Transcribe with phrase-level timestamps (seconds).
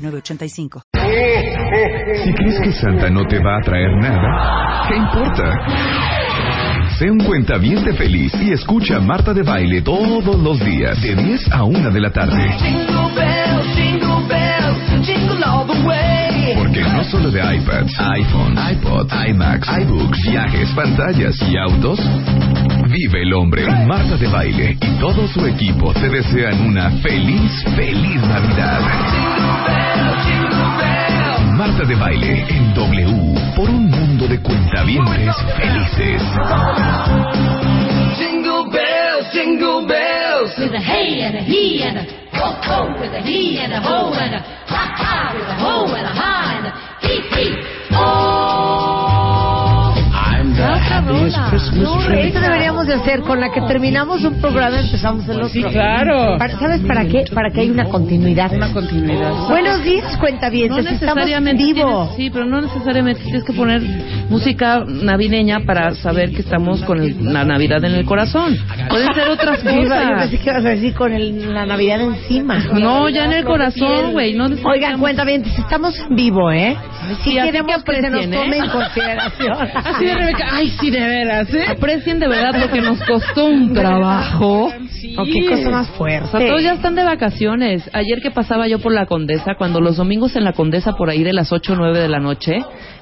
[0.00, 0.82] 906985.
[2.24, 5.52] Si crees que Santa no te va a traer nada, ¿qué importa?
[6.98, 11.52] Sé un cuentaviente feliz y escucha a Marta de Baile todos los días de 10
[11.52, 12.50] a 1 de la tarde.
[16.88, 21.98] No solo de iPads, iPhone, iPod, iMacs, iBooks, viajes, pantallas y autos,
[22.88, 23.64] vive el hombre.
[23.86, 28.80] Marta de Baile y todo su equipo te desean una feliz, feliz Navidad.
[31.56, 36.22] Marta de Baile en W por un mundo de cuentavientes felices.
[38.16, 40.09] Jingle bells, jingle.
[40.58, 42.92] With a hey and a he and a ho.
[43.00, 45.32] With a he and a ho and a ha ha.
[45.34, 46.72] With a ho and a ha and a
[47.06, 47.54] hee hee.
[47.92, 49.14] Oh,
[50.12, 52.26] I'm the Christmas tree.
[52.28, 55.48] Esto deberíamos de hacer con la que terminamos un programa empezamos el otro.
[55.48, 56.36] Sí, claro.
[56.38, 57.24] Para- ¿Sabes para qué?
[57.32, 58.52] Para que haya una continuidad.
[58.52, 59.32] Una continuidad.
[59.48, 60.68] Buenos días, cuenta bien.
[60.68, 62.06] No necesariamente vivo.
[62.08, 63.82] tienes- sí, pero no necesariamente tienes que poner
[64.28, 68.56] música navideña para saber que estamos con el- la Navidad en el corazón.
[68.88, 70.30] Pueden ser otras iba- Yo pensé cosas.
[70.30, 72.58] que ibas a decir con el- la Navidad encima.
[72.80, 74.34] No, ya en el corazón, güey.
[74.34, 76.76] No Oigan, cuenta bien, estamos en vivo, ¿eh?
[77.24, 78.60] Sí, Sí, queremos que que, se nos aprecien, tome ¿eh?
[78.60, 79.68] en consideración.
[79.74, 80.46] Así de Rebeca.
[80.52, 81.64] Ay, sí, de veras, ¿eh?
[81.68, 84.72] Aprecien de verdad porque nos costó un trabajo.
[85.18, 86.28] ¿O qué cosa más O fuerte?
[86.30, 87.88] sea, todos ya están de vacaciones.
[87.92, 91.22] Ayer que pasaba yo por la Condesa, cuando los domingos en la Condesa por ahí
[91.22, 92.58] de las 8 o 9 de la noche,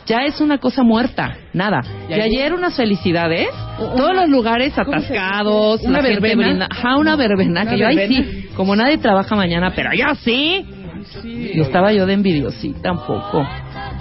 [0.07, 1.81] ya es una cosa muerta, nada.
[2.09, 3.49] Y ayer unas felicidades,
[3.79, 6.47] todos los lugares atascados, ¿Una la gente verbena?
[6.49, 10.15] brinda- ajá, una verbena, ¿Una que yo ahí sí, como nadie trabaja mañana, pero yo
[10.25, 10.65] sí.
[11.25, 13.47] Y estaba yo de envidiosita un poco.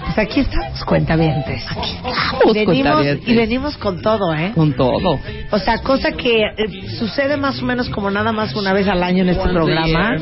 [0.06, 1.64] Pues aquí estamos, cuentavientes.
[1.74, 3.28] Vamos, venimos, cuentavientes.
[3.28, 4.52] y venimos con todo, ¿eh?
[4.56, 5.20] Con todo.
[5.52, 9.04] O sea, cosa que eh, sucede más o menos como nada más una vez al
[9.04, 10.16] año en este Once a programa.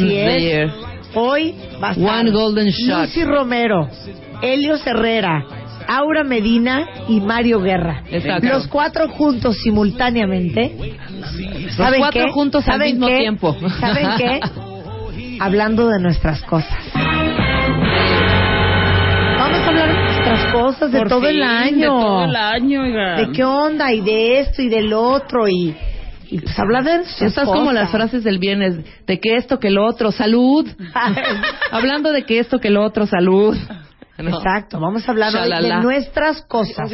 [0.00, 0.28] year.
[0.28, 0.42] Es.
[0.42, 0.70] year.
[1.14, 3.06] Hoy va a estar One golden shot.
[3.06, 3.88] Lucy Romero,
[4.42, 5.44] Helio Herrera,
[5.86, 8.02] Aura Medina y Mario Guerra.
[8.10, 8.48] Exacto.
[8.48, 10.96] Los cuatro juntos simultáneamente.
[11.78, 12.32] Los cuatro qué?
[12.32, 13.18] juntos al ¿Saben mismo qué?
[13.18, 13.56] tiempo.
[13.80, 14.40] ¿Saben qué?
[15.40, 16.78] Hablando de nuestras cosas.
[19.38, 21.78] Vamos a hablar de nuestras cosas de Por todo el año.
[21.78, 23.16] De todo el año, oiga.
[23.16, 25.76] de qué onda y de esto y del otro y,
[26.30, 29.84] y pues hablar de Estás como las frases del viernes, de que esto, que lo
[29.86, 30.68] otro, salud.
[31.70, 33.56] Hablando de que esto, que lo otro, salud.
[34.16, 34.36] No.
[34.36, 36.92] Exacto, vamos a hablar hoy de nuestras cosas.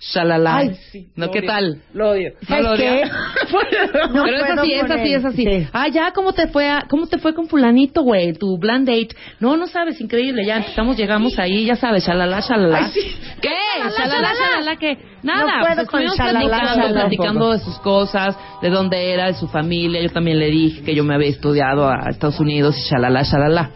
[0.00, 0.56] Shalala.
[0.58, 0.76] Ay,
[1.16, 1.82] ¿No qué tal?
[1.92, 2.32] Lo odio.
[2.46, 2.90] ¿Sabes lo qué?
[2.90, 3.10] odia.
[4.14, 5.44] No Pero es así, es así, es así.
[5.44, 5.66] Sí.
[5.72, 8.32] Ah, ya, ¿cómo te fue a- cómo te fue con fulanito, güey?
[8.32, 9.08] Tu blind date.
[9.40, 10.44] No, no sabes, increíble.
[10.46, 12.78] Ya empezamos, llegamos ahí, ya sabes, shalala, shalala.
[12.86, 13.00] Ay, sí.
[13.42, 13.50] ¿Qué?
[13.96, 14.98] Shalala, Shalala, ¿qué?
[15.22, 17.00] Nada, No puedo pues con estuvimos shalala, platicando, shalala.
[17.00, 20.00] platicando de sus cosas, de dónde era, de su familia.
[20.02, 23.70] Yo también le dije que yo me había estudiado a Estados Unidos y shalala, shalala.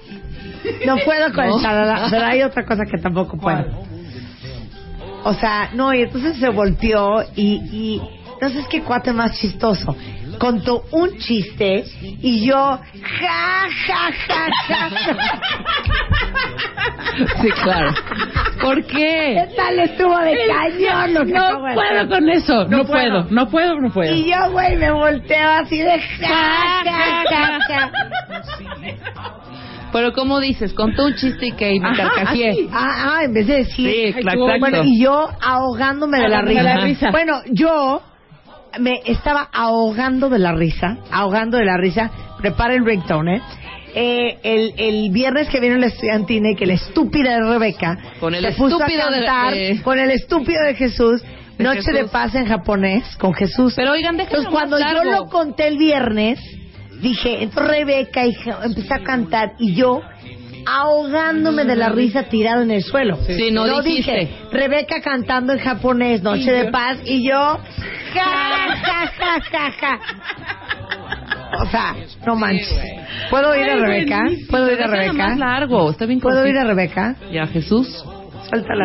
[0.86, 1.56] No puedo con ¿No?
[1.56, 3.64] el shalala, pero hay otra cosa que tampoco puedo.
[5.24, 8.02] O sea, no, y entonces se volteó y, y
[8.34, 9.96] entonces qué cuate más chistoso.
[10.38, 12.80] Contó un chiste y yo ja
[13.86, 14.90] ja ja ja.
[14.90, 15.16] ja.
[17.40, 17.92] Sí, claro.
[18.60, 19.46] ¿Por qué?
[19.48, 22.08] ¿Qué tal estuvo de cañón lo que No acabo de puedo hacer?
[22.08, 22.64] con eso.
[22.64, 23.24] No, No puedo.
[23.24, 23.30] puedo.
[23.30, 24.12] No puedo, no puedo.
[24.14, 27.90] Y yo, güey, me volteo así de ja ja ja ja.
[29.92, 30.72] Pero ¿cómo dices?
[30.72, 32.50] Contó un chiste y que y me Ajá, carcajeé.
[32.50, 32.68] así.
[32.72, 34.46] Ah, ah, en vez de decir Sí, Ay, exacto.
[34.58, 36.68] Bueno, y yo ahogándome de la Ahogándome risa.
[36.70, 37.10] de la risa.
[37.10, 38.02] Bueno, yo
[38.80, 42.10] me estaba ahogando de la risa, ahogando de la risa.
[42.40, 43.42] Prepara el ringtone, ¿eh?
[43.94, 48.34] Eh, el, el viernes que vino la estudiantina y que la estúpida de Rebeca Con
[48.34, 51.22] el se puso estúpido a de- cantar de- con el estúpido de Jesús
[51.58, 51.92] De Noche Jesús.
[52.00, 55.24] de paz en japonés con Jesús Pero oigan, déjenlo entonces cuando más yo largo.
[55.24, 56.40] lo conté el viernes
[57.02, 60.00] dije entonces Rebeca y je- empecé a cantar y yo
[60.64, 63.18] ahogándome de la risa tirado en el suelo.
[63.26, 64.12] Sí, no dijiste.
[64.12, 67.58] dije Rebeca cantando en japonés Noche de paz y yo
[68.14, 68.24] ja
[68.80, 70.00] ja ja ja ja
[71.62, 71.94] o sea
[72.26, 72.78] no manches.
[73.30, 76.64] Puedo ir a Rebeca puedo ir a Rebeca más largo, está bien puedo ir a.
[76.64, 78.04] Rebeca ¿Y a Jesús?
[78.48, 78.84] suéltala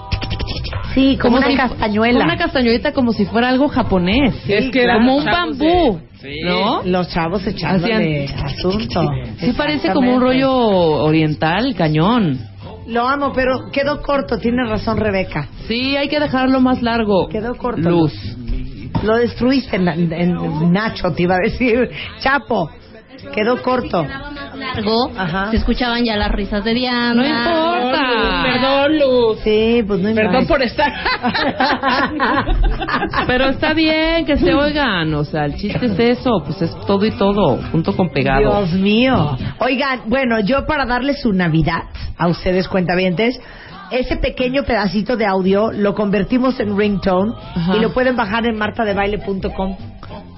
[0.93, 2.19] Sí, como, una si- castañuela.
[2.19, 4.35] como una castañuelita como si fuera algo japonés.
[4.47, 5.99] Es que eran como un bambú.
[5.99, 6.39] de- Sí.
[6.45, 6.83] ¿No?
[6.83, 9.01] Los chavos echándole Hacían- asunto.
[9.39, 12.39] Sí parece como un rollo oriental, cañón.
[12.87, 15.47] Lo amo, pero quedó corto, tiene razón Rebeca.
[15.67, 17.27] Sí, hay que dejarlo más largo.
[17.29, 17.89] Quedó corto.
[17.89, 18.13] Luz.
[19.03, 21.89] Lo destruiste en, en- en Nacho, te iba a decir.
[22.19, 22.69] Chapo,
[23.33, 24.05] quedó corto.
[24.55, 25.49] largo, Ajá.
[25.51, 27.13] se escuchaban ya las risas de Diana.
[27.13, 28.43] No importa.
[28.43, 29.39] Perdón, Luz.
[29.43, 30.47] Sí, pues no Perdón inventes.
[30.47, 30.91] por estar.
[33.27, 35.13] Pero está bien que se oigan.
[35.13, 36.41] O sea, el chiste es eso.
[36.45, 38.41] Pues es todo y todo, junto con pegado.
[38.65, 39.37] Dios mío.
[39.59, 41.83] Oigan, bueno, yo para darles su Navidad
[42.17, 43.39] a ustedes cuentavientes,
[43.91, 47.77] ese pequeño pedacito de audio lo convertimos en ringtone Ajá.
[47.77, 49.75] y lo pueden bajar en martadebaile.com.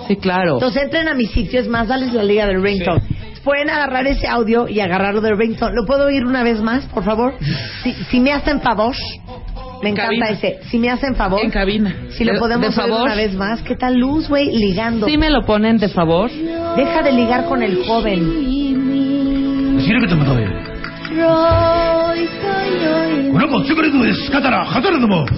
[0.08, 0.56] Sí, claro.
[0.56, 3.02] Entonces entren a mi sitio, es más, dales la liga del ringtone.
[3.44, 5.76] Pueden agarrar ese audio y agarrarlo del ringtone.
[5.76, 7.34] ¿Lo puedo oír una vez más, por favor?
[7.84, 8.96] Si, si me hacen favor.
[9.82, 10.30] Me En encanta cabina.
[10.30, 10.60] ese.
[10.70, 11.42] Si me hacen favor.
[11.44, 11.94] En cabina.
[12.12, 13.02] Si lo De- podemos de oír favor.
[13.06, 13.62] una vez más.
[13.64, 14.46] ¿Qué tal luz, güey?
[14.56, 15.08] Ligando.
[15.08, 16.32] Sí me lo ponen de favor.
[16.32, 19.82] Deja de ligar con el joven.
[21.13, 21.13] こ
[23.39, 25.33] の子チョコレートで仕方ら働くのも焦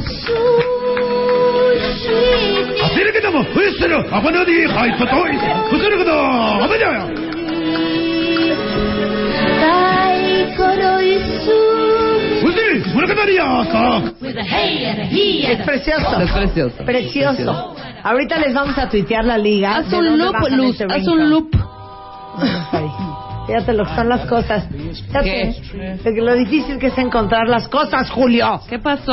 [3.05, 5.41] るけどもウエストのアバナディハイトトイウ
[5.81, 7.15] スルけどアバジャヤ ウ
[12.53, 16.21] スルムラカタリアさ With a hey and a he Es and a precioso.
[16.21, 16.85] Es precioso.
[16.85, 17.75] Precioso.
[18.03, 19.77] Ahorita les vamos a tuitear la liga.
[19.77, 20.75] Haz de un dónde loop, bajan Luz.
[20.75, 21.25] ese Haz ringtone.
[21.25, 21.50] un loop.
[23.47, 24.68] Fíjate lo que son las cosas.
[24.69, 25.53] Fíjate
[26.03, 28.62] que- lo difícil que es encontrar las cosas, Julio.
[28.69, 29.12] ¿Qué pasó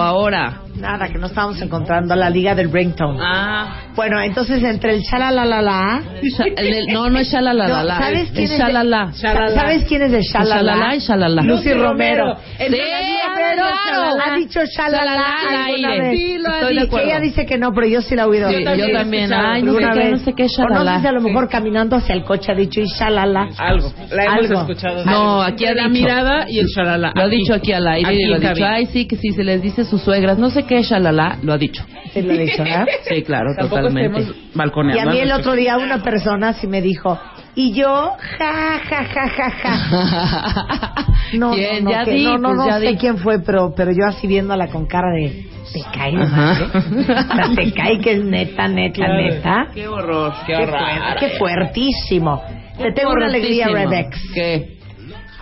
[0.00, 0.60] ahora?
[0.80, 3.18] Nada, que no estamos encontrando la liga del ringtone.
[3.22, 3.82] Ah.
[3.94, 6.00] Bueno, entonces entre el chalalalala.
[6.22, 7.82] Sha- el del- no, no es shalalala.
[7.82, 9.12] No, ¿sabes quién es shalalá.
[9.12, 10.56] ¿Sabes quién es de shalala?
[10.56, 11.42] Shalala y shalala.
[11.42, 12.36] Lucy Romero.
[12.58, 14.18] Sí, Romero claro.
[14.24, 16.16] ha dicho shalala Shalala al aire.
[16.16, 16.98] Sí, lo ha dicho.
[16.98, 18.48] Ella dice que no, pero yo sí la he oído.
[18.50, 19.32] Sí, yo también.
[19.32, 20.10] Ay, no sé Alguna qué, vez.
[20.12, 21.00] no sé qué O no sé shalala.
[21.00, 23.48] si a lo mejor caminando hacia el coche ha dicho y shalala.
[23.58, 23.92] Algo.
[24.10, 25.04] La hemos escuchado.
[25.04, 25.92] No, aquí ha la dicho.
[26.02, 27.12] mirada y el shalala.
[27.14, 28.64] Lo ha dicho aquí al aire y lo ha dicho.
[28.64, 30.38] Ay, sí, que sí, se les dice sus suegras.
[30.38, 31.84] No sé qué, shalala, lo ha dicho.
[32.14, 32.86] Sí, lo he dicho, ¿verdad?
[33.08, 34.20] Sí, claro, Tampoco totalmente.
[34.20, 37.18] estemos Y a mí el otro día una persona sí me dijo,
[37.54, 41.06] y yo, ja, ja, ja, ja, ja.
[41.34, 41.84] No, ¿Quién?
[41.84, 42.96] no, no, Ya que- di, no, no, pues no sé di.
[42.96, 46.16] quién fue, pero, pero yo así viéndola con cara de, te cae.
[46.16, 46.70] Ajá.
[46.74, 49.14] O sea, te cae que es neta, neta, Claro.
[49.22, 49.66] neta.
[49.74, 50.78] Qué horror, qué Qué, horror.
[50.80, 52.42] fuerte, qué fuertísimo.
[52.78, 53.68] Te tengo una alegría.
[53.68, 54.18] Rebex.
[54.34, 54.78] ¿Qué?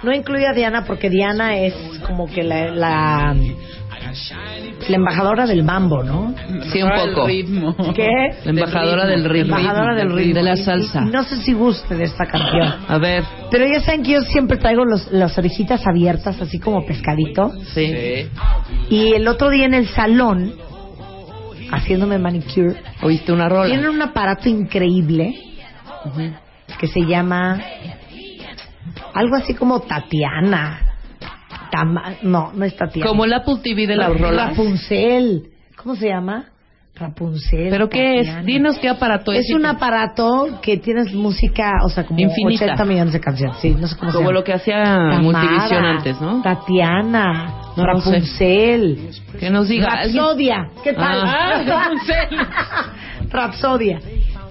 [0.02, 1.74] No incluye a Diana porque Diana es
[2.06, 3.34] como que la, la,
[4.88, 6.34] la embajadora del mambo, ¿no?
[6.72, 7.26] Sí, un poco.
[7.26, 7.76] ritmo.
[7.94, 8.08] ¿Qué?
[8.44, 9.56] La embajadora del ritmo.
[9.56, 10.34] Embajadora del ritmo.
[10.34, 11.02] De la salsa.
[11.06, 12.74] y no sé si guste de esta canción.
[12.88, 16.84] A ver, Pero ya saben que yo siempre traigo los, las orejitas abiertas, así como
[16.86, 17.52] pescadito.
[17.74, 18.28] sí.
[18.90, 20.54] Y el otro día en el salón,
[21.70, 23.66] haciéndome manicure, ¿Oíste una rola?
[23.66, 25.34] tienen un aparato increíble
[26.78, 27.60] que se llama
[29.14, 30.80] algo así como Tatiana.
[31.70, 33.08] Tama- no, no es Tatiana.
[33.08, 34.50] Como el Apple TV de las rolas.
[34.50, 35.50] Rapunzel.
[35.76, 36.46] ¿Cómo se llama?
[36.94, 37.68] Rapunzel.
[37.70, 38.26] ¿Pero qué es?
[38.26, 38.42] Tatiana.
[38.46, 39.46] Dinos qué aparato es.
[39.48, 42.64] Es un aparato que tienes música, o sea, como Infinita.
[42.64, 43.56] 80 millones de canciones.
[43.58, 44.38] Sí, no sé cómo se Como llama.
[44.40, 46.42] lo que hacía Tamara, Multivisión antes, ¿no?
[46.42, 47.86] Tatiana, No.
[47.86, 50.16] Rapunzel, Que nos diga alguien.
[50.16, 50.68] Rapsodia.
[50.82, 51.20] ¿Qué tal?
[51.24, 53.28] Ah, Rapunzel.
[53.30, 54.00] Rapsodia.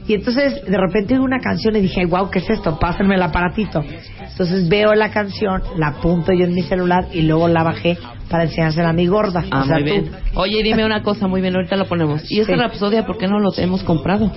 [0.08, 2.80] Y entonces de repente oí una canción y dije, wow, ¿qué es esto?
[2.80, 3.84] Pásenme el aparatito.
[4.20, 7.98] Entonces veo la canción, la apunto yo en mi celular y luego la bajé
[8.30, 9.44] para enseñársela a mi gorda.
[9.52, 9.90] Ah, o sea, muy tú.
[9.92, 10.12] bien.
[10.36, 12.30] Oye, dime una cosa, muy bien, ahorita lo ponemos.
[12.32, 12.60] ¿Y esta Sí.
[12.60, 14.32] Rapsodia por qué no lo hemos comprado?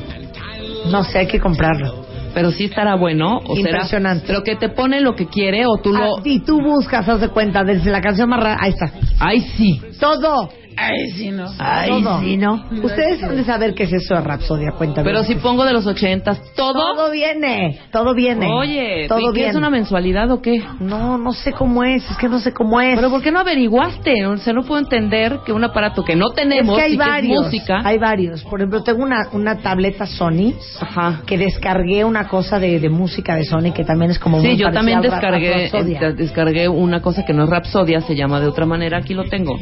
[0.91, 2.07] No sé, hay que comprarlo.
[2.33, 3.71] Pero sí estará bueno, o será...
[3.71, 4.25] Impresionante.
[4.27, 6.19] Pero que te pone lo que quiere o tú lo...
[6.19, 8.93] Ah, y tú buscas, haz de cuenta, desde la canción más rara, ahí está.
[9.19, 9.81] Ay, sí.
[9.99, 10.49] Todo.
[10.83, 11.47] Ay, sí, no.
[11.59, 12.21] Ay, todo.
[12.21, 12.65] sí, ¿no?
[12.83, 15.05] Ustedes han de saber qué es eso de Rapsodia, cuéntame.
[15.05, 16.73] Pero si pongo de los ochentas, ¿todo?
[16.95, 18.47] Todo viene, todo viene.
[18.51, 19.51] Oye, todo ¿y qué viene.
[19.51, 20.63] es una mensualidad o qué?
[20.81, 22.97] No, no sé cómo es, es que no sé cómo es.
[22.97, 24.27] Pero ¿por qué no averiguaste?
[24.27, 26.99] O sea, no puedo entender que un aparato que no tenemos es que hay y
[26.99, 27.81] que varios, es música...
[27.85, 28.43] hay varios.
[28.45, 31.23] Por ejemplo, tengo una, una tableta Sony Ajá.
[31.27, 34.57] que descargué una cosa de, de música de Sony que también es como Sí, muy
[34.57, 38.65] yo también descargué, eh, descargué una cosa que no es Rapsodia, se llama de otra
[38.67, 39.57] manera, aquí lo tengo,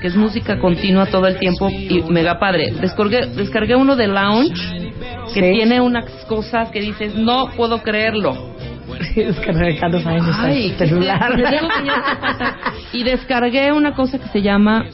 [0.00, 2.72] que es música continua todo el tiempo y mega padre.
[2.80, 4.54] Descargué, descargué uno de Lounge
[5.34, 5.52] que Sí.
[5.58, 8.52] tiene unas cosas que dices, no puedo creerlo.
[10.78, 11.32] Celular.
[12.92, 14.84] Y descargué una cosa que se llama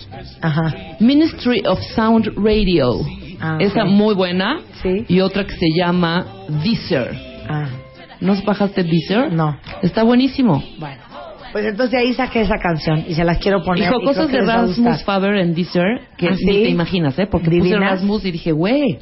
[0.40, 0.74] Ajá.
[1.00, 3.00] Ministry of Sound Radio.
[3.40, 3.56] Ah.
[3.60, 4.60] Esa muy buena.
[4.82, 5.04] Sí.
[5.08, 6.26] Y otra que se llama
[6.62, 7.10] Deezer.
[7.48, 7.66] Ah,
[8.20, 9.32] ¿No bajaste Deezer?
[9.32, 9.56] no.
[9.82, 10.62] Está buenísimo.
[10.78, 11.02] Bueno.
[11.52, 13.88] Pues entonces ahí saqué esa canción y se las quiero poner.
[13.88, 15.02] Dijo cosas de Rasmus.
[15.04, 16.46] Faber en Deezer que ¿Ah, ni sí?
[16.64, 17.26] te imaginas, ¿eh?
[17.26, 17.90] Porque puse ¿Divinas?
[17.92, 18.98] Rasmus y dije, güey.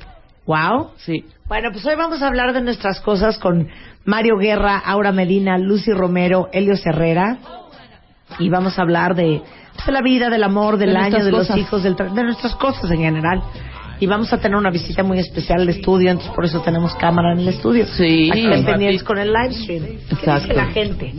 [0.47, 0.91] Wow.
[0.97, 1.25] Sí.
[1.49, 3.69] Bueno, pues hoy vamos a hablar de nuestras cosas con
[4.05, 7.39] Mario Guerra, Aura Medina, Lucy Romero, Elio Herrera.
[8.39, 9.43] Y vamos a hablar de,
[9.75, 11.59] pues, de la vida, del amor, del De año, de los cosas.
[11.59, 13.43] hijos, del de nuestras cosas en general.
[13.99, 17.33] Y vamos a tener una visita muy especial al estudio, entonces por eso tenemos cámara
[17.33, 17.87] en el estudio.
[17.87, 18.31] Sí.
[18.33, 19.83] Estén pendientes con el live stream.
[19.85, 20.53] ¿Qué dice Exacto.
[20.55, 21.13] la gente?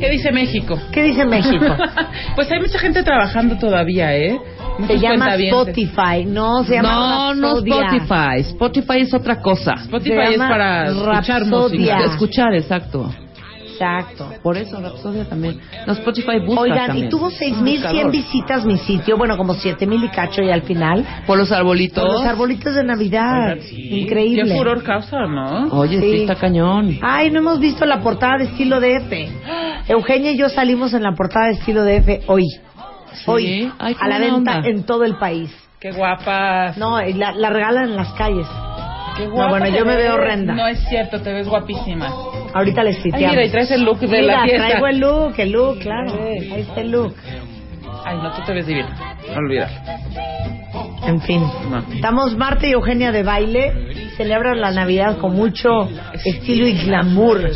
[0.00, 0.78] ¿Qué dice México?
[0.92, 1.76] ¿Qué dice México?
[2.34, 4.38] pues hay mucha gente trabajando todavía, ¿eh?
[4.76, 5.68] Se Muchos llama cuentavientes.
[5.78, 7.58] Spotify, no se llama No, no.
[7.58, 8.40] Spotify.
[8.40, 9.72] Spotify es otra cosa.
[9.82, 12.04] Spotify Se es llama para escuchar música.
[12.06, 13.10] Escuchar, exacto.
[13.82, 14.30] Exacto.
[14.42, 15.60] Por eso Rapsodia también.
[15.86, 17.06] No, Spotify busca Oigan, también.
[17.06, 18.10] y tuvo Es 6.100 buscador.
[18.10, 21.04] visitas mi sitio, bueno, como 7.000 y cacho y al final.
[21.26, 22.04] Por los arbolitos.
[22.04, 23.56] Por los arbolitos de Navidad.
[23.72, 24.44] Increíble.
[24.44, 25.68] ¿Qué furor causa, no?
[25.78, 26.10] Oye, sí.
[26.12, 26.20] Sí.
[26.22, 26.98] está cañón.
[27.02, 29.12] Ay, no hemos visto la portada de estilo DF.
[29.88, 32.44] Eugenia y yo salimos en la portada de estilo DF hoy.
[33.26, 33.70] Hoy.
[33.78, 34.68] Ay, qué a la venta onda.
[34.68, 35.50] en todo el país.
[35.80, 36.74] Qué guapa.
[36.76, 38.46] No, y la, la regalan en las calles.
[39.16, 40.54] Qué No, bueno, te yo me veo horrenda.
[40.54, 42.08] No es cierto, te ves guapísima.
[42.54, 43.30] Ahorita les Ay, citeamos.
[43.30, 44.66] mira, y traes el look de Mira, la fiesta.
[44.68, 46.12] traigo el look, el look, claro.
[46.22, 47.14] Ahí está el look.
[48.04, 49.16] Ay, no, tú te ves divina.
[49.36, 49.72] Olvídalo.
[51.06, 51.42] En fin.
[51.70, 51.78] No.
[51.94, 53.72] Estamos Marta y Eugenia de baile.
[54.16, 55.88] Celebran la Navidad con mucho
[56.24, 57.50] estilo y glamour.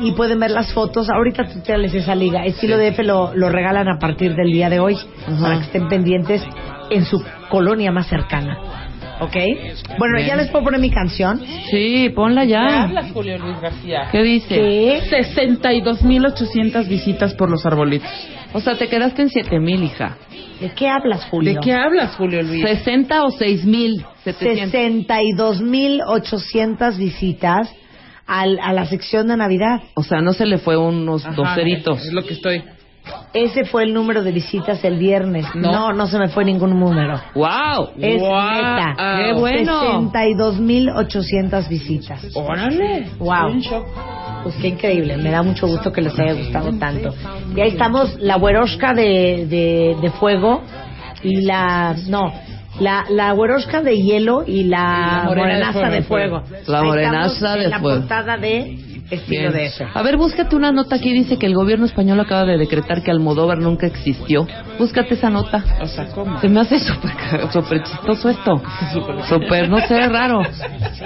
[0.00, 1.08] Y pueden ver las fotos.
[1.10, 2.44] Ahorita tuteales esa liga.
[2.44, 4.96] Estilo DF lo, lo regalan a partir del día de hoy.
[5.40, 6.42] Para que estén pendientes
[6.90, 8.58] en su colonia más cercana.
[9.20, 9.34] ¿Ok?
[9.98, 10.28] Bueno, Bien.
[10.28, 11.40] ya les puedo poner mi canción.
[11.70, 12.82] Sí, ponla ¿Qué ya.
[12.84, 14.08] hablas, Julio Luis García?
[14.12, 14.54] ¿Qué dice?
[14.54, 15.00] ¿Qué?
[15.10, 18.08] 62.800 visitas por los arbolitos.
[18.52, 20.16] O sea, te quedaste en 7000, hija.
[20.60, 21.54] ¿De qué hablas, Julio?
[21.54, 22.62] ¿De qué hablas, Julio Luis?
[22.62, 24.72] 60 o 6700.
[24.72, 27.72] 62.800 visitas
[28.26, 29.82] al, a la sección de Navidad.
[29.94, 32.04] O sea, no se le fue unos Ajá, dos ceritos.
[32.04, 32.62] Es lo que estoy.
[33.32, 35.46] Ese fue el número de visitas el viernes.
[35.54, 35.70] No.
[35.70, 37.20] No, no, se me fue ningún número.
[37.34, 37.90] ¡Wow!
[37.98, 38.54] Es Guau.
[38.54, 38.94] neta.
[39.18, 40.10] ¡Qué bueno!
[40.12, 42.26] 62.800 visitas.
[42.34, 43.10] ¡Órale!
[43.18, 43.60] Wow.
[44.42, 45.16] Pues qué increíble.
[45.18, 47.14] Me da mucho gusto que les haya gustado tanto.
[47.54, 50.62] Y ahí estamos, la güerosca de, de, de fuego
[51.22, 51.94] y la...
[52.08, 52.32] No,
[52.80, 56.62] la, la güerosca de hielo y la, la morena de morenaza de fuego, fuego.
[56.66, 58.00] La morenaza de en la fuego.
[58.00, 58.78] portada de
[59.08, 59.52] estilo Bien.
[59.52, 59.86] de ese.
[59.94, 61.12] A ver, búscate una nota aquí.
[61.12, 64.48] Dice que el gobierno español acaba de decretar que Almodóvar nunca existió.
[64.80, 65.62] Búscate esa nota.
[65.80, 66.40] O sea, ¿cómo?
[66.40, 67.12] Se me hace súper
[67.52, 68.60] súper chistoso esto.
[69.28, 70.40] Súper, no sé, raro.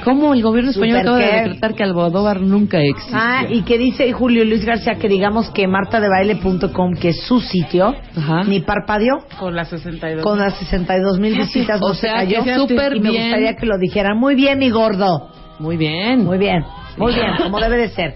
[0.03, 1.37] ¿Cómo el gobierno español acaba de qué.
[1.43, 3.19] decretar que Almodóvar nunca existió?
[3.21, 7.95] Ah, y que dice Julio Luis García que digamos que martadebaile.com, que es su sitio,
[8.17, 8.45] Ajá.
[8.45, 10.23] ni parpadeó Con las 62.
[10.25, 11.60] con las 62 mil visitas.
[11.69, 12.45] O no se sea, cayó.
[12.45, 13.23] que súper y me bien.
[13.25, 14.19] gustaría que lo dijeran.
[14.19, 15.31] Muy bien, mi gordo.
[15.59, 16.25] Muy bien.
[16.25, 16.65] Muy bien,
[16.97, 18.15] muy bien, como debe de ser.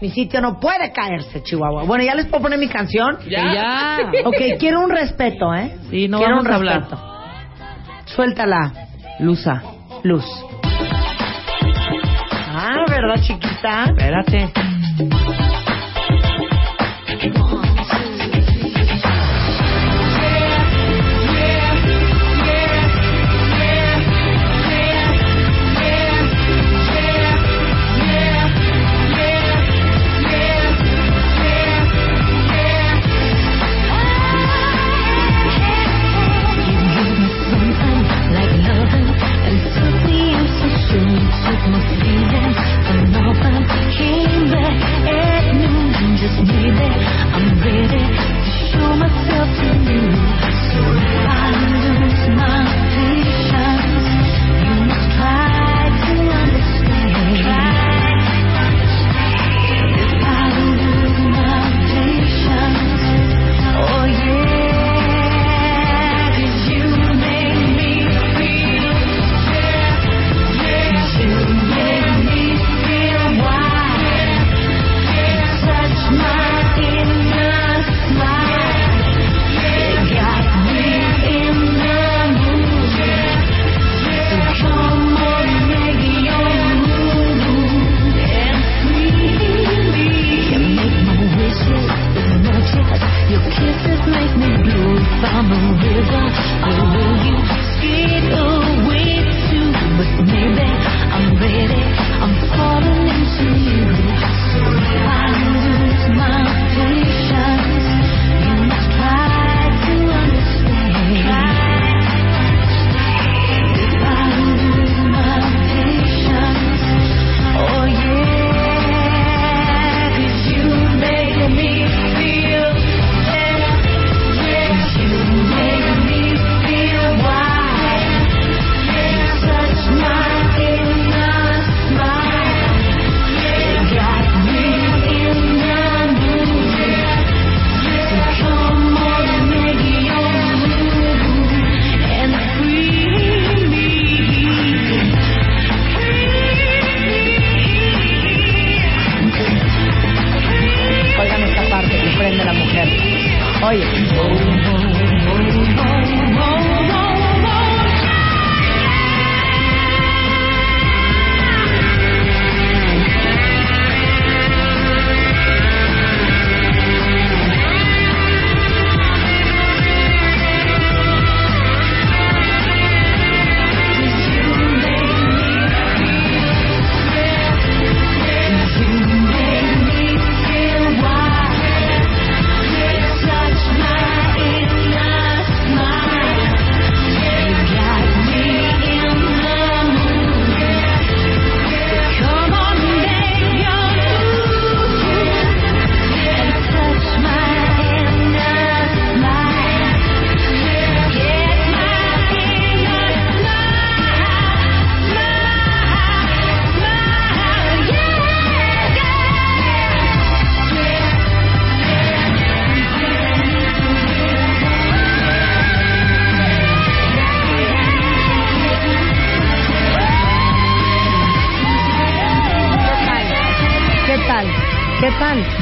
[0.00, 1.82] Mi sitio no puede caerse, Chihuahua.
[1.82, 3.18] Bueno, ya les puedo poner mi canción.
[3.28, 3.52] Ya.
[3.52, 3.98] ya.
[4.24, 5.76] Ok, quiero un respeto, ¿eh?
[5.90, 6.80] Sí, no quiero vamos un a hablar.
[6.82, 7.02] respeto.
[8.06, 8.72] Suéltala,
[9.18, 9.62] Lusa.
[10.04, 10.24] Luz.
[12.30, 13.84] Ah, ¿verdad, chiquita?
[13.86, 14.52] Espérate.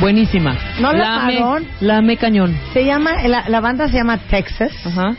[0.07, 0.57] Buenísima.
[0.79, 1.67] ¿No la Lame- pararon?
[1.81, 2.57] Lame cañón.
[2.73, 5.17] Se llama, la, la banda se llama Texas Ajá.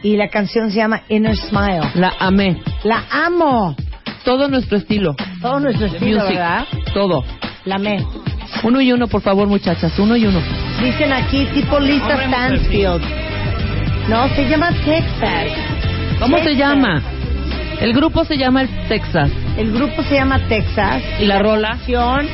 [0.00, 1.80] y la canción se llama Inner Smile.
[1.94, 2.56] La amé.
[2.84, 3.74] La amo.
[4.24, 5.16] Todo nuestro estilo.
[5.42, 6.36] Todo nuestro estilo, Music.
[6.36, 6.64] ¿verdad?
[6.94, 7.24] Todo.
[7.64, 8.04] La amé.
[8.62, 9.98] Uno y uno, por favor, muchachas.
[9.98, 10.40] Uno y uno.
[10.80, 13.02] Dicen aquí tipo Lisa Stansfield.
[14.08, 15.48] No, se llama Texas.
[16.20, 17.02] ¿Cómo se llama?
[17.80, 19.32] El grupo se llama el Texas.
[19.56, 21.02] El grupo se llama Texas.
[21.18, 21.70] ¿Y la rola?
[21.70, 22.28] canción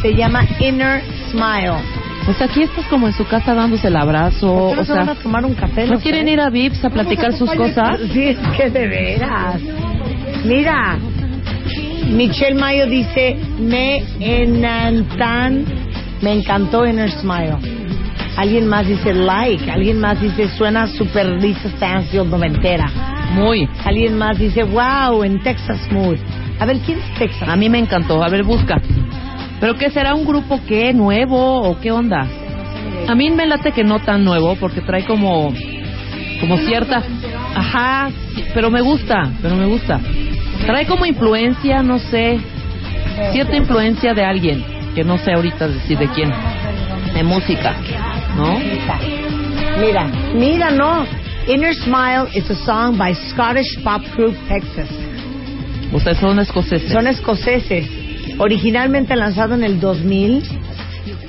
[0.00, 1.78] se llama Inner Smile.
[2.24, 4.46] Pues aquí estás como en su casa dándose el abrazo.
[4.46, 5.86] ¿Por qué no O se van sea, a tomar un café?
[5.86, 7.98] ¿no quieren ir a Vips a platicar sus cosas?
[8.12, 9.60] Sí, es que de veras.
[10.44, 10.98] Mira,
[12.10, 15.64] Michelle Mayo dice, me encantan,
[16.20, 17.56] me encantó Inner Smile.
[18.36, 22.86] Alguien más dice like, alguien más dice suena super Lisa Stansfield noventera.
[23.34, 23.68] Muy.
[23.84, 26.18] Alguien más dice wow, en Texas Mood.
[26.58, 27.48] A ver, ¿quién es Texas?
[27.48, 28.22] A mí me encantó.
[28.22, 28.80] A ver, busca.
[29.62, 30.92] ¿Pero qué será un grupo qué?
[30.92, 32.26] ¿Nuevo o qué onda?
[33.06, 35.54] A mí me late que no tan nuevo porque trae como
[36.40, 37.00] como cierta
[37.54, 38.10] ajá,
[38.54, 40.00] pero me gusta, pero me gusta.
[40.66, 42.40] Trae como influencia, no sé,
[43.30, 44.64] cierta influencia de alguien,
[44.96, 46.32] que no sé ahorita decir de quién.
[47.14, 47.76] De música,
[48.36, 48.58] ¿no?
[49.78, 51.06] Mira, mira, no.
[51.46, 54.88] Inner Smile is a song by Scottish pop group Texas.
[56.02, 56.90] Sea, son escoceses.
[56.90, 58.01] Son escoceses.
[58.38, 60.42] Originalmente lanzado en el 2000.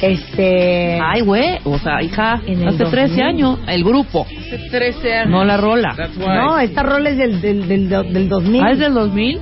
[0.01, 0.99] Este.
[1.01, 3.23] Ay, güey, o sea, hija, En el hace 13 2000.
[3.23, 4.27] años, el grupo,
[4.69, 5.31] 13 años.
[5.31, 5.95] no la rola.
[6.17, 8.61] No, esta rola es del, del, del, del 2000.
[8.63, 9.39] Ah, es del 2000.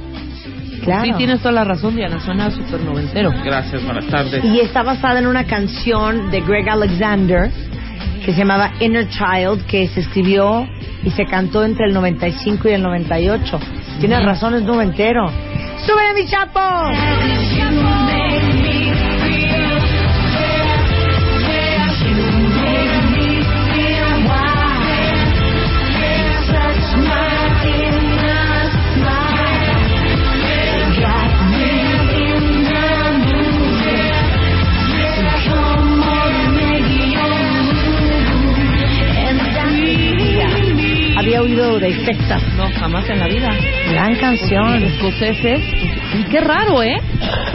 [0.84, 1.06] Claro.
[1.06, 3.32] Sí, tienes toda la razón, Diana, suena súper noventero.
[3.44, 4.44] Gracias, buenas tardes.
[4.44, 7.52] Y está basada en una canción de Greg Alexander
[8.26, 10.68] que se llamaba Inner Child, que se escribió
[11.04, 13.60] y se cantó entre el 95 y el 98.
[14.00, 15.32] Tienes razón, es noventero.
[15.86, 16.60] ¡Súbele, mi chapo!
[41.34, 42.44] Había oído de Texas.
[42.58, 43.50] No, jamás en la vida.
[43.90, 44.84] Gran canción.
[44.84, 45.62] Escoceses.
[46.20, 47.00] Y qué raro, ¿eh?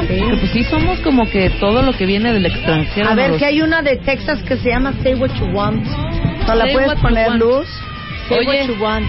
[0.09, 3.11] Que pues sí somos como que todo lo que viene del extranjero.
[3.11, 5.85] A ver, nos- que hay una de Texas que se llama Say What You Want.
[5.85, 7.67] ¿No la Say puedes poner luz?
[8.31, 8.47] Say Oye.
[8.63, 9.07] What You Want.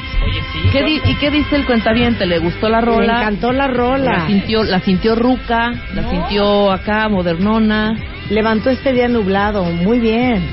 [0.74, 2.26] ¿Qué di- ¿Y qué dice el cuentaviente?
[2.26, 3.22] ¿Le gustó la rola?
[3.22, 4.28] encantó la La rola.
[4.28, 7.96] sintió, la sintió ruca, la sintió acá, modernona.
[8.30, 9.64] Levantó este día nublado.
[9.64, 10.44] Muy bien.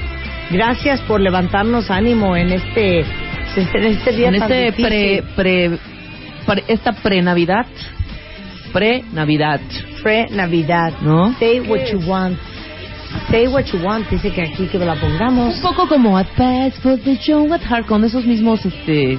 [0.50, 3.05] Gracias por levantarnos ánimo en este,
[3.75, 4.87] en este día En tan este difícil.
[4.87, 5.79] pre, pre,
[6.47, 7.67] pre- esta pre-Navidad.
[8.73, 9.61] Pre-Navidad.
[10.03, 10.93] Pre-Navidad.
[11.01, 11.35] ¿No?
[11.38, 12.38] Say What You Want.
[13.31, 14.09] Say What You Want.
[14.11, 15.55] Dice que aquí que la pongamos.
[15.57, 19.19] Un poco como A Pass for the Show at Heart, con esos mismos, este...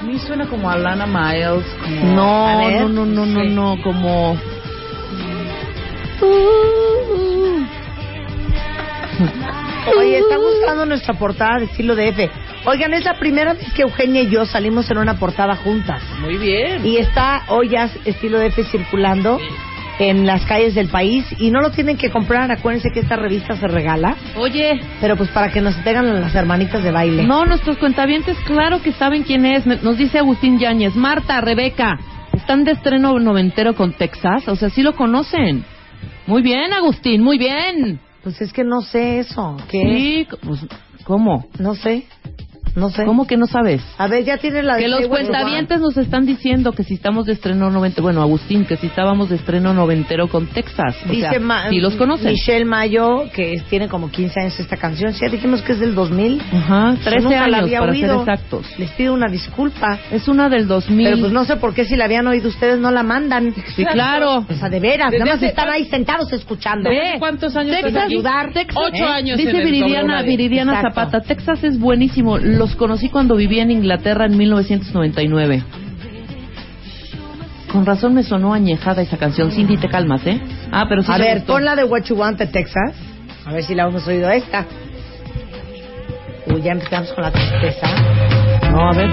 [0.00, 2.14] A mí suena como a Lana Miles, como...
[2.14, 3.48] No, no, no, no, no, Sí.
[3.50, 4.36] no, como...
[9.98, 12.30] Oye, está gustando nuestra portada de estilo de F.
[12.66, 16.02] Oigan, es la primera vez que Eugenia y yo salimos en una portada juntas.
[16.20, 16.84] Muy bien.
[16.84, 19.38] Y está hoy ya estilo de F circulando
[19.98, 22.50] en las calles del país y no lo tienen que comprar.
[22.50, 26.82] Acuérdense que esta revista se regala, Oye, pero pues para que nos tengan las hermanitas
[26.82, 27.24] de baile.
[27.24, 29.66] no, nuestros cuentavientes, claro que saben quién es.
[29.66, 31.98] Nos dice Agustín Yáñez, Marta, Rebeca,
[32.32, 35.64] están de estreno noventero con Texas, o sea, sí lo conocen.
[36.26, 38.00] Muy bien, Agustín, muy bien.
[38.22, 39.58] Pues es que no sé eso.
[39.70, 39.82] ¿Qué?
[39.82, 40.66] Sí, pues
[41.04, 41.46] ¿Cómo?
[41.58, 42.06] No sé.
[42.74, 43.04] No sé.
[43.04, 43.82] ¿Cómo que no sabes?
[43.98, 47.26] A ver, ya tienes la de Que los cuentavientes nos están diciendo que si estamos
[47.26, 50.96] de estreno noventero, bueno, Agustín, que si estábamos de estreno noventero con Texas.
[51.06, 52.32] O Dice sea, Ma- sí los conocen.
[52.32, 55.12] Michelle Mayo, que tiene como 15 años esta canción.
[55.12, 56.40] Sí, ya dijimos que es del 2000.
[56.52, 58.24] Ajá, Yo 13 nunca la años había para oído.
[58.24, 58.78] ser exactos.
[58.78, 59.98] Les pido una disculpa.
[60.10, 61.04] Es una del 2000.
[61.06, 63.54] Pero pues no sé por qué si la habían oído ustedes no la mandan.
[63.76, 64.44] Sí, claro.
[64.48, 66.90] O sea, de veras, Desde nada más hace- están ahí sentados escuchando.
[66.90, 67.14] Ve.
[67.18, 68.52] ¿Cuántos años Texas, ayudar.
[68.52, 70.22] Texas, Ocho años Dice Viridiana.
[70.22, 71.00] Viridiana Exacto.
[71.00, 72.36] Zapata, Texas es buenísimo.
[72.64, 75.62] Los conocí cuando vivía en Inglaterra en 1999.
[77.70, 79.50] Con razón me sonó añejada esa canción.
[79.50, 80.40] Cindy, te calmas, ¿eh?
[80.72, 81.52] Ah, pero sí A ver, gustó.
[81.52, 82.94] pon la de What You Want de Texas.
[83.44, 84.64] A ver si la hemos oído esta.
[86.46, 87.86] Uy, ya empezamos con la tristeza.
[88.70, 89.10] No, a ver.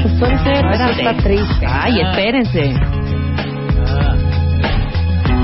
[0.00, 1.02] Pues puede ser, No, espérate.
[1.02, 1.66] está triste.
[1.68, 2.72] Ay, espérense.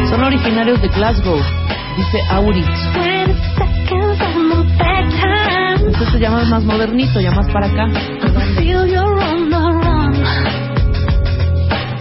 [0.08, 1.38] Son originarios de Glasgow.
[1.98, 2.68] Dice Aurix.
[5.92, 7.86] Este se llama más modernito, ya más para acá.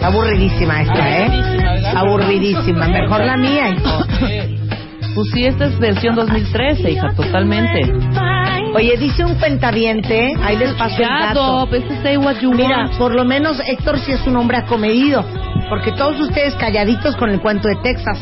[0.02, 1.92] Aburridísima esta, ¿eh?
[1.94, 2.88] Aburridísima.
[2.88, 4.04] Mejor la mía, hijo.
[5.14, 7.80] Pues sí, esta es versión 2013, hija, totalmente.
[8.74, 11.68] Oye, dice un pentaviente, ahí les paso el Ya, dato.
[11.70, 12.96] Este Say What You Mira, Want.
[12.98, 15.22] por lo menos Héctor sí es un hombre acomedido,
[15.68, 18.18] porque todos ustedes calladitos con el cuento de Texas.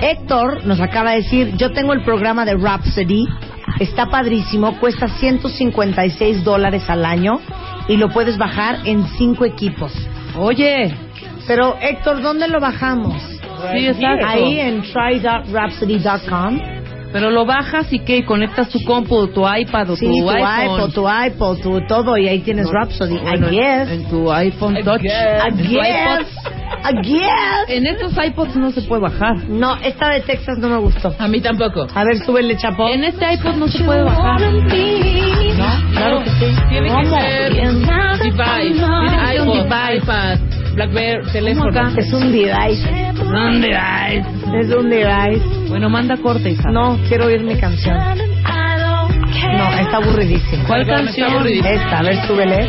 [0.00, 3.26] Héctor nos acaba de decir, yo tengo el programa de Rhapsody,
[3.78, 7.40] está padrísimo, cuesta 156 dólares al año
[7.88, 9.92] y lo puedes bajar en cinco equipos.
[10.36, 10.94] Oye,
[11.46, 13.14] Pero Héctor, ¿dónde lo bajamos?
[13.72, 14.26] sí, exacto.
[14.26, 16.79] Ahí en try.rhapsody.com.
[17.12, 20.64] Pero lo bajas y que conectas tu compu, tu iPad o Sí, tu, tu iPhone.
[20.80, 23.18] iPod, tu iPod, tu todo, y ahí tienes Rhapsody.
[23.18, 23.88] Bueno, I guess.
[23.90, 25.02] En tu iPhone Touch.
[25.02, 26.26] I guess.
[26.82, 27.68] I guess.
[27.68, 29.36] En estos iPods no se puede bajar.
[29.48, 31.12] No, esta de Texas no me gustó.
[31.18, 31.86] A mí tampoco.
[31.94, 32.88] A ver, súbele, chapo.
[32.88, 34.38] En este iPod no se puede bajar.
[35.92, 36.46] Claro que sí.
[36.68, 37.20] Tiene que ¿Cómo?
[37.20, 37.82] ser Bien.
[37.82, 38.22] device.
[38.22, 39.96] Tiene que ser un device.
[39.96, 40.38] iPad,
[40.74, 41.70] Blackberry, teléfono.
[41.96, 43.12] Es un device.
[43.14, 44.24] ¿Dónde vais?
[44.54, 45.42] Es un device.
[45.68, 46.56] Bueno, manda corte.
[46.70, 47.96] No, quiero oír mi canción.
[47.96, 50.64] No, está aburridísima.
[50.66, 51.30] ¿Cuál Perdón, canción?
[51.32, 51.70] aburridísima.
[51.70, 52.68] Esta, a ver, súbele.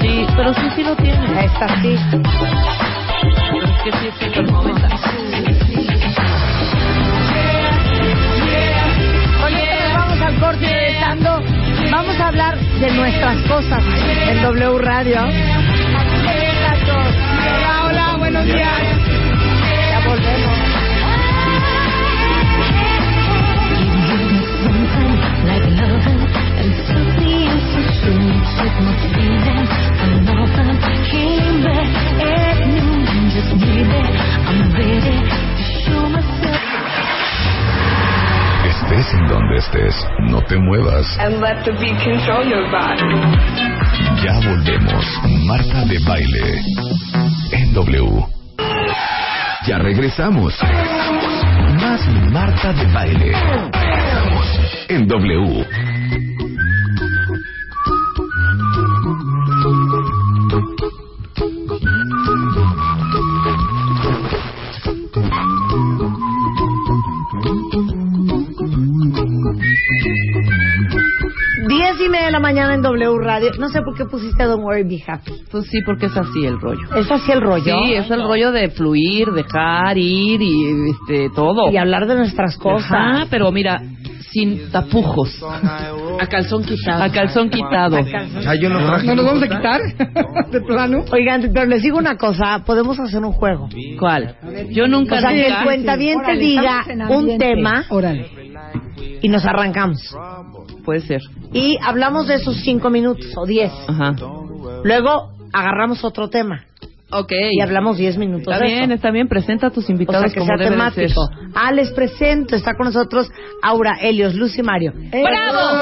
[0.00, 1.44] Sí, pero sí, sí lo tiene.
[1.44, 1.96] Esta sí.
[2.10, 4.88] Pero es que sí es súper noventa.
[9.44, 11.40] Oye, vamos al corte regresando.
[11.90, 13.82] Vamos a hablar de nuestras cosas
[14.28, 15.20] en W Radio.
[18.30, 18.78] Buenos días.
[19.90, 20.58] Ya volvemos.
[38.68, 41.18] Estés en donde estés, no te muevas.
[44.16, 45.04] Ya volvemos.
[45.46, 46.60] Marta de baile.
[47.52, 48.26] En W.
[49.66, 50.54] Ya regresamos.
[51.80, 53.32] Más Marta de baile.
[54.88, 55.66] En W.
[72.18, 73.50] media de la mañana en W Radio.
[73.58, 75.32] No sé por qué pusiste Don't Worry, Be Happy.
[75.50, 76.80] Pues sí, porque es así el rollo.
[76.96, 77.78] ¿Es así el rollo?
[77.84, 81.70] Sí, es el rollo de fluir, dejar ir y este todo.
[81.70, 82.90] Y hablar de nuestras cosas.
[82.90, 83.80] Ajá, pero mira,
[84.32, 85.40] sin tapujos.
[85.42, 87.02] A calzón quitado.
[87.02, 87.98] A calzón quitado.
[88.60, 89.06] yo no traje.
[89.06, 89.80] ¿No nos vamos a quitar?
[90.50, 91.04] ¿De plano?
[91.12, 93.68] Oigan, pero les digo una cosa, podemos hacer un juego.
[93.98, 94.36] ¿Cuál?
[94.70, 98.26] Yo nunca O sea, que el cuentaviente Órale, diga un tema Órale.
[99.22, 100.16] y nos arrancamos.
[100.88, 101.20] Puede ser.
[101.52, 103.70] Y hablamos de esos cinco minutos o diez.
[103.88, 104.14] Ajá.
[104.84, 106.64] Luego agarramos otro tema
[107.10, 107.30] Ok.
[107.52, 109.28] y hablamos diez minutos Está bien, está bien.
[109.28, 111.08] Presenta a tus O invitados sea, que como sea debe de ser.
[111.14, 111.28] temático.
[111.54, 112.56] Ah, les presento.
[112.56, 113.30] Está con nosotros
[113.62, 114.94] Aura, Helios, Luz y Mario.
[114.94, 115.78] ¡Bravo!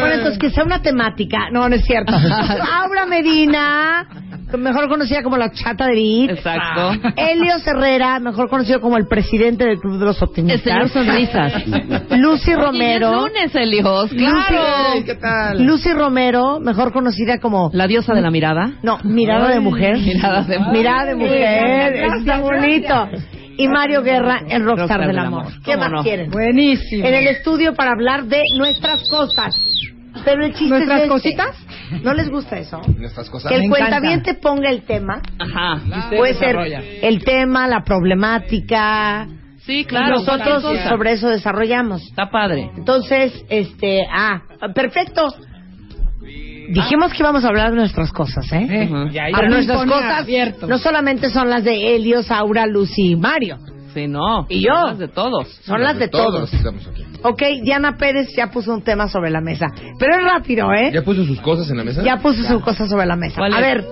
[0.00, 1.50] Bueno, entonces que sea una temática.
[1.52, 2.14] No, no es cierto.
[2.82, 4.08] Aura Medina,
[4.58, 6.30] mejor conocida como la chata de Beat.
[6.38, 6.92] Exacto.
[7.16, 10.62] Helios Herrera, mejor conocido como el presidente del Club de los El Optimistas.
[10.62, 11.52] señor Sonrisas.
[12.18, 13.10] Lucy Oye, Romero.
[13.26, 14.10] es lunes, Elios.
[14.10, 15.04] Claro.
[15.04, 15.64] ¿Qué tal?
[15.64, 17.70] Lucy Romero, mejor conocida como...
[17.72, 18.72] La diosa de la mirada.
[18.82, 19.96] No, mirada de mujer.
[19.98, 20.72] Mirada de mujer.
[20.72, 21.94] Mirada de mujer.
[22.18, 23.08] Está bonito.
[23.56, 25.40] Y Mario Guerra, el rockstar, Rockstar del del amor.
[25.42, 25.52] amor.
[25.62, 26.02] ¿Qué ¿Cómo más no?
[26.02, 26.30] quieren?
[26.30, 27.06] Buenísimo.
[27.06, 29.54] En el estudio para hablar de nuestras cosas.
[30.24, 31.08] Pero el chiste ¿Nuestras es este.
[31.08, 31.56] cositas?
[32.02, 32.80] ¿No les gusta eso?
[32.96, 33.50] Nuestras cosas.
[33.50, 35.22] Que el cuentaviente ponga el tema.
[35.38, 35.80] Ajá.
[36.16, 36.56] Puede ser
[37.02, 39.26] el tema, la problemática,
[39.60, 40.06] Sí, claro.
[40.06, 42.02] Y nosotros sobre eso desarrollamos.
[42.02, 42.70] Está padre.
[42.76, 44.42] Entonces, este, ah,
[44.74, 45.28] perfecto.
[46.70, 48.88] Dijimos que íbamos a hablar de nuestras cosas, ¿eh?
[48.88, 49.10] Ujú.
[49.10, 50.66] Ya, Pero ya nuestras cosas abierto.
[50.66, 53.58] no solamente son las de Helios, Aura, Lucy y Mario.
[53.94, 54.46] Sí, no.
[54.48, 54.72] ¿Y yo?
[54.74, 55.48] Son las de todos.
[55.64, 56.52] Son las de todos.
[56.52, 57.04] estamos aquí.
[57.22, 59.66] Ok, Diana Pérez ya puso un tema sobre la mesa.
[59.98, 60.90] Pero es rápido, ¿eh?
[60.92, 62.02] ¿Ya puso sus cosas en la mesa?
[62.02, 63.36] Ya puso su cosa sobre la mesa.
[63.36, 63.84] ¿Cuál A ver,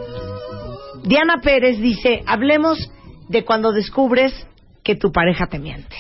[1.05, 2.91] Diana Pérez dice, hablemos
[3.29, 4.47] de cuando descubres
[4.85, 5.97] que tu pareja te miente.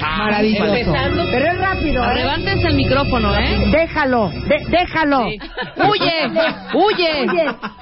[0.00, 0.64] Maravilloso.
[0.74, 1.22] Empezando.
[1.30, 2.14] Pero es rápido, ¿eh?
[2.14, 3.70] Levántense el micrófono, ¿eh?
[3.70, 5.28] Déjalo, de- déjalo.
[5.28, 5.38] Sí.
[5.76, 6.30] ¡Huye!
[6.74, 7.26] ¡Huye!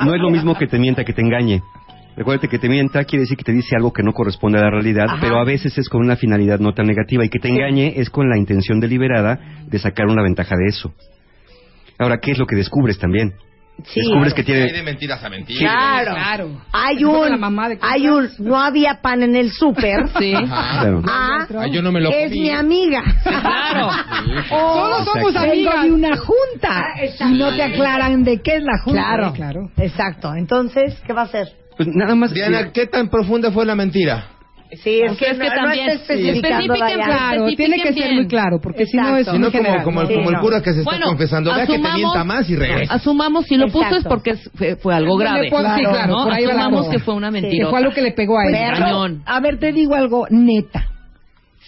[0.01, 1.63] No es lo mismo que te mienta que te engañe.
[2.21, 4.71] Recuérdate que te mienta quiere decir que te dice algo que no corresponde a la
[4.71, 5.17] realidad, Ajá.
[5.23, 8.11] pero a veces es con una finalidad no tan negativa y que te engañe es
[8.11, 10.93] con la intención deliberada de sacar una ventaja de eso.
[11.99, 13.33] Ahora, ¿qué es lo que descubres también?
[13.87, 14.01] sí.
[14.01, 14.83] descubres que Hay de tiene...
[14.83, 15.63] mentiras a mentiras.
[15.73, 16.13] Claro.
[16.13, 16.61] Claro.
[16.73, 20.07] Hay un, hay un, no había pan en el súper.
[20.19, 20.33] Sí.
[20.35, 21.01] Claro.
[21.09, 22.41] Ah, Ah, yo no me lo es comí.
[22.43, 23.03] mi amiga.
[23.25, 23.89] Claro.
[24.47, 25.85] Solo somos amigas.
[25.85, 26.85] de una junta
[27.27, 29.01] y no te aclaran de qué es la junta.
[29.01, 29.71] Claro, claro.
[29.79, 30.35] Exacto.
[30.35, 31.49] Entonces, ¿qué va a hacer?
[31.81, 32.35] Pues nada más...
[32.35, 34.27] Diana, ¿qué tan profunda fue la mentira?
[34.85, 35.97] Sí, es que, es que no, no también- sí.
[36.13, 36.75] especificando.
[36.75, 38.15] Claro, tiene que ser bien.
[38.17, 39.27] muy claro, porque si no es.
[39.27, 39.83] Si no, como, general.
[39.85, 40.41] como, el- Sí, como el no.
[40.43, 41.55] cura que se está Bueno, confesando.
[41.55, 42.93] Vea que te asumamos- mienta más y regresa.
[42.95, 43.97] Asumamos, si lo puso Exacto.
[43.97, 45.49] es porque fue, fue algo grave.
[45.49, 46.25] Puedo- sí, claro, ¿no?
[46.25, 47.71] por ahí Asumamos que fue una Que mentira.
[47.71, 48.73] fue algo que le pegó a ella.
[48.79, 49.23] cañón.
[49.25, 50.85] A ver, te digo algo neta.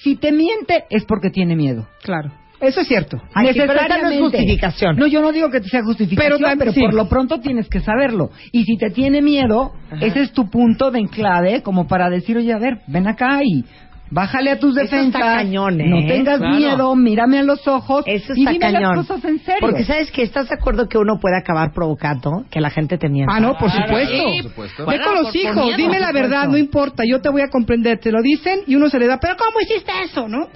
[0.03, 1.89] Si te miente es porque tiene miedo.
[2.03, 2.31] Claro.
[2.63, 3.21] Eso es cierto.
[3.45, 4.97] Esta no es justificación.
[4.97, 6.81] No, yo no digo que te sea justificación, Pero pero, tam- sí.
[6.81, 8.31] por lo pronto tienes que saberlo.
[8.53, 12.53] Y si te tiene miedo, ese es tu punto de enclave como para decir, oye,
[12.53, 13.65] a ver, ven acá y
[14.11, 15.23] bájale a tus Eso está defensas.
[15.23, 15.87] cañón, ¿eh?
[15.89, 16.55] No tengas Claro.
[16.57, 18.97] miedo, mírame a los ojos Eso y está dime cañón.
[18.97, 19.59] las cosas en serio.
[19.61, 23.09] Porque sabes que estás de acuerdo que uno puede acabar provocando que la gente te
[23.09, 23.35] mienta.
[23.35, 24.15] Ah, no, por Claro, supuesto.
[24.15, 24.43] sí.
[24.43, 24.87] Por supuesto.
[24.87, 27.99] Ve con los hijos, miedo, dime la verdad, no importa, yo te voy a comprender.
[27.99, 30.47] Te lo dicen y uno se le da, pero ¿cómo hiciste eso, no?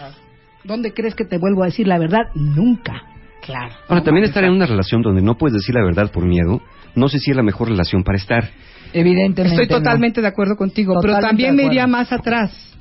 [0.66, 2.22] ¿Dónde crees que te vuelvo a decir la verdad?
[2.34, 3.02] Nunca.
[3.40, 3.72] Claro.
[3.88, 6.60] Ahora, también estar en una relación donde no puedes decir la verdad por miedo,
[6.96, 8.50] no sé si es la mejor relación para estar.
[8.92, 9.62] Evidentemente.
[9.62, 12.75] Estoy totalmente de acuerdo contigo, pero también me iría más atrás.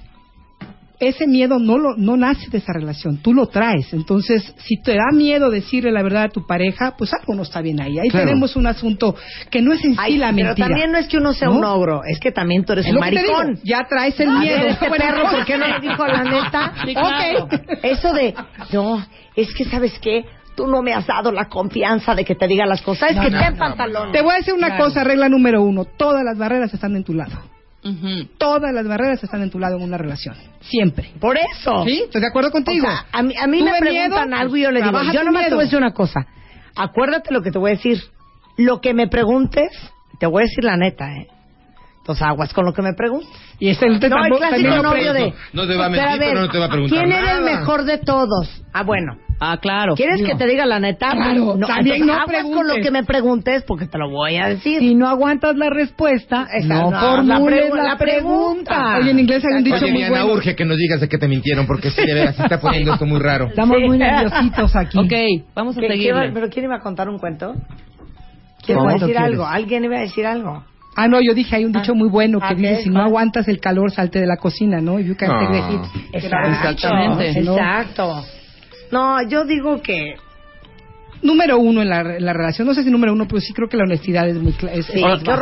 [1.00, 3.92] Ese miedo no lo, no nace de esa relación, tú lo traes.
[3.94, 7.62] Entonces, si te da miedo decirle la verdad a tu pareja, pues algo no está
[7.62, 8.00] bien ahí.
[8.00, 8.28] Ahí Claro.
[8.28, 9.16] tenemos un asunto
[9.52, 10.68] que no es en sí Ay, la pero mentira.
[10.68, 11.56] también no es que uno sea ¿No?
[11.58, 13.48] un ogro, es que también tú eres Es un lo que te maricón.
[13.56, 14.58] digo, ya traes el A miedo.
[14.58, 16.74] ver, este Bueno, perro, ¿por qué no le dijo la neta?
[16.86, 17.44] Sí, claro.
[17.44, 17.54] Ok.
[17.84, 18.34] Eso de,
[18.72, 19.06] no,
[19.36, 20.26] es que, ¿sabes qué?
[20.56, 23.12] Tú no me has dado la confianza de que te diga las cosas.
[23.12, 24.14] Es que ten pantalones.
[24.14, 24.86] Te voy a decir una Claro.
[24.86, 25.84] cosa, regla número uno.
[25.84, 27.34] Todas las barreras están en tu lado.
[28.39, 30.36] Todas las barreras están en tu lado en una relación.
[30.62, 31.12] Siempre.
[31.19, 31.84] Por eso.
[31.86, 32.02] ¿Sí?
[32.06, 32.86] ¿Estás de acuerdo O contigo?
[32.88, 35.43] sea, a mí, a mí me preguntan miedo, algo y yo le digo, yo nomás
[35.43, 35.56] te miedo.
[35.56, 36.26] voy a decir una cosa.
[36.76, 38.02] Acuérdate lo que te voy a decir.
[38.58, 39.69] Lo que me preguntes,
[40.19, 41.28] te voy a decir la neta, ¿eh?
[42.00, 43.30] Entonces aguas con lo que me preguntes.
[43.60, 45.34] Y es el No, el clásico novio de...
[45.54, 47.38] No te va a mentir, a ver, pero no te va a preguntar ¿Quién era
[47.38, 48.63] el mejor de todos?
[48.74, 49.17] Ah, bueno.
[49.39, 49.95] Ah, claro.
[49.95, 51.10] ¿Quieres que te diga la neta?
[51.12, 52.78] Claro, también entonces no aguas con preguntes.
[52.78, 54.80] lo que me preguntes porque te lo voy a decir.
[54.80, 58.71] Si no aguantas la respuesta, Esa- no, no, formules la pregu- la, la pregunta.
[58.71, 58.98] pregunta.
[59.00, 60.34] Oye, en inglés hay un dicho Oye, muy Diana, bueno.
[60.38, 62.93] urge que nos digas de qué te mintieron, porque sí, de veras, se está poniendo
[62.93, 63.48] esto muy raro.
[63.48, 63.84] Estamos Sí.
[63.88, 64.98] muy nerviositos aquí.
[64.98, 66.26] Ok, vamos a ¿Qué- qué seguirle.
[66.28, 67.54] iba- ¿Pero quién iba a contar un cuento?
[68.65, 69.45] ¿Quién iba a decir algo?
[69.45, 70.63] ¿Alguien iba a decir algo?
[70.98, 73.50] Ah, no, yo dije, hay un dicho muy bueno que Ah, dice, si no aguantas
[73.50, 74.98] el calor, salte de la cocina, ¿no?
[74.98, 75.69] If you can't take the Ah.
[75.69, 76.50] heat, Exacto.
[76.71, 77.41] Exactamente.
[77.41, 77.52] ¿no?
[77.58, 78.24] Exacto.
[78.91, 80.15] No, yo digo que...
[81.21, 83.67] Número uno en la, en la relación, no sé si número uno, pero sí creo
[83.67, 84.80] que la honestidad es muy clara.
[84.84, 85.02] Sí.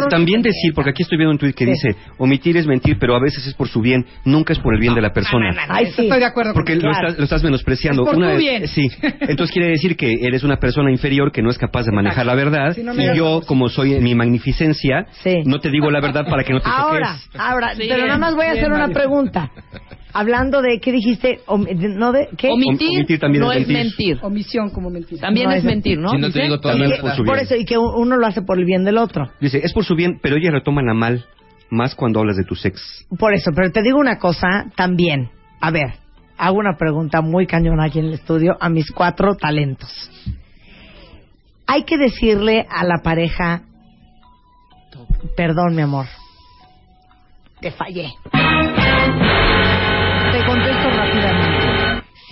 [0.09, 1.71] También decir, porque aquí estoy viendo un tuit que Sí.
[1.71, 4.79] dice, omitir es mentir, pero a veces es por su bien, nunca es por el
[4.79, 5.49] bien de la persona.
[5.67, 6.03] Ay, sí.
[6.03, 8.03] Estoy de acuerdo Porque lo, estás, lo estás menospreciando.
[8.03, 8.67] Es por Una tu vez- bien.
[8.67, 8.87] Sí.
[9.01, 12.35] Entonces quiere decir que eres una persona inferior que no es capaz de manejar la
[12.35, 12.77] verdad.
[12.77, 15.41] No y yo, como soy en mi magnificencia, Sí.
[15.43, 17.41] no te digo la verdad para que no te Ahora, choques.
[17.41, 18.93] ahora, Sí, pero nada más voy a bien, hacer una Mario.
[18.93, 19.51] pregunta.
[20.13, 21.39] Hablando de, ¿qué dijiste?
[21.47, 22.49] Om- de- ¿No de qué?
[22.51, 23.77] Omitir, Omitir también no es mentir.
[23.77, 24.19] mentir.
[24.21, 25.21] Omisión como mentira.
[25.21, 26.09] También No es es- mentir, ¿no?
[26.09, 27.45] Si no te digo todo es por su Por bien.
[27.45, 29.31] eso, y que uno lo hace por el bien del otro.
[29.41, 31.25] Dice, es por su bien, pero ellas lo toman a mal,
[31.71, 33.07] más cuando hablas de tu sex.
[33.17, 35.29] Por eso, pero te digo una cosa también.
[35.59, 35.93] A ver,
[36.37, 39.89] hago una pregunta muy cañona aquí en el estudio a mis cuatro talentos.
[41.65, 43.63] Hay que decirle a la pareja,
[45.35, 46.05] perdón mi amor,
[47.61, 48.09] te fallé.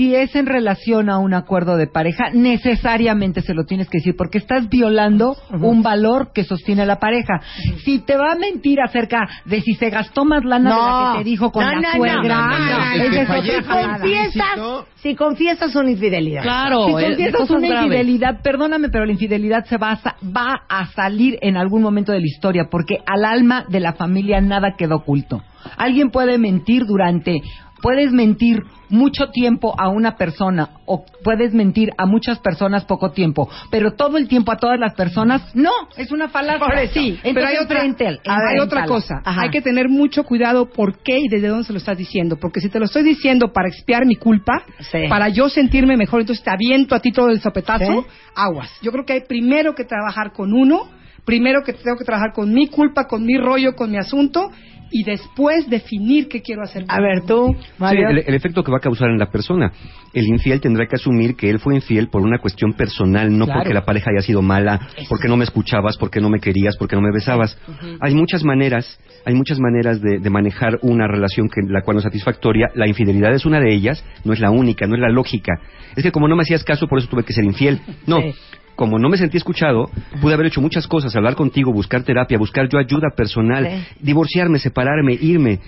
[0.02, 4.16] Si es en relación a un acuerdo de pareja, necesariamente se lo tienes que decir
[4.18, 7.40] porque estás violando un valor que sostiene la pareja.
[7.86, 11.18] Si te va a mentir acerca de si se gastó más lana de la que
[11.20, 13.92] te dijo con no, la no, suegra, no, no, no, es que cosa.
[13.92, 14.60] Confiesas,
[14.96, 16.42] si confiesas una infidelidad.
[16.42, 17.86] Claro, Si eh, confiesas una graves.
[17.86, 22.22] infidelidad, perdóname, pero la infidelidad se va a, va a salir en algún momento de
[22.22, 25.44] la historia, porque al alma de la familia nada queda oculto.
[25.78, 27.40] Alguien puede mentir durante
[27.82, 33.50] puedes mentir mucho tiempo a una persona o puedes mentir a muchas personas poco tiempo,
[33.70, 36.90] pero todo el tiempo a todas las personas, no, es una falacia.
[36.94, 39.22] Sí, Entonces, pero hay otra, al- hay otra cosa.
[39.24, 39.44] Ajá.
[39.44, 42.36] Hay que tener mucho cuidado por qué y desde dónde se lo estás diciendo.
[42.38, 45.08] Porque si te lo estoy diciendo para expiar mi culpa, Sí.
[45.08, 48.08] para yo sentirme mejor, entonces te aviento a ti todo el sopetazo, Sí.
[48.36, 48.70] aguas.
[48.82, 50.82] Yo creo que hay primero que trabajar con uno,
[51.24, 54.52] primero que tengo que trabajar con mi culpa, con mi rollo, con mi asunto,
[54.92, 56.86] y después definir qué quiero hacer.
[56.88, 58.10] A ver, tú, Sí, Mario.
[58.10, 59.72] el, el efecto que va a causar en la persona.
[60.14, 63.62] El infiel tendrá que asumir que él fue infiel por una cuestión personal, no Claro.
[63.62, 66.96] porque la pareja haya sido mala, porque no me escuchabas, porque no me querías, porque
[66.96, 67.58] no me besabas.
[68.02, 72.00] Hay muchas maneras, hay muchas maneras de, de manejar una relación que la cual no
[72.00, 72.68] es satisfactoria.
[72.76, 75.54] La infidelidad es una de ellas, no es la única, no es la lógica.
[75.96, 77.80] Es que como no me hacías caso, por eso tuve que ser infiel.
[78.06, 78.20] No.
[78.22, 78.34] Sí.
[78.76, 79.90] Como no me sentí escuchado,
[80.22, 83.96] pude haber hecho muchas cosas, hablar contigo, buscar terapia, buscar yo ayuda personal, Sí.
[84.00, 85.60] divorciarme, separarme, irme,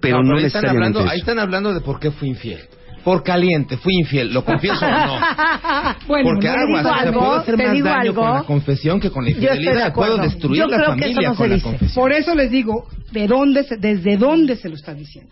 [0.00, 1.08] pero no, ahí están hablando, eso.
[1.08, 2.58] Ahí están hablando de por qué fui infiel.
[3.04, 5.18] Por caliente, fui infiel, lo confieso o no.
[6.06, 8.00] Bueno, Porque no, te aguas, digo o sea, algo, puedo hacer te más digo daño
[8.00, 8.22] algo.
[8.22, 9.94] con la confesión que con la estoy de infidelidad.
[9.94, 11.64] Puedo destruir Yo la creo que eso familia no se con la dice.
[11.66, 12.02] confesión.
[12.02, 15.30] Por eso les digo, ¿de dónde se- ¿desde dónde se lo estás diciendo?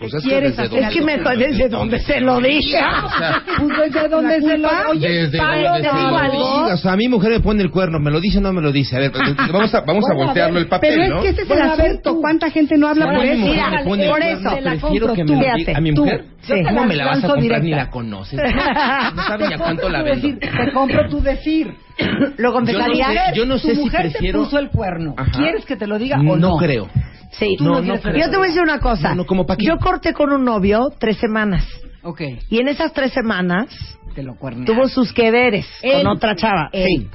[0.00, 3.04] Pues ¿Qué es que quieres desde Es que me se- desde dónde se lo diga.
[3.04, 4.68] O sea, Pues desde dónde se lo...
[4.90, 6.64] Oye, desde Pablo, donde digo lo algo.
[6.72, 8.62] O sea, a mi mujer me pone el cuerno, ¿me lo dice o no me
[8.62, 8.96] lo dice?
[8.96, 9.12] A ver,
[9.52, 11.16] vamos a, vamos a voltearlo el papel, Pero ¿no?
[11.18, 12.16] es que ese es el asunto.
[12.18, 13.44] ¿Cuánta gente no habla Si por eso?
[13.46, 15.76] Mira, me pone el por eso, te la prefiero que me lo diga.
[15.76, 16.24] A mi mujer,
[16.66, 17.60] ¿cómo me la vas a comprar directa.
[17.62, 18.40] ni la conoces?
[19.14, 20.26] No sabes ni a cuánto la vendo.
[20.28, 21.74] decir, te compro tu decir.
[22.38, 24.38] Luego Yo no sé, yo no sé tu si mujer prefiero...
[24.38, 25.14] te puso el cuerno.
[25.18, 25.30] Ajá.
[25.32, 26.36] ¿Quieres que te lo diga o no?
[26.36, 26.88] No creo.
[27.32, 29.10] Sí, Tú no Yo te voy a decir una cosa.
[29.10, 29.64] No, no, ¿como pa' qué?
[29.64, 31.64] Yo corté con un novio tres semanas.
[32.02, 33.68] Ok, Y en esas tres semanas
[34.14, 34.66] te lo cuerneas.
[34.66, 36.02] tuvo sus que veres Él.
[36.02, 36.70] con otra chava.
[36.72, 36.86] Él.
[36.86, 37.08] Sí.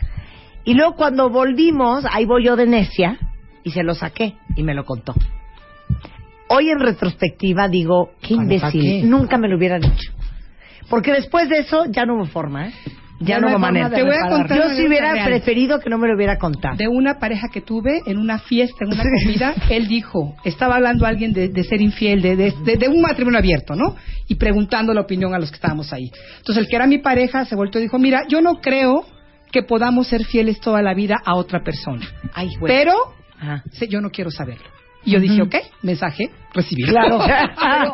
[0.65, 3.17] Y luego cuando volvimos, ahí voy yo de necia
[3.63, 5.13] y se lo saqué y me lo contó.
[6.47, 9.03] Hoy en retrospectiva digo, qué ¿Cómo pa' imbécil, qué?
[9.03, 10.11] nunca me lo hubiera dicho.
[10.89, 12.73] Porque después de eso ya no hubo forma, ¿eh?
[13.19, 13.89] Ya, no no hubo manera.
[13.89, 15.25] Te voy a contar Yo una si hubiera real.
[15.27, 16.75] preferido que no me lo hubiera contado.
[16.75, 21.05] de una pareja que tuve en una fiesta, en una comida, él dijo, estaba hablando
[21.05, 23.95] alguien de, de ser infiel, de, de, de- de un matrimonio abierto, ¿no?
[24.27, 26.11] Y preguntando la opinión a los que estábamos ahí.
[26.39, 29.05] Entonces el que era mi pareja se volvió y dijo, mira, yo no creo
[29.51, 32.05] que podamos ser fieles toda la vida a otra persona.
[32.33, 32.73] Ay, güey.
[32.75, 32.93] Pero
[33.39, 33.63] Ajá.
[33.71, 34.65] sí, yo no quiero saberlo.
[35.05, 36.89] Y yo dije, ok, mensaje recibido.
[36.91, 37.19] Claro.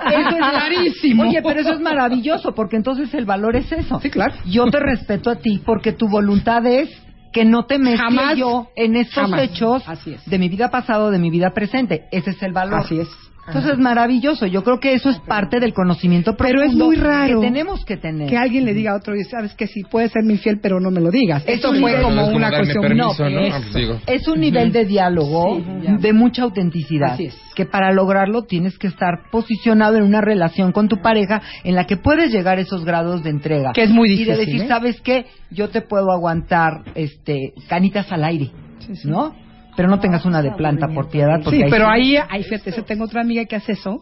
[0.05, 1.23] Pero eso es clarísimo.
[1.23, 3.99] Oye, pero eso es maravilloso, porque entonces el valor es eso.
[3.99, 4.33] Sí, claro.
[4.45, 6.89] Yo te respeto a ti porque tu voluntad es
[7.33, 9.41] que no te mezcle Jamás, yo en estos jamás.
[9.43, 10.25] hechos Así es.
[10.25, 12.05] de mi vida pasado, de mi vida presente.
[12.11, 12.79] Ese es el valor.
[12.81, 13.07] Así es.
[13.47, 14.45] Entonces es maravilloso.
[14.45, 17.83] Yo creo que eso es parte del conocimiento Pero es profundo muy raro que tenemos
[17.83, 18.29] que tener.
[18.29, 20.79] Que alguien le diga a otro, y sabes que sí, puedes ser mi fiel, pero
[20.79, 21.43] no me lo digas.
[21.47, 22.81] Es Esto un fue nivel- como Es como una cuestión...
[22.83, 23.39] permiso, ¿no?
[23.41, 23.55] eso.
[23.55, 23.99] Ah, pues digo.
[24.05, 27.13] Es un nivel de diálogo Sí, de mucha autenticidad.
[27.13, 27.37] Así es.
[27.55, 31.85] Que para lograrlo tienes que estar posicionado en una relación con tu pareja en la
[31.85, 33.73] que puedes llegar a esos grados de entrega.
[33.73, 34.67] Que es muy Y de difícil, decir, ¿eh?
[34.67, 35.25] ¿sabes qué?
[35.49, 38.51] Yo te puedo aguantar este canitas al aire,
[39.03, 39.35] ¿no?
[39.75, 41.39] Pero no tengas una de planta por piedad.
[41.43, 44.01] porque Sí, ahí pero ahí, ahí fíjate, ese tengo otra amiga que hace eso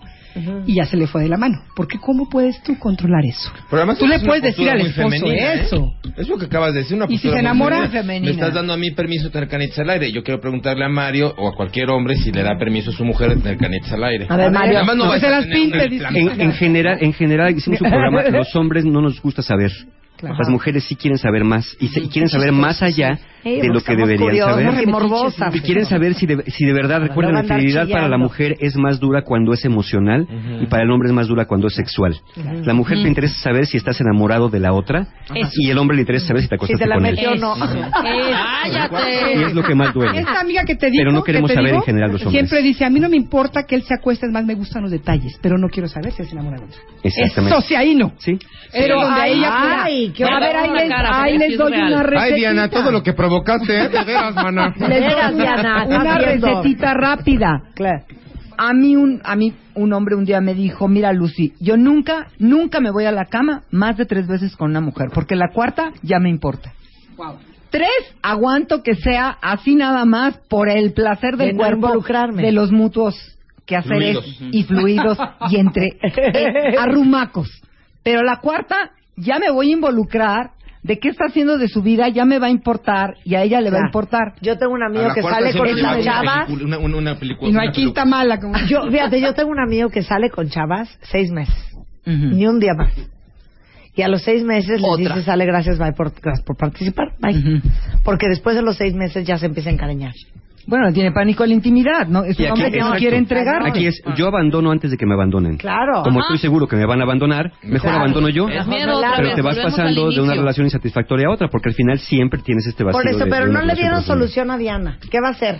[0.65, 1.61] y ya se le fue de la mano.
[1.75, 3.51] Porque ¿cómo puedes tú controlar eso?
[3.69, 5.61] Pero además Tú le puedes decir al esposo femenina, ¿eh?
[5.61, 5.93] eso.
[6.17, 8.01] Es lo que acabas de decir, una Y si se enamora, femenina.
[8.01, 8.25] femenina.
[8.25, 10.11] Me estás dando a mí permiso de tener canitas al aire.
[10.11, 13.05] Yo quiero preguntarle a Mario o a cualquier hombre si le da permiso a su
[13.05, 14.25] mujer de tener canitas al aire.
[14.29, 14.73] A ver, Mario.
[14.73, 15.85] Nada más no No, vas se las pinte.
[15.85, 18.23] En, en general, en general hicimos un programa.
[18.23, 19.71] Los hombres no nos gusta saber.
[20.21, 23.67] Las mujeres sí quieren saber más y, se- y quieren saber más allá Sí, de
[23.67, 24.83] lo que deberían saber.
[24.83, 25.55] y morbosas.
[25.55, 28.75] Y quieren saber si de, si de verdad, recuerden, la infidelidad para la mujer es
[28.75, 30.27] más dura cuando es emocional
[30.61, 32.19] y para el hombre es más dura cuando es sexual.
[32.65, 35.07] La mujer le interesa saber si estás enamorado de la otra
[35.55, 37.19] y el hombre le interesa saber si te Si acostaste te la con él.
[37.27, 37.55] o no.
[39.39, 40.19] Y es lo que más duele.
[40.19, 42.21] Esta amiga que te digo, Pero no queremos que te saber digo, en general los
[42.21, 42.33] hombres.
[42.33, 44.81] Siempre dice, a mí no me importa que él se acueste, es más me gustan
[44.83, 46.81] los detalles, pero no quiero saber si es enamorado de otro.
[47.03, 47.57] Exactamente.
[47.57, 48.13] Eso sí, ahí no.
[48.17, 48.37] Sí.
[48.71, 52.23] Pero donde ella Ay, a ver, ahí les, doy una recetita.
[52.23, 53.89] Ay, Diana, todo lo que provocaste, ¿eh?
[53.89, 57.63] De veras, Diana, una recetita rápida.
[57.75, 58.03] Claro.
[58.57, 62.27] A mí un a mí un hombre un día me dijo, mira Lucy, yo nunca
[62.39, 65.49] nunca me voy a la cama más de tres veces con una mujer, porque la
[65.53, 66.73] cuarta ya me importa.
[67.69, 67.89] Tres
[68.21, 72.41] aguanto que sea así nada más por el placer del De cuerpo, involucrarme.
[72.41, 73.15] de los mutuos
[73.65, 74.53] quehaceres Fluidos.
[74.53, 75.17] y fluidos
[75.49, 77.47] y entre eh, arrumacos.
[78.03, 78.75] Pero la cuarta
[79.15, 80.51] ya me voy a involucrar.
[80.81, 82.07] ¿De qué está haciendo de su vida?
[82.07, 84.35] Ya me va a importar y a ella le va a importar.
[84.41, 86.49] Yo tengo un amigo que sale con esas le chavas.
[86.49, 87.49] Una, una, una película.
[87.49, 88.39] Y no hay quinta mala.
[88.39, 88.57] Como...
[88.67, 91.55] Yo, fíjate, yo tengo un amigo que sale con chavas seis meses.
[92.05, 92.93] Ni un día más.
[93.95, 95.15] Y a los seis meses les Otra.
[95.15, 97.61] dice, sale, gracias, bye por, gracias por participar, bye.
[98.05, 100.13] Porque después de los seis meses ya se empieza a encariñar.
[100.69, 102.23] Bueno, tiene pánico a la intimidad, ¿no?
[102.23, 103.65] Es un aquí- hombre que no quiere entregar.
[103.65, 105.57] Aquí es, yo abandono antes de que me abandonen.
[105.57, 106.03] Claro.
[106.03, 106.27] Como Ajá.
[106.27, 107.97] estoy seguro que me van a abandonar, mejor Claro.
[108.01, 108.47] abandono yo.
[108.47, 111.97] Es miedo pero te vas pasando de una relación insatisfactoria a otra, porque al final
[111.97, 113.01] siempre tienes este vacío.
[113.01, 114.99] Por eso, de- pero no le dieron solución a Diana.
[115.09, 115.59] ¿Qué va a hacer?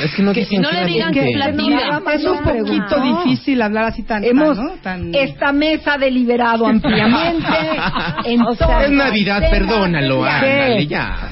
[0.00, 3.84] Es que no Que dicen no le digan que es no, un poquito difícil hablar
[3.84, 4.72] así tan, Hemos, tan, ¿no?
[4.82, 7.46] Tan- esta mesa ha deliberado ampliamente
[8.24, 11.30] en O sea, Es Navidad, perdónalo, ándale, ya.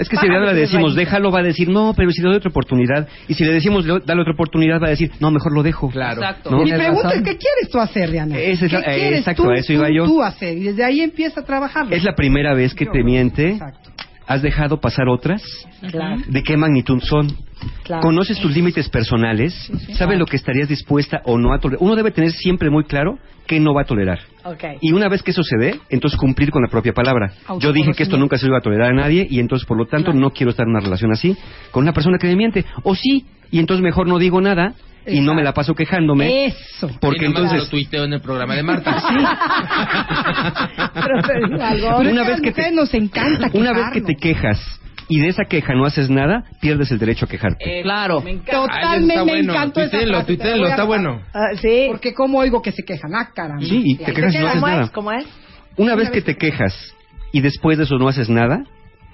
[0.00, 2.36] Es que si le le decimos, déjalo, va a decir, no, pero si le doy
[2.38, 3.06] otra oportunidad.
[3.28, 5.90] Y si le decimos, le- dale otra oportunidad, va a decir, no, mejor lo dejo.
[5.90, 6.22] Claro.
[6.22, 6.50] Exacto.
[6.50, 6.64] ¿No?
[6.64, 7.18] Mi pregunta razón.
[7.18, 8.38] es, ¿qué quieres tú hacer, Diana?
[8.38, 10.04] Esa es ¿Qué la- eh, quieres exacto, tú, a eso iba tú- yo.
[10.06, 10.56] tú hacer?
[10.56, 11.94] Y desde ahí empieza a trabajarlo.
[11.94, 13.50] Es la primera vez que te miente.
[13.50, 13.89] Exacto.
[14.30, 15.42] ¿Has dejado pasar otras?
[15.90, 16.22] Claro.
[16.28, 17.36] ¿De qué magnitud son?
[17.82, 18.00] Claro.
[18.00, 19.52] ¿Conoces tus límites personales?
[19.94, 21.82] ¿Sabes lo que estarías dispuesta o no a tolerar?
[21.82, 23.18] Uno debe tener siempre muy claro
[23.48, 24.20] qué no va a tolerar.
[24.44, 24.62] Ok.
[24.82, 27.32] Y una vez que eso se dé, entonces cumplir con la propia palabra.
[27.58, 29.76] Yo dije que esto nunca se lo iba a tolerar a nadie y entonces, por
[29.76, 31.36] lo tanto, no quiero estar en una relación así
[31.72, 32.64] con una persona que me miente.
[32.84, 34.74] O sí, y entonces mejor no digo nada
[35.06, 36.46] y no me la paso quejándome.
[36.46, 36.88] Eso.
[37.00, 37.58] Porque Y entonces...
[37.58, 38.96] lo tuiteo en el programa de Marta.
[40.94, 41.98] Pero algo.
[41.98, 44.20] Pero Una vez que te- nos encanta Una vez que te quejarnos.
[44.60, 47.82] quejas y de esa queja no haces nada, pierdes el derecho a quejarte.
[47.82, 48.22] Claro.
[48.24, 49.52] Ay, Totalmente me bueno.
[49.54, 50.20] encantó esa a
[50.70, 51.20] está bueno.
[51.34, 51.86] Ah, sí.
[51.88, 53.64] Porque cómo oigo que se quejan, ah, caramba.
[53.64, 54.82] Sí, y te quejas y no haces ¿Cómo nada.
[54.84, 54.90] es?
[54.90, 55.26] ¿Cómo es?
[55.76, 56.94] Una vez que te quejas
[57.32, 58.62] y después de eso no haces nada,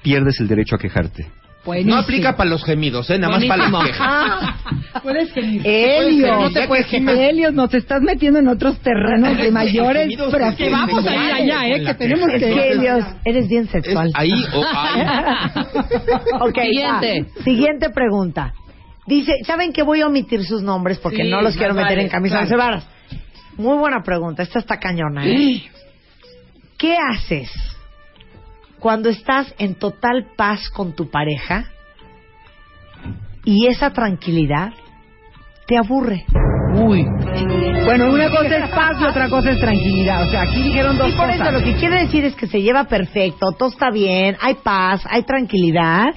[0.03, 1.27] pierdes el derecho a quejarte.
[1.67, 1.95] Buenísimo.
[1.97, 3.19] No aplica para los gemidos, ¿eh?
[3.19, 4.01] Nada más para las quejas.
[4.01, 4.57] Ah,
[5.03, 5.61] Puedes gemir.
[5.65, 7.15] Helios, No te puedes quejar.
[7.17, 10.09] Helios, nos estás metiendo en otros terrenos de mayores.
[10.31, 11.85] Pero que vamos a ir allá, ¿eh?
[11.85, 12.79] Que tenemos que...
[12.79, 14.11] Dios, eres bien Es sexual.
[14.15, 15.03] ahí o ahí.
[16.41, 17.23] Ok, Siguiente.
[17.37, 17.43] va.
[17.45, 18.55] Siguiente pregunta.
[19.07, 22.03] Dice, ¿saben que voy a omitir sus nombres porque Sí, no los quiero meter vale,
[22.03, 22.63] en camisa de claro.
[22.63, 22.89] varas?
[23.57, 25.27] Muy buena pregunta, esta está cañona.
[25.27, 25.63] ¿eh?
[26.79, 27.51] ¿Qué haces
[28.87, 31.65] cuando estás en total paz con tu pareja
[33.45, 34.75] y esa tranquilidad
[35.67, 36.25] te aburre?
[36.73, 37.05] Uy.
[37.85, 40.23] Bueno, una cosa es paz y otra cosa es tranquilidad.
[40.29, 41.41] O sea, aquí dijeron dos Y por cosas.
[41.49, 45.05] eso lo que quiere decir es que se lleva perfecto, todo está bien, hay paz,
[45.11, 46.15] hay tranquilidad.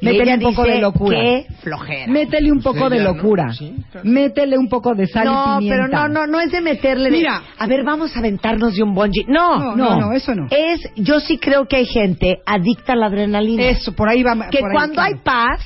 [0.00, 1.18] Métele un poco dice, de locura.
[1.20, 2.06] Qué flojera.
[2.12, 3.12] Métele un poco de ¿no?
[3.12, 3.52] locura.
[3.52, 4.08] Sí, claro.
[4.08, 5.86] Métele un poco de sal no, y pimienta.
[5.88, 7.42] pero no, no, no es de meterle de, Mira.
[7.58, 9.24] a ver, vamos a aventarnos de un bungee.
[9.28, 10.46] No, No, no, no, eso no.
[10.50, 13.62] Es, yo sí creo que hay gente adicta a la adrenalina.
[13.64, 14.48] Eso, por ahí va.
[14.48, 15.14] que por ahí, cuando claro.
[15.14, 15.60] hay paz,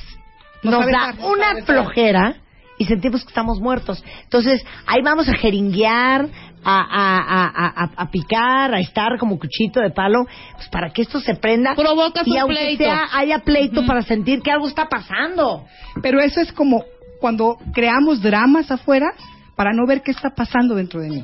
[0.63, 2.35] Nos da una flojera
[2.77, 4.03] y sentimos que estamos muertos.
[4.23, 6.27] Entonces, ahí vamos a jeringuear,
[6.65, 11.19] a, a, a, a, picar, a estar como cuchito de palo, pues para que esto
[11.19, 11.75] se prenda.
[11.75, 12.83] Provocas y un aunque pleito.
[12.83, 15.65] sea, haya pleito para sentir que algo está pasando.
[16.01, 16.83] Pero eso es como
[17.19, 19.07] cuando creamos dramas afuera
[19.55, 21.23] para no ver qué está pasando dentro de mí.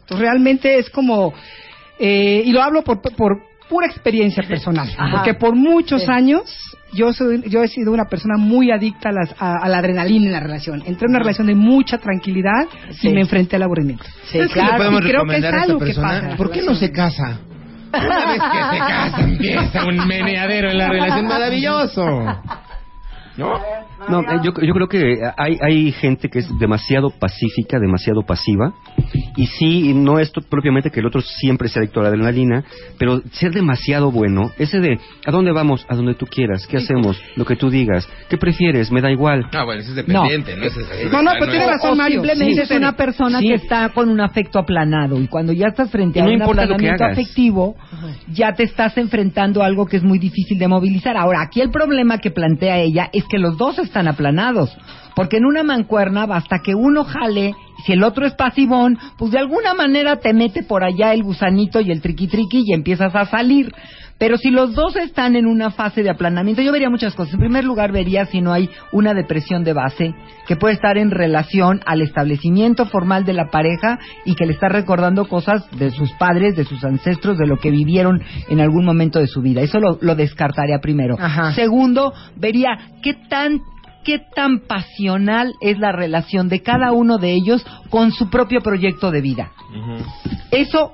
[0.00, 1.32] Entonces realmente es como,
[1.98, 5.16] eh, y lo hablo por, por pura experiencia personal, Ajá.
[5.16, 6.10] porque por muchos Sí.
[6.10, 6.42] años
[6.94, 10.26] yo soy, yo he sido una persona muy adicta a, las- a- a la adrenalina
[10.26, 10.82] en la relación.
[10.86, 13.08] Entré en una relación de mucha tranquilidad Sí.
[13.08, 14.04] y me enfrenté al aburrimiento.
[14.24, 14.76] Sí, ¿Sabes qué le claro.
[14.78, 17.38] podemos y creo que es algo que pasa ¿Por qué no se casa?
[17.92, 22.06] Una vez que se casa empieza un meneadero en la relación maravilloso.
[23.36, 23.58] ¿No?
[24.08, 28.74] No, eh, yo, yo creo que hay, hay gente que es demasiado pacífica, demasiado pasiva,
[29.36, 32.64] y sí, no es propiamente que el otro siempre sea adicto a la adrenalina,
[32.98, 35.84] pero ser demasiado bueno, ese de, ¿a dónde vamos?
[35.88, 37.20] A donde tú quieras, ¿qué hacemos?
[37.36, 38.92] Lo que tú digas, ¿qué prefieres?
[38.92, 39.46] Me da igual.
[39.52, 40.64] Ah, bueno, eso es dependiente, ¿no?
[40.64, 40.76] Es
[41.10, 42.20] No, no, pero tiene razón, Mario.
[42.22, 43.48] simplemente Sí, es una persona Sí.
[43.48, 47.04] que está con un afecto aplanado y cuando ya estás frente a no un aplanamiento
[47.04, 47.74] afectivo,
[48.32, 51.16] ya te estás enfrentando a algo que es muy difícil de movilizar.
[51.16, 54.76] Ahora, aquí el problema que plantea ella es que los dos están aplanados,
[55.14, 57.54] porque en una mancuerna basta que uno jale,
[57.84, 61.80] si el otro es pasivón, pues de alguna manera te mete por allá el gusanito
[61.80, 63.72] y el triqui triqui y empiezas a salir.
[64.18, 67.34] Pero si los dos están en una fase de aplanamiento, yo vería muchas cosas.
[67.34, 70.14] En primer lugar, vería si no hay una depresión de base
[70.46, 74.68] que puede estar en relación al establecimiento formal de la pareja y que le está
[74.68, 79.18] recordando cosas de sus padres, de sus ancestros, de lo que vivieron en algún momento
[79.18, 79.62] de su vida.
[79.62, 81.16] Eso lo, lo descartaría primero.
[81.18, 81.52] Ajá.
[81.52, 83.62] Segundo, vería qué tan
[84.04, 89.10] qué tan pasional es la relación de cada uno de ellos con su propio proyecto
[89.10, 89.52] de vida.
[90.50, 90.92] Eso,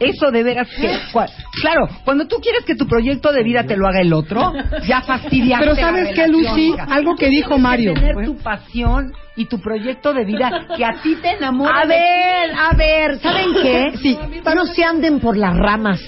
[0.00, 0.88] eso de veras que,
[1.62, 4.52] claro, cuando tú quieres que tu proyecto de vida te lo haga el otro,
[4.86, 6.74] ya fastidiaste Pero ¿sabes qué, Lucy?
[6.88, 7.94] Algo que dijo Mario.
[7.94, 11.80] tener tu pasión y tu proyecto de vida que a ti te enamora.
[11.80, 13.92] A ver, a ver, ¿saben qué?
[14.02, 14.18] Sí.
[14.54, 16.00] No se anden por las ramas.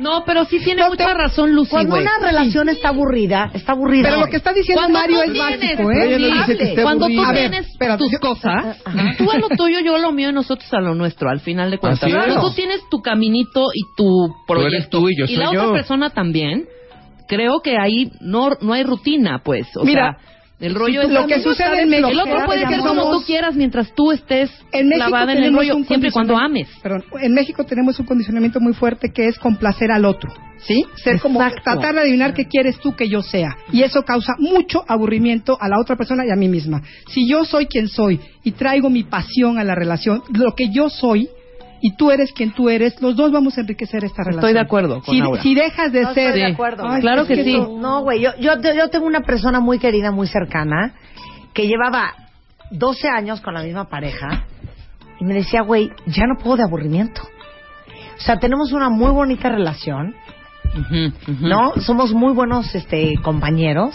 [0.00, 2.02] No, pero sí tiene mucha razón Lucy, Cuando güey.
[2.02, 4.08] una relación está aburrida, está aburrida.
[4.08, 5.94] Pero lo que está diciendo Cuando Mario es tienes- básico, ¿eh?
[6.00, 7.28] Pero ella no dice que esté Cuando tú aburrida.
[7.28, 8.82] A ver, tienes espérate, tus yo- cosas,
[9.18, 11.70] tú a lo tuyo, yo a lo mío y nosotros a lo nuestro, al final
[11.70, 12.02] de cuentas.
[12.04, 12.24] Así es.
[12.24, 14.98] Pero tú tienes tu caminito y tu eres proyecto.
[15.00, 15.60] tú y yo soy la yo.
[15.62, 16.66] otra persona también.
[17.28, 19.68] creo que ahí no, no hay rutina, pues.
[19.76, 22.78] O Mira, sea, el rollo es lo que sucede en El México- otro puede ser
[22.80, 26.36] como tú quieras mientras tú estés En clavada en el tenemos rollo, siempre y cuando
[26.36, 26.68] ames.
[26.82, 30.84] Perdón, en México tenemos un condicionamiento muy fuerte que es complacer al otro, ¿sí?
[30.96, 33.56] Ser como tratar de adivinar qué quieres tú que yo sea.
[33.72, 36.82] Y eso causa mucho aburrimiento a la otra persona y a mí misma.
[37.08, 40.90] Si yo soy quien soy y traigo mi pasión a la relación, lo que yo
[40.90, 41.28] soy
[41.82, 44.40] y tú eres quien tú eres, los dos vamos a enriquecer esta relación.
[44.44, 45.42] Estoy de acuerdo con si, Aura.
[45.42, 46.88] si dejas de No ser estoy de acuerdo.
[46.88, 47.54] Ay, Claro es que sí.
[47.56, 50.94] eso- No, güey, yo, yo, yo tengo una persona muy querida, muy cercana,
[51.54, 52.14] que llevaba
[52.70, 54.44] 12 años con la misma pareja
[55.18, 57.22] y me decía, güey, ya no puedo de aburrimiento.
[58.16, 60.14] O sea, tenemos una muy bonita relación.
[61.40, 61.72] ¿no?
[61.80, 63.94] Somos muy buenos este, compañeros.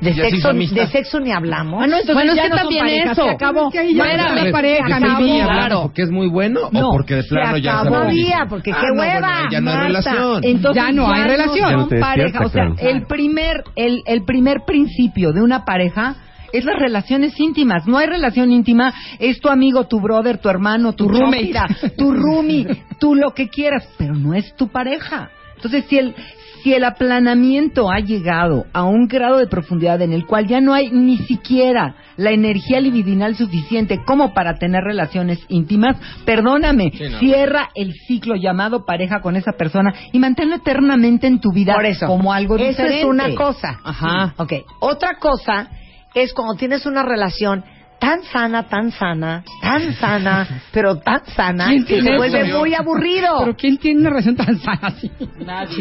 [0.00, 1.82] De sexo, de sexo ni hablamos.
[1.82, 3.24] Ah, no, entonces Bueno, es ya que no también parejas, eso.
[3.24, 3.68] se acabó.
[3.68, 5.24] Es que no es pareja, se mi acabó.
[5.24, 5.44] vida.
[5.44, 5.82] Claro.
[5.82, 7.84] ¿Porque es muy bueno No, o porque de plano se ya acabó.
[7.84, 9.20] se Todavía, porque qué Ah, no, hueva.
[9.20, 10.40] bueno, ya no hay relación.
[10.44, 11.72] Entonces Ya no hay relación.
[11.72, 12.40] No son pareja.
[12.46, 12.74] O sea, claro.
[12.78, 16.16] el primer, el, el primer principio de una pareja
[16.52, 17.86] es las relaciones íntimas.
[17.86, 21.52] No hay relación íntima, es tu amigo, tu brother, tu hermano, tu, Tu roommate.
[21.96, 22.66] tu roomie,
[22.98, 25.30] tú lo que quieras, pero no es tu pareja.
[25.56, 26.14] Entonces, si el,
[26.62, 30.72] si el aplanamiento ha llegado a un grado de profundidad en el cual ya no
[30.74, 37.18] hay ni siquiera la energía libidinal suficiente como para tener relaciones íntimas, perdóname, Sí, no.
[37.18, 41.86] cierra el ciclo llamado pareja con esa persona y manténlo eternamente en tu vida Por
[41.86, 42.06] eso.
[42.06, 42.98] como algo Eso diferente.
[43.00, 43.80] es una cosa.
[43.82, 44.34] Ajá.
[44.36, 44.52] Ok.
[44.80, 45.68] Otra cosa
[46.14, 47.64] es cuando tienes una relación
[48.00, 52.58] tan sana, tan sana, tan sana, pero tan sana, ¿Quién que se vuelve eso?
[52.58, 53.28] muy aburrido.
[53.40, 55.10] Pero ¿quién tiene una relación tan sana así?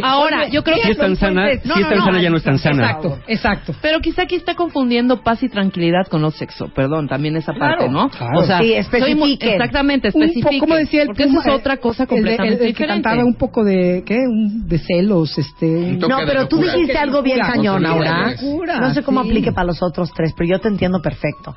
[0.03, 2.05] Ahora, yo creo Si que es tan sana, Entonces, si no, es no, tan no,
[2.05, 2.83] sana ya no es tan sana.
[2.83, 3.75] Exacto, exacto.
[3.81, 6.67] Pero quizá aquí está confundiendo paz y tranquilidad con no sexo.
[6.75, 8.09] Perdón, también esa parte, Claro, ¿no?
[8.09, 8.39] claro.
[8.39, 9.49] O sea, Sí, soy muy- especifiquen.
[9.53, 10.59] exactamente, especifiquen.
[10.59, 13.03] como decía el Porque Puma, eso es otra cosa el completamente el, el que diferente.
[13.03, 14.15] cantaba un poco de ¿qué?
[14.15, 15.65] Un, de celos, este.
[15.65, 17.81] Un No, pero tú dijiste algo bien cañón.
[17.83, 21.55] Locura, No sé cómo aplique para los otros tres, pero yo te entiendo perfecto.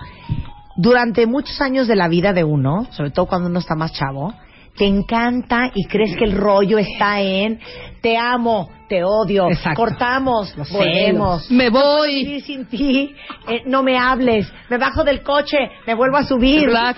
[0.76, 4.32] Durante muchos años de la vida de uno, sobre todo cuando uno está más chavo,
[4.76, 7.60] te encanta y crees que el rollo está en
[8.00, 9.76] te amo, te odio, Exacto.
[9.76, 11.50] cortamos, Los volvemos.
[11.50, 12.24] Me No voy.
[12.24, 13.14] vivir sin ti,
[13.48, 16.68] eh, no me hables, me bajo del coche, me vuelvo a subir.
[16.70, 16.94] Es ¿no?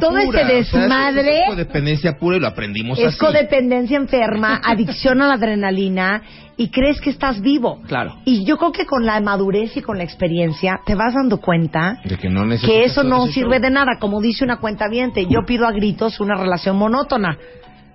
[0.00, 3.18] Todo ese o sea, es- desmadre Es codependencia pura y lo aprendimos es así.
[3.18, 6.22] codependencia enferma, adicción a la adrenalina
[6.56, 7.80] y crees que estás vivo.
[7.86, 8.16] Claro.
[8.24, 12.00] Y yo creo que con la madurez y con la experiencia te vas dando cuenta
[12.04, 13.62] De que no que eso no sirve show.
[13.62, 13.98] de nada.
[14.00, 14.86] Como dice una cuenta
[15.28, 17.36] yo pido a gritos una relación monótona.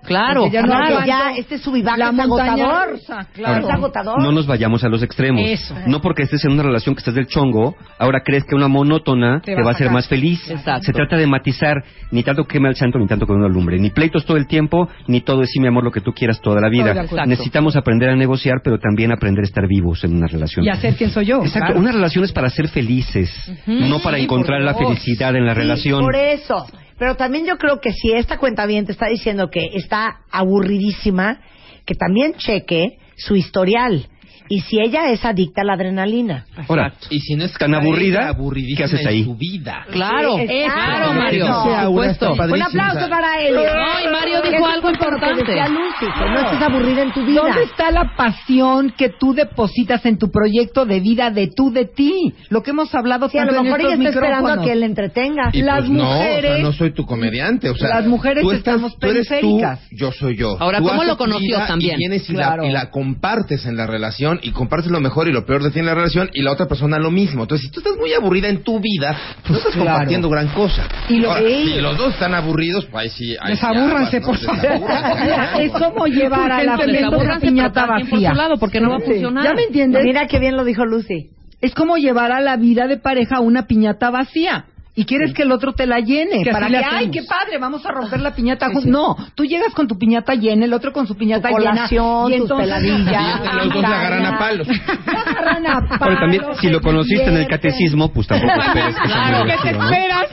[0.04, 1.06] Claro, Porque ya no claro.
[1.06, 2.90] ya este subivaje La es agotador.
[2.92, 3.66] rusa, claro.
[3.68, 4.20] Es agotador.
[4.22, 5.42] No nos vayamos a los extremos.
[5.44, 5.74] Eso.
[5.86, 9.40] No porque estés en una relación que estás del chongo, ahora crees que una monótona
[9.40, 10.40] Te te, va a hacer más feliz.
[10.50, 10.82] Exacto.
[10.84, 13.78] Se trata de matizar, ni tanto quema el santo, ni tanto que uno alumbre.
[13.78, 16.40] Ni pleitos todo el tiempo, ni todo es sí, mi amor, lo que tú quieras
[16.40, 16.94] toda la vida.
[17.26, 20.64] Necesitamos aprender a negociar, pero también aprender a estar vivos en una relación.
[20.64, 21.42] Y a ser quien soy yo.
[21.42, 21.80] Exacto, claro.
[21.80, 23.30] una relación es para ser felices,
[23.66, 26.00] no para Sí, encontrar la felicidad en la Sí, relación.
[26.00, 26.66] Por eso.
[26.98, 31.40] Pero también yo creo que si esta cuenta bien te está diciendo que está aburridísima,
[31.84, 34.08] que también cheque su historial.
[34.48, 36.44] Y si ella es adicta a la adrenalina.
[36.68, 39.24] Ahora, Y si no es tan aburrida, aburridísima ¿qué haces en ahí?
[39.24, 39.86] su vida.
[39.90, 41.46] Claro, Sí, es claro, Mario.
[41.46, 42.32] Por supuesto.
[42.32, 43.54] Un aplauso para él.
[43.54, 45.44] No, y Mario dijo algo lo importante.
[45.44, 47.40] decía Lucy, que no estés aburrida en tu vida.
[47.42, 51.86] ¿Dónde está la pasión que tú depositas en tu proyecto de vida de tú, de
[51.86, 52.34] ti?
[52.50, 54.66] Lo que hemos hablado Sí, a tanto lo en mejor ella está esperando a micrófonos.
[54.66, 55.50] que él entretenga.
[55.52, 58.42] Y Las pues no, o sea, mujeres- no soy tu comediante, o sea, Las mujeres
[58.42, 59.60] tú estás- estamos tú eres tú,
[59.92, 60.56] yo soy yo.
[60.60, 61.94] Ahora, Tú ¿cómo lo conoció también?
[61.94, 62.62] Y vienes y, Claro.
[62.62, 65.70] la, y la compartes en la relación y compartes lo mejor y lo peor de
[65.70, 67.42] ti en la relación y la otra persona lo mismo.
[67.42, 69.16] Entonces, si tú estás muy aburrida en tu vida,
[69.48, 69.90] no estás Claro.
[69.90, 70.86] compartiendo gran cosa.
[71.08, 71.66] Y lo- Ahora, ey.
[71.74, 73.36] si los dos están aburridos, pues ahí sí.
[73.40, 74.62] Ahí Desabúrranse, por favor.
[75.60, 78.30] Es como llevar a la Desabúrranse, piñata quien por vacía.
[78.30, 79.44] su lado, porque no va a funcionar.
[79.44, 80.04] ¿Ya me entiendes?
[80.04, 81.30] Mira qué bien lo dijo Lucy.
[81.60, 84.64] Es como llevar a la vida de pareja una piñata vacía.
[84.94, 86.44] Y quieres que el otro te la llene.
[86.44, 88.66] Que para que, ay, qué padre, vamos a romper la piñata.
[88.66, 88.84] juntos.
[88.84, 91.70] No, tú llegas con tu piñata llena, el otro con su piñata Tu llena.
[91.70, 93.40] colación, y tus entonces peladillas.
[93.40, 94.68] Y los dos la agarran a palos.
[95.06, 99.02] agarran a Ahora también, palos, si lo conociste en el catecismo, pues tampoco esperes que
[99.08, 99.90] Claro, ¿qué divertido, ¿no?
[99.90, 100.28] esperas?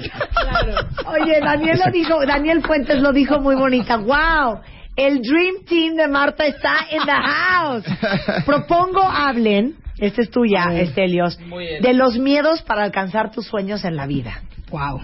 [1.07, 3.95] Oye, Daniel lo dijo, Daniel Fuentes lo dijo muy bonita.
[3.95, 4.59] Wow,
[4.97, 8.43] el Dream Team de Marta está en the house.
[8.45, 11.37] Propongo hablen, este es tuya, Estelios,
[11.81, 14.41] de los miedos para alcanzar tus sueños en la vida.
[14.71, 15.01] Wow.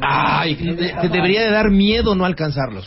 [0.00, 2.86] Ay, te, te debería de dar miedo no alcanzarlos.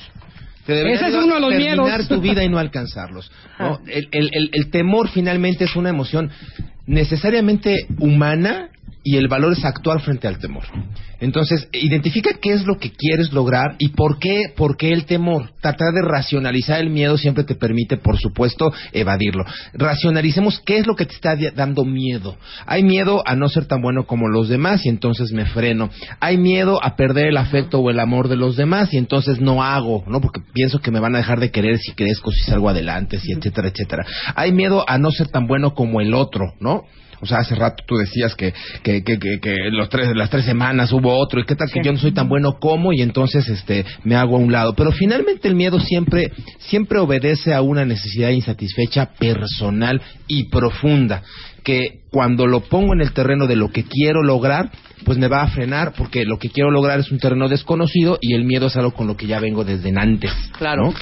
[0.65, 2.07] Te debería Ese es uno de los terminar miedos.
[2.07, 3.29] tu vida y no alcanzarlos.
[3.59, 3.79] ¿no?
[3.85, 6.31] El, el- el- el temor finalmente es una emoción
[6.85, 8.69] necesariamente humana
[9.03, 10.63] y el valor es actuar frente al temor.
[11.23, 15.51] Entonces, identifica qué es lo que quieres lograr y por qué, por qué el temor.
[15.61, 19.45] Tratar de racionalizar el miedo siempre te permite, por supuesto, evadirlo.
[19.73, 22.35] Racionalicemos qué es lo que te está dando miedo.
[22.65, 25.89] Hay miedo a no ser tan bueno como los demás y entonces me freno.
[26.19, 29.63] Hay miedo a perder el afecto o el amor de los demás y entonces no
[29.63, 30.19] hago, ¿no?
[30.19, 33.31] Porque pienso que me van a dejar de querer si crezco, si salgo adelante, si
[33.31, 34.05] etcétera, etcétera.
[34.35, 36.83] Hay miedo a no ser tan bueno como el otro, ¿no?
[37.23, 38.53] O sea, hace rato tú decías que,
[38.83, 41.79] que, que, que, que los tres, las tres semanas hubo otro, y qué tal que
[41.81, 44.75] yo no soy tan bueno como, y entonces este, me hago a un lado.
[44.75, 51.23] Pero finalmente el miedo siempre, siempre obedece a una necesidad insatisfecha personal y profunda,
[51.63, 54.69] que cuando lo pongo en el terreno de lo que quiero lograr,
[55.05, 58.33] pues me va a frenar, porque lo que quiero lograr es un terreno desconocido y
[58.33, 60.33] el miedo es algo con lo que ya vengo desde antes.
[60.57, 60.93] Claro.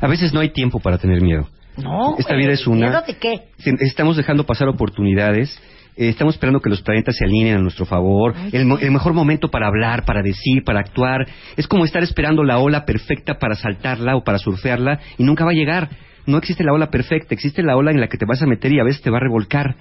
[0.00, 1.48] A veces no hay tiempo para tener miedo.
[1.76, 2.16] No.
[2.18, 2.88] Esta güey, vida es una.
[2.88, 3.40] ¿Miedo de qué?
[3.80, 5.60] Estamos dejando pasar oportunidades.
[5.96, 8.34] eh, estamos esperando que los planetas se alineen a nuestro favor.
[8.52, 11.26] el, mo- el mejor momento para hablar, para decir, para actuar.
[11.56, 15.50] Es como estar esperando la ola perfecta para saltarla o para surfearla y nunca va
[15.52, 15.88] a llegar.
[16.26, 18.72] No existe la ola perfecta, existe la ola en la que te vas a meter
[18.72, 19.76] y a veces te va a revolcar.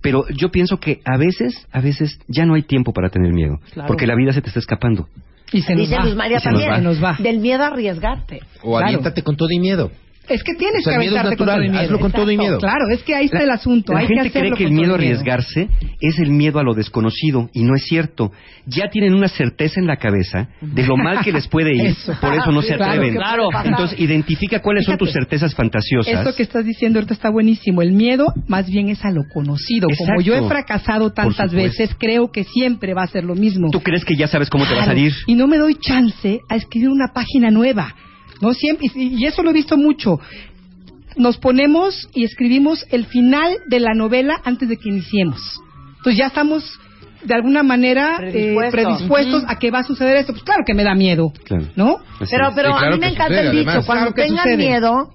[0.00, 3.58] Pero yo pienso que a veces, a veces ya no hay tiempo para tener miedo.
[3.72, 3.88] Claro.
[3.88, 5.06] Porque la vida se te está escapando.
[5.52, 6.04] Y se nos Dice va.
[6.06, 6.84] Luz María Y se nos también.
[6.84, 7.16] nos va.
[7.18, 8.40] Del miedo a arriesgarte.
[8.62, 8.86] O Claro.
[8.86, 9.90] aviéntate con todo y miedo.
[10.32, 11.82] Es que tienes O sea, que el miedo es con natural, todo el miedo.
[11.84, 12.58] hazlo con todo y miedo.
[12.58, 13.92] Claro, es que ahí está La- el asunto.
[13.92, 15.68] La hay gente que cree que el con miedo a arriesgarse
[16.00, 18.32] es el miedo a lo desconocido y no es cierto.
[18.66, 22.16] Ya tienen una certeza en la cabeza de lo mal que les puede ir, Eso.
[22.20, 23.14] por eso no se Claro, atreven.
[23.14, 23.48] claro.
[23.64, 25.24] Entonces identifica cuáles son tus Fíjate.
[25.24, 26.20] certezas fantasiosas.
[26.26, 27.82] Eso que estás diciendo ahorita está buenísimo.
[27.82, 29.88] El miedo más bien es a lo conocido.
[29.88, 30.22] Como Exacto.
[30.22, 33.70] yo he fracasado tantas veces, creo que siempre va a ser lo mismo.
[33.70, 34.98] Tú crees que ya sabes cómo te va a Claro.
[34.98, 35.12] salir.
[35.26, 37.94] Y no me doy chance a escribir una página nueva.
[38.42, 40.20] No siempre y, y eso lo he visto mucho.
[41.16, 45.40] Nos ponemos y escribimos el final de la novela antes de que iniciemos.
[45.98, 46.78] Entonces ya estamos
[47.22, 49.44] de alguna manera eh, Predispuestos.
[49.46, 50.32] a que va a suceder esto.
[50.32, 51.66] Pues claro que me da miedo, Claro.
[51.76, 51.96] ¿no?
[52.18, 53.86] Así Pero, pero Sí, claro a mí me encanta sucede, el dicho, además.
[53.86, 54.56] cuando Claro tengan sucede.
[54.56, 55.10] miedo,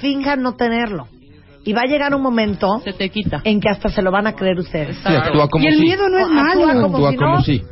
[0.00, 1.06] finjan no tenerlo.
[1.64, 3.42] Y va a llegar un momento Se te quita.
[3.44, 4.96] en que hasta se lo van a creer ustedes.
[4.96, 6.82] Sí, actúa como y el miedo no es Actúa malo.
[6.90, 7.42] como Actúa si como no.
[7.42, 7.62] si.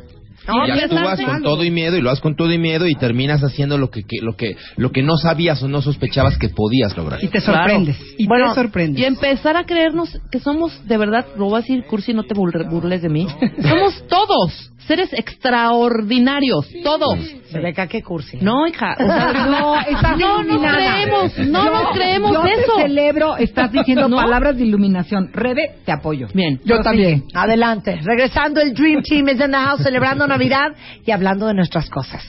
[0.48, 2.58] No, y y actúas es con todo y miedo y lo haces con todo y
[2.58, 5.82] miedo y terminas haciendo lo que, que- lo que lo que no sabías o no
[5.82, 7.22] sospechabas que podías lograr.
[7.22, 7.96] Y te sorprendes.
[8.18, 9.00] Y Bueno, te sorprendes.
[9.02, 12.34] Y empezar a creernos que somos, de verdad, lo voy a decir, Cursi, no te
[12.34, 13.26] bur- burles de mí.
[13.62, 17.18] Somos todos seres extraordinarios, todos.
[17.52, 18.38] Rebeca, qué cursi.
[18.40, 22.72] No, hija, o sea, no, estás no nos creemos, no Yo- nos creemos yo eso.
[22.76, 24.16] te celebro, estás diciendo ¿No?
[24.16, 25.30] palabras de iluminación.
[25.32, 26.28] Rebe, te apoyo.
[26.34, 26.60] Bien.
[26.64, 27.24] Yo también.
[27.34, 27.98] Adelante.
[28.02, 30.72] Regresando, el Dream Team is in the house, celebrando Navidad
[31.04, 32.22] y hablando de nuestras cosas.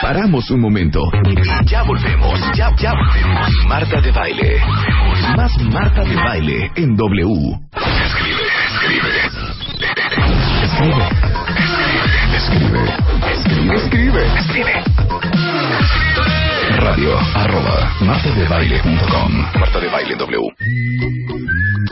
[0.00, 1.00] Paramos un momento
[1.66, 2.40] ya volvemos.
[2.56, 3.50] Ya, ya volvemos.
[3.66, 4.56] Marta de baile.
[5.36, 7.67] Más Marta de baile en W.
[10.78, 11.08] Escribe.
[12.36, 12.82] Escribe.
[13.34, 13.74] Escribe.
[13.74, 14.22] Escribe.
[14.38, 14.74] Escribe.
[16.78, 19.32] Radio arroba martadebaile.com.
[19.58, 20.54] Marta de baile W.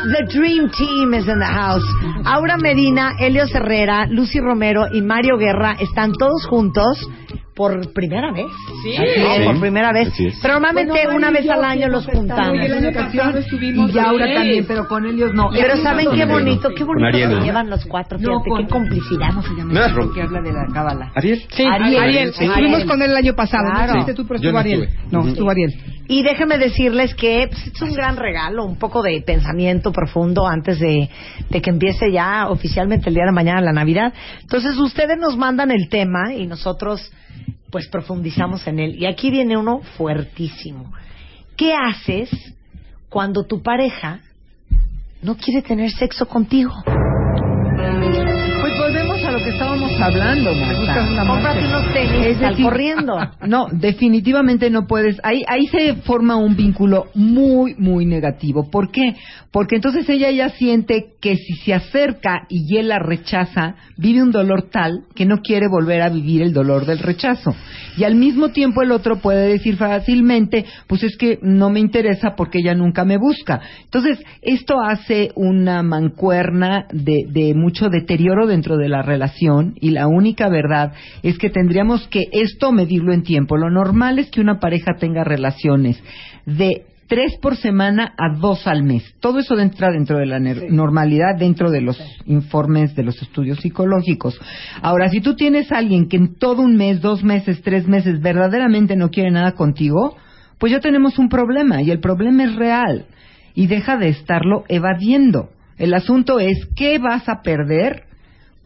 [0.07, 1.82] The Dream Team is in the house.
[2.26, 7.11] Aura Medina, Elio Herrera, Lucy Romero y Mario Guerra están todos juntos
[7.57, 8.47] por primera vez.
[8.83, 8.93] Sí.
[8.95, 9.45] Sí.
[9.45, 10.13] por primera vez.
[10.43, 12.55] Pero normalmente Bueno, una vez al año los juntamos.
[12.55, 12.89] y el año
[13.39, 15.49] estuvimos y también, pero con ellos no.
[15.51, 16.69] Pero Ellos ¿saben qué bonito?
[16.77, 17.45] Qué bonito ¿no?
[17.45, 18.19] llevan los cuatro.
[18.19, 19.29] No, Fíjate, con- qué complicidad.
[19.31, 20.13] ¿Cómo se llama?
[20.15, 21.13] Que habla de la cábala.
[21.15, 21.43] Ariel.
[21.49, 22.03] Sí, Ariel.
[22.03, 22.33] Ariel.
[22.35, 22.45] Sí.
[22.45, 23.65] Estuvimos con él el año pasado.
[23.75, 23.95] Claro.
[23.95, 24.89] No tú, pero estuvo Ariel.
[25.11, 25.73] No, estuvo Ariel.
[26.09, 30.79] Y déjenme decirles que pues, es un gran regalo, un poco de pensamiento profundo antes
[30.79, 31.11] de,
[31.51, 34.13] de que empiece ya oficialmente el día de mañana la Navidad.
[34.41, 37.13] Entonces ustedes nos mandan el tema y nosotros
[37.71, 38.97] pues profundizamos en él.
[38.97, 40.93] Y aquí viene uno fuertísimo.
[41.57, 42.31] ¿Qué haces
[43.09, 44.21] cuando tu pareja
[45.23, 46.73] no quiere tener sexo contigo?
[49.47, 51.24] Que estábamos hablando, Marta.
[51.24, 53.16] Cómprate unos tenis, Es sal decir, corriendo.
[53.47, 55.20] No, definitivamente no puedes.
[55.22, 58.68] Ahí, ahí se forma un vínculo muy, muy negativo.
[58.68, 59.14] ¿Por qué?
[59.53, 64.32] Porque entonces ella ya siente que si se acerca y él la rechaza, vive un
[64.32, 67.55] dolor tal que no quiere volver a vivir el dolor del rechazo.
[67.97, 72.34] Y al mismo tiempo el otro puede decir fácilmente, pues es que no me interesa
[72.36, 73.61] porque ella nunca me busca.
[73.84, 80.07] Entonces, esto hace una mancuerna de, de mucho deterioro dentro de la relación y la
[80.07, 83.57] única verdad es que tendríamos que esto medirlo en tiempo.
[83.57, 86.03] Lo normal es que una pareja tenga relaciones
[86.47, 89.14] de tres por semana a dos al mes.
[89.20, 94.39] Todo eso entra dentro de la normalidad, dentro de los informes de los estudios psicológicos.
[94.82, 98.20] Ahora, si tú tienes a alguien que en todo un mes, dos meses, tres meses
[98.20, 100.16] verdaderamente no quiere nada contigo,
[100.59, 103.07] pues ya tenemos un problema y el problema es real
[103.55, 105.51] y deja de estarlo evadiendo.
[105.78, 108.06] El asunto es qué vas a perder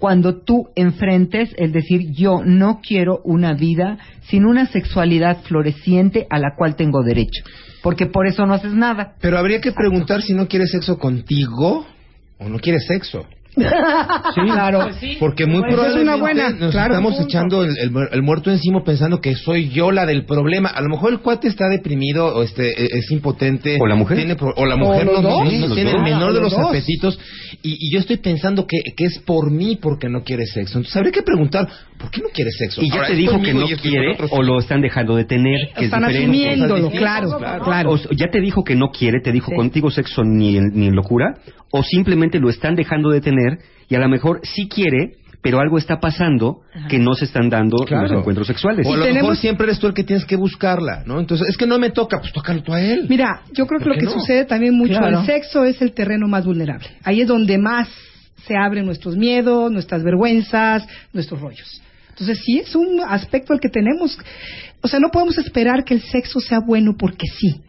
[0.00, 6.38] cuando tú enfrentes el decir yo no quiero una vida sin una sexualidad floreciente a
[6.38, 7.44] la cual tengo derecho.
[7.82, 9.14] Porque por eso no haces nada.
[9.20, 11.86] Pero habría que preguntar si no quieres sexo contigo
[12.38, 13.26] o no quieres sexo.
[13.54, 14.88] Sí, claro.
[15.18, 16.94] Porque muy Pues es probablemente una buena, nos claro.
[16.94, 17.28] estamos Punto.
[17.28, 20.68] echando el, el mu- el muerto encima pensando que soy yo la del problema.
[20.68, 23.78] A lo mejor el cuate está deprimido o este e- es impotente.
[23.80, 24.18] O la mujer.
[24.18, 25.48] Tiene o la mujer no, dos.
[25.48, 27.18] tiene el menor de Los los apetitos.
[27.62, 30.78] Y, y yo estoy pensando que, que es por mí porque no quiere sexo.
[30.78, 31.68] Entonces habría que preguntar,
[32.00, 32.80] ¿por qué no quiere sexo?
[32.82, 35.84] Y ya Ahora, te dijo que no quiere o lo están dejando de tener, que
[35.86, 36.38] Están es diferente.
[36.48, 37.90] asumiéndolo, claro, claro.
[37.92, 40.94] O ya te dijo que no quiere, te dijo contigo sexo ni en, ni en
[40.94, 41.34] locura,
[41.70, 45.78] o simplemente lo están dejando de tener y a lo mejor sí quiere, pero algo
[45.78, 48.02] está pasando que no se están dando Claro.
[48.08, 48.86] los encuentros sexuales.
[48.86, 51.18] O a lo mejor siempre eres tú el que tienes que buscarla, ¿no?
[51.18, 53.06] Entonces, es que no me toca, pues tócalo tú a él.
[53.08, 54.10] Mira, yo creo que ¿Por lo que no?
[54.12, 55.20] sucede también mucho, Claro.
[55.20, 56.86] el sexo es el terreno más vulnerable.
[57.04, 57.88] Ahí es donde más
[58.46, 61.82] se abren nuestros miedos, nuestras vergüenzas, nuestros rollos.
[62.20, 64.18] Entonces sí es un aspecto al que tenemos,
[64.82, 67.62] o sea, no podemos esperar que el sexo sea bueno porque sí.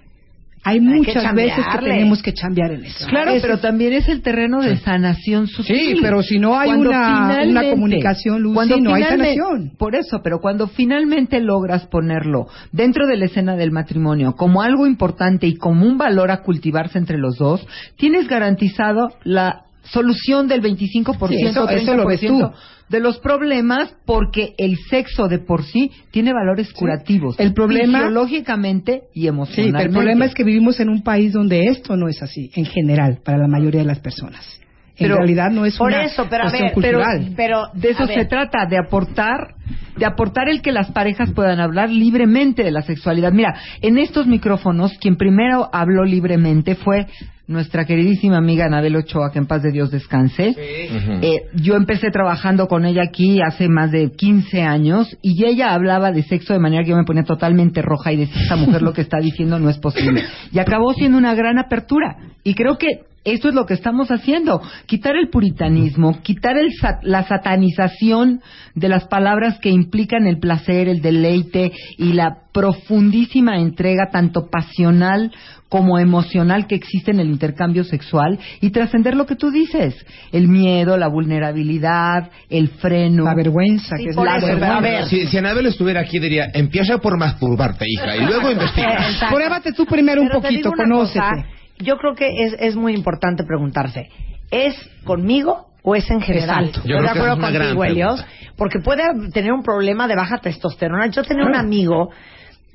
[0.64, 3.08] Hay, muchas veces que tenemos que cambiar en eso.
[3.08, 5.76] Claro, pero es- también es el terreno de sanación sutil.
[5.76, 9.72] Sí, pero si no hay una- una comunicación, Lucy, cuando no hay sanación.
[9.76, 14.86] Por eso, pero cuando finalmente logras ponerlo dentro de la escena del matrimonio como algo
[14.86, 17.66] importante y como un valor a cultivarse entre los dos,
[17.97, 22.56] tienes garantizado la solución del 25%, Sí, eso- eso lo ves 30% tú.
[22.92, 27.39] De los problemas porque el sexo de por sí tiene valores curativos.
[27.39, 29.78] El problema- fisiológicamente y Sí, emocionalmente.
[29.80, 32.66] pero el problema es que vivimos en un país donde esto no es así, en
[32.66, 34.60] general, para la mayoría de las personas.
[34.98, 37.34] En Pero- realidad no es por una eso, pero a ver, pero- cultural.
[37.36, 38.20] pero de eso ver.
[38.20, 39.56] se trata, de aportar,
[39.98, 43.32] de aportar el que las parejas puedan hablar libremente de la sexualidad.
[43.32, 47.08] Mira, en estos micrófonos, quien primero habló libremente fue
[47.48, 50.56] nuestra queridísima amiga Anabel Ochoa, que en paz de Dios descanse.
[50.58, 56.12] Eh, yo empecé trabajando con ella aquí hace más de 15 años y ella hablaba
[56.12, 58.94] de sexo de manera que yo me ponía totalmente roja y decía, esta mujer lo
[58.94, 60.24] que está diciendo no es posible.
[60.52, 62.16] Y acabó siendo una gran apertura.
[62.44, 67.00] Y creo que esto es lo que estamos haciendo, quitar el puritanismo, quitar el sa-
[67.04, 68.42] la satanización
[68.76, 75.32] de las palabras que implican el placer, el deleite y la profundísima entrega tanto pasional
[75.70, 79.96] como emocional que existe en el intercambio sexual y trascender lo que tú dices,
[80.34, 84.78] el miedo, la vulnerabilidad, el freno, la vergüenza, Sí, que es la eso, vergüenza.
[84.78, 85.06] a ver.
[85.06, 88.98] Si, si Anabel estuviera aquí, diría, empieza por masturbarte, hija, y luego investiga.
[89.32, 91.20] Pruébate tú primero un Pero poquito, conócete.
[91.20, 91.46] cosa,
[91.84, 94.10] yo creo que es, es muy importante preguntarse,
[94.52, 96.66] ¿es conmigo o es en general?
[96.66, 96.88] Exacto.
[96.88, 98.28] Yo Estoy de acuerdo contigo, pregunta.
[98.58, 101.08] porque puede tener un problema de baja testosterona.
[101.08, 102.10] Yo tenía un amigo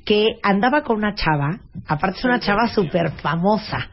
[0.05, 3.89] que andaba con una chava, aparte es una chava súper famosa,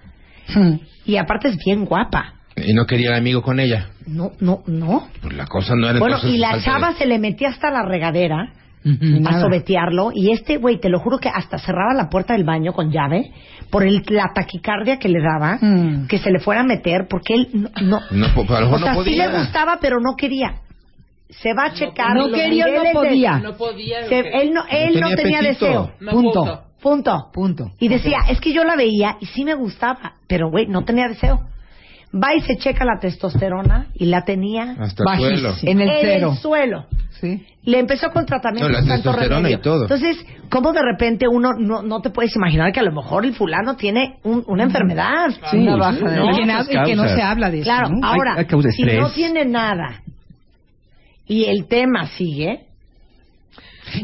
[0.55, 0.75] Hmm.
[1.07, 2.35] y aparte es bien guapa.
[2.57, 3.89] Y no quería el amigo con ella.
[4.07, 5.09] No, no, no.
[5.23, 7.71] Pues la cosa no era Bueno, entonces y la chava de- se le metía hasta
[7.71, 8.53] la regadera
[8.85, 12.45] Y a sobetearlo y este güey, te lo juro que hasta cerraba la puerta del
[12.45, 13.33] baño con llave
[13.71, 16.07] por el, la taquicardia que le daba, Mm.
[16.07, 18.75] que se le fuera a meter porque él no, no, No, pues, a lo mejor
[18.81, 19.27] o sea, no sí podía.
[19.29, 20.57] le gustaba pero no quería.
[21.31, 23.39] Se va a checar no quería no podía.
[23.39, 24.07] No podía.
[24.07, 25.91] se- él no, él no tenía deseo.
[26.01, 26.63] No Punto.
[26.83, 27.31] Punto.
[27.33, 27.71] Punto.
[27.81, 31.09] Y decía, es que yo la veía y sí me gustaba, pero güey, no tenía
[31.09, 31.41] deseo.
[32.15, 35.53] Va y se checa la testosterona y la tenía Hasta el Bajísimo.
[35.55, 35.73] suelo.
[35.73, 36.31] En el cero.
[36.33, 36.87] el suelo.
[37.25, 37.47] Sí.
[37.65, 39.57] Le empezó con tratamiento No, tanto remedio.
[39.57, 39.83] y todo.
[39.83, 40.19] Entonces,
[40.51, 43.77] ¿cómo de repente uno no, no te puedes imaginar que a lo mejor el fulano
[43.77, 45.31] tiene un- una enfermedad?
[45.51, 47.65] Sí, una baja de- Y que, na- Muchas y que no se habla de eso.
[47.65, 48.07] Claro, ¿no?
[48.07, 50.03] ahora, Hay- hay de si no tiene nada
[51.27, 52.67] y el tema sigue,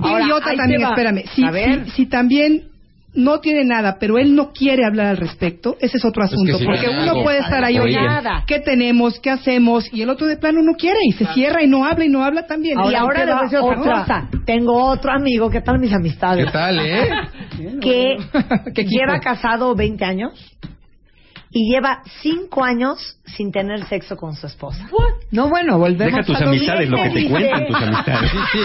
[0.02, 1.84] Ahora, y otra también, espérame, si, A ver.
[1.86, 2.69] si, si también
[3.14, 6.34] no tiene nada, pero él no quiere hablar al respecto, ese es otro Es que
[6.36, 7.22] asunto, si porque uno algo.
[7.24, 8.44] puede estar ahí, oye, Nada.
[8.46, 9.18] ¿qué tenemos?
[9.20, 9.92] ¿Qué hacemos?
[9.92, 12.22] Y el otro de plano no quiere y se cierra y no habla y no
[12.24, 12.78] habla también.
[12.78, 13.92] y ahora voy a decir otra otra.
[14.02, 14.28] cosa.
[14.46, 16.46] Tengo otro amigo, ¿qué tal mis amistades?
[16.46, 17.08] ¿Qué tal, eh?
[17.80, 20.32] que lleva casado 20 años
[21.52, 24.88] y lleva 5 años sin tener sexo con su esposa.
[25.32, 28.30] No, bueno, volvemos Deja tus a lo amistades, lo que te cuentan tus amistades.
[28.52, 28.58] Sí,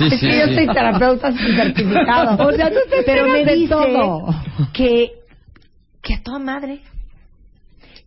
[0.00, 0.54] es sí, que yo sí.
[0.54, 2.44] soy terapeuta sin certificado.
[2.48, 4.34] O sea, tú te Pero me dice todo.
[4.72, 5.10] que
[6.02, 6.80] que a toda madre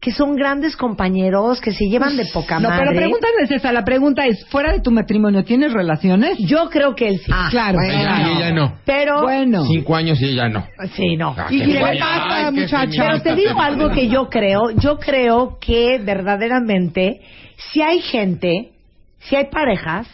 [0.01, 2.81] que son grandes compañeros, que se llevan de poca No, madre.
[2.83, 3.71] pero la pregunta no es esa.
[3.71, 6.37] La pregunta es, fuera de tu matrimonio, ¿tienes relaciones?
[6.37, 7.31] Yo creo que él sí.
[7.49, 7.79] Claro.
[7.81, 8.77] Ella, y ella no.
[8.85, 9.65] Pero Bueno.
[9.65, 10.63] Cinco años y ella no.
[10.95, 11.33] sí, no.
[11.35, 13.03] Ah, ¿Y le pasa, muchacha?
[13.03, 17.21] Pero te digo algo que yo creo, yo creo que verdaderamente
[17.57, 18.73] si hay gente,
[19.21, 20.07] si hay parejas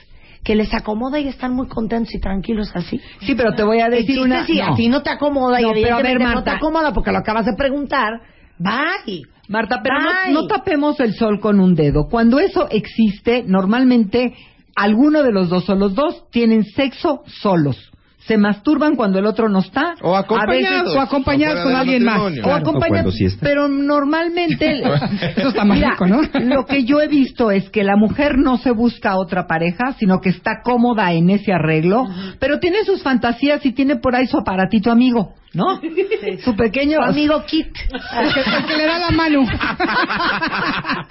[0.44, 3.00] que les acomoda y están muy contentos y tranquilos así.
[3.22, 4.46] Sí, pero te voy a decir una...
[4.46, 4.74] si no.
[4.74, 6.52] a ti no te acomoda No, y pero a ver, evidentemente no Marta.
[6.52, 8.22] te acomoda porque lo acabas de preguntar,
[8.58, 9.24] Bye.
[9.50, 10.34] Marta, pero Bye.
[10.34, 12.08] no, no tapemos el sol con un dedo.
[12.10, 14.34] Cuando eso existe, normalmente
[14.76, 17.91] alguno de los dos o los dos tienen sexo solos.
[18.28, 19.96] Se masturban cuando el otro no está.
[20.02, 20.96] O A veces, acompañados.
[20.96, 22.20] o acompañados O con alguien más.
[22.22, 23.46] o Claro, o acompañan- cuando sí está.
[23.46, 24.82] pero normalmente
[25.38, 26.22] Eso está rico, ¿no?
[26.40, 30.20] lo que yo he visto es que la mujer no se busca otra pareja, sino
[30.22, 32.08] que está cómoda en ese arreglo,
[32.40, 35.82] pero tiene sus fantasías y tiene por ahí su aparatito amigo, ¿no?
[36.44, 37.68] Su pequeño amigo Kit.
[37.68, 38.34] El
[38.68, 39.44] que, le da la mano.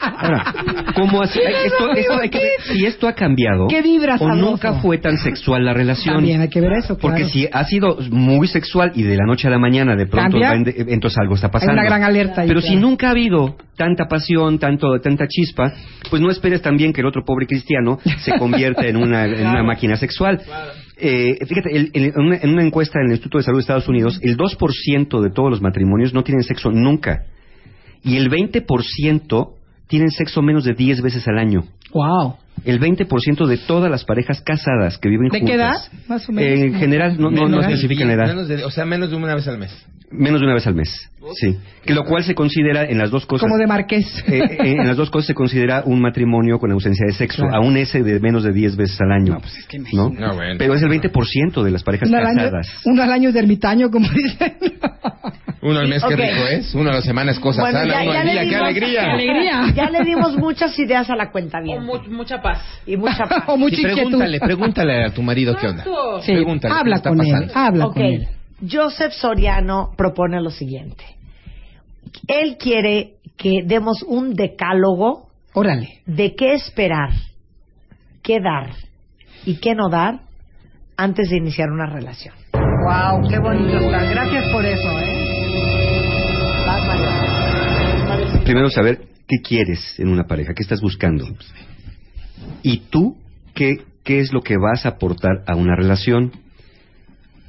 [0.01, 0.55] Ahora,
[0.95, 1.41] ¿cómo así?
[1.41, 5.19] Esto, esto hay que ver si esto ha cambiado ¿Qué vibra o nunca fue tan
[5.19, 6.17] sexual la relación.
[6.17, 9.49] También hay que ver eso, Porque si ha sido muy sexual y de la noche
[9.49, 10.73] a la mañana de pronto Cambia.
[10.73, 11.73] de- entonces algo está pasando.
[11.73, 12.81] Hay una gran alerta ahí, Pero si claro.
[12.83, 15.73] nunca ha habido tanta pasión, tanto tanta chispa,
[16.11, 19.63] pues no esperes también que el otro pobre cristiano se convierta en una, en una
[19.63, 20.41] máquina sexual.
[21.01, 24.19] Eh, fíjate, el- el- en, una, en encuesta del Instituto de Salud de Estados Unidos,
[24.23, 27.25] el 2% de todos los matrimonios no tienen sexo nunca.
[28.03, 29.55] Y el 20%
[29.89, 31.65] tienen sexo menos de 10 veces al año.
[31.93, 32.37] Wow.
[32.65, 35.89] El 20% de todas las parejas casadas que viven ¿De qué juntas.
[35.91, 35.99] edad?
[36.09, 36.61] Más o menos.
[36.61, 38.27] En general, no, no, no de especifican la edad.
[38.29, 39.71] menos de- o sea, menos de una vez al mes.
[40.13, 41.09] Menos de una vez al mes.
[41.37, 41.57] Sí.
[41.85, 43.43] Que lo cual se considera en las dos cosas.
[43.49, 44.25] Como de marqués.
[44.27, 47.59] eh, eh, en las dos cosas se considera un matrimonio con ausencia de sexo, Claro.
[47.63, 49.35] aún ese de menos de 10 veces al año.
[49.35, 49.85] No, pues es que ¿no?
[50.09, 50.21] imagínate.
[50.21, 50.55] No, bueno.
[50.59, 52.81] Pero es el 20% de las parejas Uno al, año, casadas.
[52.87, 54.55] uno al año de ermitaño, como dicen.
[55.63, 56.11] Uno al mes, Ok.
[56.11, 56.75] qué rico es.
[56.75, 57.93] Uno a la semana es cosa Bueno, sana.
[57.93, 59.01] ya- Uno ya al le día, qué dimos- alegría.
[59.03, 59.73] ¡Qué alegría!
[59.77, 61.85] Ya le dimos muchas ideas a la cuenta bien.
[61.85, 62.83] mucha paz.
[62.87, 63.45] Y mucha paz.
[63.49, 65.85] o mucha Sí, pregúntale, pregúntale a tu marido qué onda.
[66.23, 66.75] Sí, Pregúntale.
[66.75, 67.53] ¿qué habla está con él, pasando?
[67.55, 68.29] habla Ok, con él.
[68.71, 71.05] Joseph Soriano propone lo siguiente.
[72.29, 76.01] Él quiere que demos un decálogo Órale.
[76.07, 77.11] de qué esperar,
[78.23, 78.71] qué dar
[79.47, 80.21] y qué no dar
[80.97, 82.35] antes de iniciar una relación.
[82.53, 84.05] Wow, qué bonito está.
[84.05, 85.27] Gracias por eso, ¿eh?
[86.67, 88.43] Vas.
[88.45, 91.25] Primero saber qué quieres en una pareja, qué estás buscando.
[92.63, 93.17] Y tú,
[93.55, 96.33] qué, qué es lo que vas a aportar a una relación.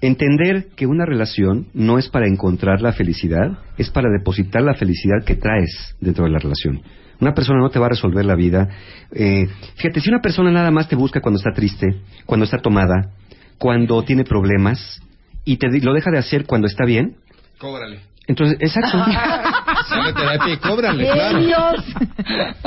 [0.02, 5.24] Entender que una relación no es para encontrar la felicidad, es para depositar la felicidad
[5.24, 6.82] que traes dentro de la relación.
[7.20, 8.68] Una persona no te va a resolver la vida.
[9.12, 11.86] Eh, fíjate, si una persona nada más te busca cuando está triste,
[12.26, 13.12] cuando está tomada,
[13.60, 15.00] cuando tiene problemas,
[15.46, 17.18] y te di- lo deja de hacer cuando está bien,
[17.60, 18.00] Cóbrale.
[18.26, 18.98] entonces, exacto.
[19.92, 21.84] Terapia y cóbrale, claro.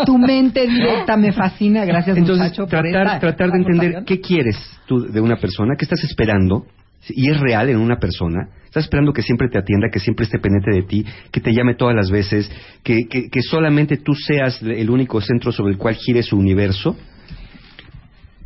[0.04, 1.84] Tu mente directa me fascina.
[1.84, 2.62] Gracias, Entonces, muchacho.
[2.62, 4.56] por tratar, esta tratar de entender qué quieres
[4.86, 6.66] tú de una persona, qué estás esperando,
[7.08, 8.48] y es real en una persona.
[8.64, 11.74] Estás esperando que siempre te atienda, que siempre esté pendiente de ti, que te llame
[11.74, 12.50] todas las veces,
[12.82, 16.96] que, que, que solamente tú seas el único centro sobre el cual gire su universo.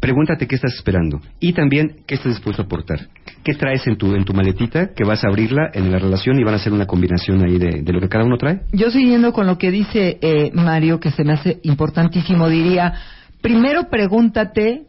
[0.01, 3.09] Pregúntate qué estás esperando y también qué estás dispuesto a aportar.
[3.49, 6.45] ¿Qué traes en tu, en tu maletita que vas a abrirla en la relación y
[6.45, 8.61] van a hacer una combinación ahí de, de lo que cada uno trae?
[8.75, 12.93] Yo siguiendo con lo que dice eh, Mario, que se me hace importantísimo, diría,
[13.41, 14.83] primero pregúntate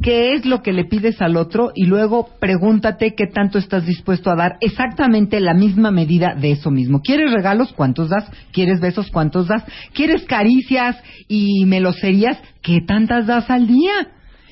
[0.00, 4.30] qué es lo que le pides al otro y luego pregúntate qué tanto estás dispuesto
[4.30, 7.00] a dar exactamente la misma medida de eso mismo.
[7.00, 7.72] ¿Quieres regalos?
[7.72, 8.30] ¿Cuántos das?
[8.52, 9.10] ¿Quieres besos?
[9.10, 9.64] ¿Cuántos das?
[9.92, 12.38] ¿Quieres caricias y meloserías?
[12.62, 14.06] ¿Qué tantas das al día?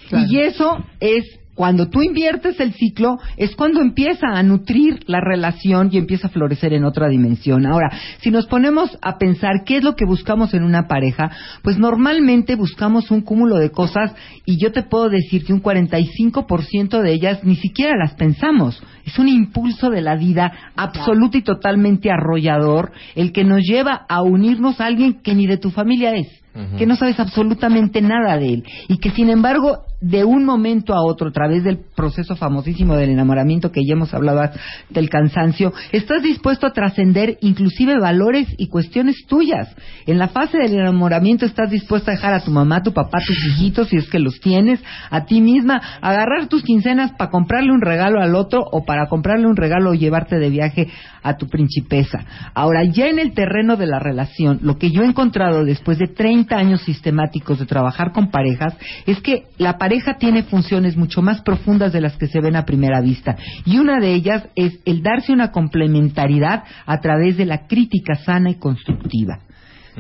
[0.09, 0.27] Claro.
[0.29, 5.91] Y eso es cuando tú inviertes el ciclo, es cuando empieza a nutrir la relación
[5.93, 7.67] y empieza a florecer en otra dimensión.
[7.67, 7.91] Ahora,
[8.21, 11.31] si nos ponemos a pensar qué es lo que buscamos en una pareja,
[11.63, 14.15] pues normalmente buscamos un cúmulo de cosas
[14.47, 18.83] y yo te puedo decir que un 45% de ellas ni siquiera las pensamos.
[19.05, 24.23] Es un impulso de la vida absoluto y totalmente arrollador el que nos lleva a
[24.23, 26.29] unirnos a alguien que ni de tu familia es
[26.77, 31.03] que no sabes absolutamente nada de él y que sin embargo de un momento a
[31.03, 34.43] otro a través del proceso famosísimo del enamoramiento que ya hemos hablado
[34.91, 39.75] del cansancio estás dispuesto a trascender inclusive valores y cuestiones tuyas.
[40.07, 43.37] En la fase del enamoramiento estás dispuesto a dejar a tu mamá, tu papá, tus
[43.47, 47.81] hijitos si es que los tienes, a ti misma agarrar tus quincenas para comprarle un
[47.81, 50.89] regalo al otro o para comprarle un regalo o llevarte de viaje
[51.23, 52.25] a tu principesa.
[52.55, 56.09] Ahora ya en el terreno de la relación lo que yo he encontrado después de
[56.09, 58.77] 30 años sistemáticos de trabajar con parejas
[59.07, 62.65] es que la pareja tiene funciones mucho más profundas de las que se ven a
[62.65, 63.37] primera vista.
[63.65, 68.51] Y una de ellas es el darse una complementariedad a través de la crítica sana
[68.51, 69.41] y constructiva.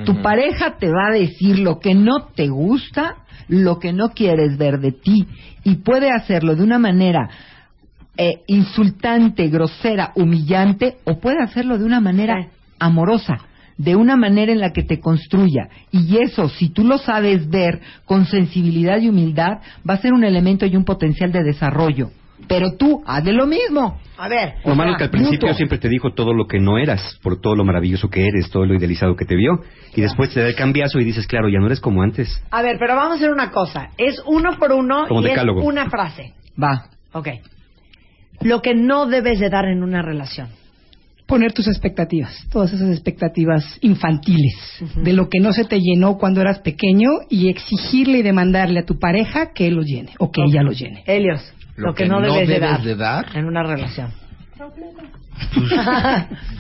[0.07, 3.17] Tu pareja te va a decir lo que no te gusta,
[3.49, 5.27] lo que no quieres ver de ti,
[5.65, 7.29] y puede hacerlo de una manera
[8.17, 13.39] eh, insultante, grosera, humillante, o puede hacerlo de una manera amorosa,
[13.79, 15.69] de una manera en la que te construya.
[15.91, 19.59] Y eso, si tú lo sabes ver con sensibilidad y humildad,
[19.89, 22.11] va a ser un elemento y un potencial de desarrollo
[22.49, 24.01] Pero tú, haz de lo mismo.
[24.19, 24.55] A ver.
[24.65, 25.55] Lo malo es que al principio mutuo.
[25.57, 28.67] siempre te dijo todo lo que no eras, por todo lo maravilloso que eres, todo
[28.67, 29.61] lo idealizado que te vio.
[29.95, 32.29] Y después te da el cambiazo y dices, claro, ya no eres como antes.
[32.51, 33.91] A ver, pero vamos a hacer una cosa.
[33.97, 35.61] Es uno por uno Como y decálogo.
[35.61, 36.35] es una frase.
[36.61, 36.87] Va.
[37.13, 37.29] Ok.
[38.43, 40.49] Lo que no debes de dar en una relación.
[41.33, 44.55] Poner tus expectativas, todas esas expectativas infantiles,
[44.97, 48.85] de lo que no se te llenó cuando eras pequeño y exigirle y demandarle a
[48.85, 51.03] tu pareja que él lo llene o que ella lo llene.
[51.07, 51.41] Helios,
[51.75, 54.11] lo, que, no, debes, de, dar de dar, en una relación.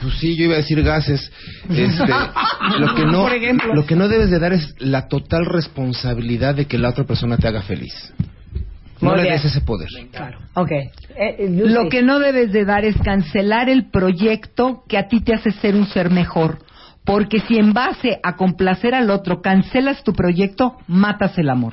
[0.00, 1.30] Pues sí, yo iba a decir gases.
[1.68, 2.06] Este,
[2.78, 3.28] lo que no,
[3.74, 7.36] lo que no debes de dar es la total responsabilidad de que la otra persona
[7.36, 7.92] te haga feliz.
[9.02, 9.88] No le des ese poder.
[10.54, 10.70] Ok.
[10.70, 11.74] Eh, eh, Lucy.
[11.74, 15.50] Lo que no debes de dar es cancelar el proyecto que a ti te hace
[15.50, 16.58] ser un ser mejor.
[17.04, 21.72] Porque si en base a complacer al otro cancelas tu proyecto, matas el amor.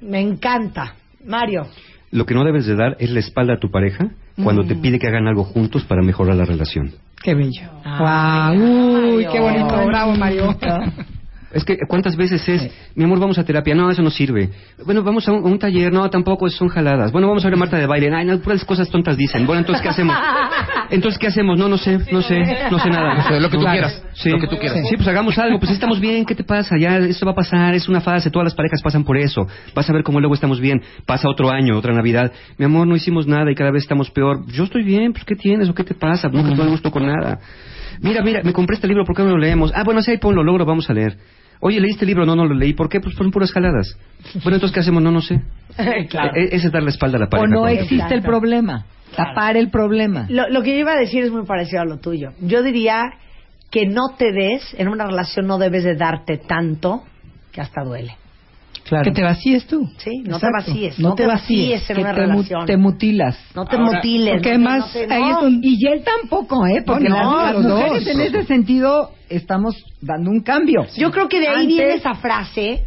[0.00, 0.94] Me encanta.
[1.26, 1.66] Mario.
[2.10, 4.08] Lo que no debes de dar es la espalda a tu pareja
[4.42, 6.92] cuando te pide que hagan algo juntos para mejorar la relación.
[7.22, 7.70] Qué bello.
[7.98, 9.32] Guau, uy, Mario.
[9.32, 10.56] qué bonito, bravo Mario.
[11.54, 13.74] Es que, ¿cuántas veces es, mi amor, vamos a terapia?
[13.74, 14.50] No, eso no sirve.
[14.84, 15.92] Bueno, vamos a un, a un taller.
[15.92, 17.12] No, tampoco, son jaladas.
[17.12, 18.10] Bueno, vamos a ver a Marta de baile.
[18.12, 19.46] Ay, no, puras cosas tontas dicen.
[19.46, 20.16] Bueno, entonces, ¿qué hacemos?
[20.90, 21.56] Entonces, ¿qué hacemos?
[21.58, 23.14] No, no sé, no sé, no sé nada.
[23.14, 23.72] No sé, lo que tú Claro.
[23.78, 24.30] quieras, Sí.
[24.30, 24.80] lo que tú quieras.
[24.88, 25.58] Sí, pues hagamos algo.
[25.58, 26.76] Pues estamos bien, ¿qué te pasa?
[26.78, 28.30] Ya, esto va a pasar, es una fase.
[28.30, 29.46] Todas las parejas pasan por eso.
[29.74, 30.82] Vas a ver cómo luego estamos bien.
[31.06, 32.32] Pasa otro año, otra Navidad.
[32.58, 34.44] Mi amor, no hicimos nada y cada vez estamos peor.
[34.48, 36.28] Yo estoy bien, pues ¿qué tienes o qué te pasa?
[36.28, 37.38] No, que no me gustó con nada.
[38.00, 39.72] Mira, mira, me compré este libro, ¿por qué no lo leemos?
[39.74, 41.16] Ah, bueno, sí, ahí ponlo, luego lo vamos a leer.
[41.66, 42.26] Oye, ¿leíste el libro?
[42.26, 42.74] No, no lo leí.
[42.74, 43.00] ¿Por qué?
[43.00, 43.96] Pues fueron puras jaladas.
[44.42, 45.02] Bueno, entonces, ¿qué hacemos?
[45.02, 45.40] No, no sé.
[46.10, 46.32] claro.
[46.36, 47.48] E- Ese es dar la espalda a la O pareja.
[47.48, 48.84] no cuando- existe el problema.
[49.16, 50.26] Tapar el problema.
[50.28, 52.32] Lo, lo que yo iba a decir es muy parecido a lo tuyo.
[52.40, 53.12] Yo diría
[53.70, 57.02] que no te des, en una relación no debes de darte tanto
[57.50, 58.16] que hasta duele.
[58.88, 59.04] Claro.
[59.04, 59.88] Que te vacíes tú.
[59.96, 60.46] Sí, no Exacto.
[60.46, 60.98] te vacíes.
[60.98, 62.66] No, te vacíes en Que una te, mu- relación.
[62.66, 63.38] te mutilas.
[63.54, 64.34] no te Ahora, mutiles.
[64.34, 65.28] porque no además no te- ahí no.
[65.30, 66.82] es donde- Y él tampoco, ¿eh?
[66.86, 70.84] Porque No, las, no, las los mujeres en ese sentido estamos dando un cambio.
[70.98, 72.84] Yo creo que de ahí Antes- viene esa frase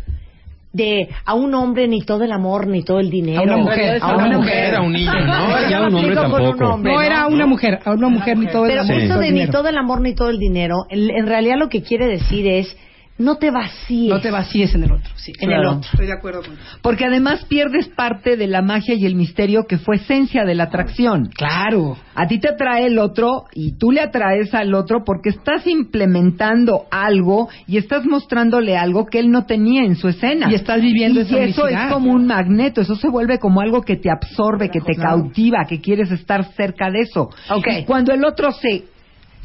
[0.74, 3.39] de a un hombre ni todo el amor ni todo el dinero.
[3.41, 3.98] A una mujer.
[4.00, 4.66] A una mujer.
[4.66, 5.48] Era un niño, ¿no?
[5.48, 6.43] Pero Ya un lo hombre tampoco.
[6.52, 9.02] un hombre, No era una mujer, a una mujer ni todo el Pero amor, ni
[9.04, 11.70] eso todo de ni todo el amor ni todo el dinero, en, en realidad lo
[11.70, 12.78] que quiere decir es
[13.20, 15.11] no te vacíes No te vacíes en el otro.
[15.15, 15.61] Sí, en Claro.
[15.61, 15.89] el otro.
[15.91, 19.78] Estoy de acuerdo con Porque además pierdes parte de la magia y el misterio que
[19.78, 21.30] fue esencia de la atracción.
[21.36, 21.97] Claro.
[22.15, 26.86] A ti te atrae el otro y tú le atraes al otro porque estás implementando
[26.91, 30.47] algo y estás mostrándole algo que él no tenía en su escena.
[30.51, 33.82] Y estás viviendo Y esa eso es como un magneto, eso se vuelve como algo
[33.82, 35.22] que te absorbe, que te Claro.
[35.22, 37.30] cautiva, que quieres estar cerca de eso.
[37.49, 37.68] Ok.
[37.82, 38.86] Y cuando el otro se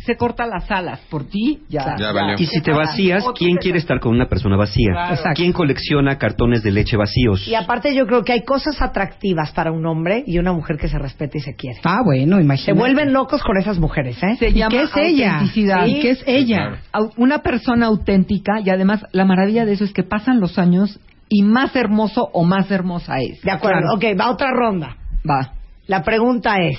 [0.04, 1.96] se corta las alas por ti, ya.
[1.98, 2.12] Ya.
[2.36, 4.92] Y si te vacías, ¿quién quiere estar con una persona vacía?
[5.34, 7.46] ¿Quién colecciona cartones de leche vacíos?
[7.46, 10.88] Y aparte yo creo que hay cosas atractivas para un hombre y una mujer que
[10.88, 11.78] se respeta y se quiere.
[11.84, 12.72] Ah, bueno, imagínate.
[12.72, 14.36] Se vuelven locos con esas mujeres, ¿eh?
[14.38, 15.32] Se ¿Y llama qué es ella?
[15.34, 15.86] autenticidad.
[15.86, 16.82] ¿Y qué es ella?
[17.16, 20.98] Una persona auténtica y además la maravilla de eso es que pasan los años
[21.28, 23.40] y más hermoso o más hermosa es.
[23.42, 23.80] De acuerdo.
[23.80, 23.94] Claro.
[23.96, 24.96] Ok, va otra ronda.
[25.28, 25.52] Va.
[25.86, 26.78] La pregunta es...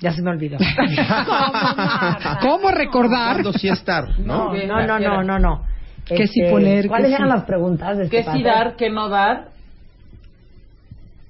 [0.00, 0.56] Ya se me olvidó.
[2.40, 3.34] ¿Cómo recordar?
[3.42, 4.18] ¿Cuándo sí estar?
[4.18, 4.66] No, ¿No?
[4.66, 5.64] no, no, no, no, no.
[6.06, 7.34] ¿Qué sí poner, ¿Cuáles qué eran sí?
[7.34, 8.42] las preguntas de este ¿Qué sí padre?
[8.42, 9.48] dar, qué no dar?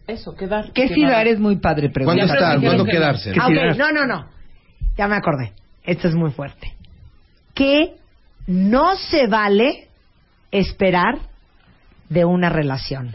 [0.07, 0.73] Eso, ¿qué dar?
[0.73, 2.27] ¿Qué si no dar es muy padre ¿Cuándo pregunta.
[2.27, 2.61] Ya, estar?
[2.61, 3.33] ¿Cuándo que- quedarse?
[3.33, 3.77] ¿Qué Ah, sí ok, dar?
[3.77, 4.27] no, no, no.
[4.97, 5.53] Ya me acordé.
[5.85, 6.75] Esto es muy fuerte.
[7.55, 7.95] Que
[8.47, 9.89] no se vale
[10.51, 11.19] esperar
[12.09, 13.13] de una relación.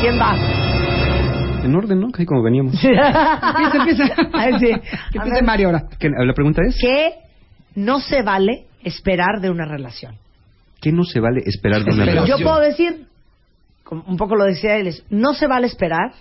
[0.00, 0.34] ¿Quién va?
[1.68, 2.08] En orden, ¿no?
[2.10, 2.74] Que como veníamos.
[2.84, 4.14] Empieza, empieza.
[4.32, 4.70] Ay, sí.
[5.12, 5.84] Que empiece Mario ahora.
[5.98, 7.12] ¿Qué- La pregunta es, Que
[7.74, 10.16] no se vale esperar de una relación.
[10.80, 12.38] ¿qué no se vale esperar de una Pero- relación?
[12.38, 13.06] Yo puedo decir,
[13.84, 16.12] como un poco lo decía él, es, no se vale esperar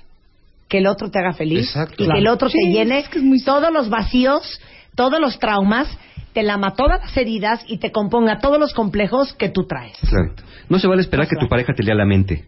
[0.68, 1.94] que el otro te haga feliz Exacto.
[1.94, 2.20] y que Claro.
[2.20, 4.60] el otro te Sí, llene es que es muy- todos los vacíos,
[4.96, 5.88] todos los traumas,
[6.34, 9.98] te lama todas las heridas y te componga todos los complejos que tú traes.
[10.04, 10.44] Exacto.
[10.70, 12.46] No se vale esperar que tu pareja te lea la mente.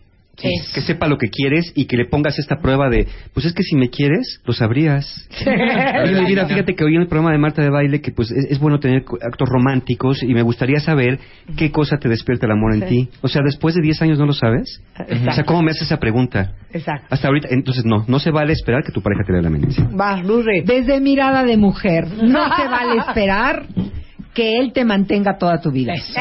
[0.74, 3.64] Que sepa lo que quieres y que le pongas esta prueba de, pues es que
[3.64, 5.28] si me quieres, lo sabrías.
[6.28, 8.60] Mira, fíjate que hoy en el programa de Marta de Baile que pues es, es
[8.60, 11.20] bueno tener actos románticos y me gustaría saber
[11.58, 12.86] qué cosa te despierta el amor en Sí.
[12.88, 13.10] ti.
[13.22, 14.82] O sea, después de 10 años no lo sabes.
[14.98, 15.30] Exacto.
[15.30, 16.54] O sea, ¿cómo me haces esa pregunta?
[16.72, 17.08] Exacto.
[17.10, 19.76] Hasta ahorita, entonces no, no se vale esperar que tu pareja te lea la mente.
[20.00, 20.22] Va.
[20.66, 23.66] Desde mirada de mujer, no se vale esperar
[24.34, 25.94] que él te mantenga toda tu vida.
[25.94, 26.16] ¡Eso!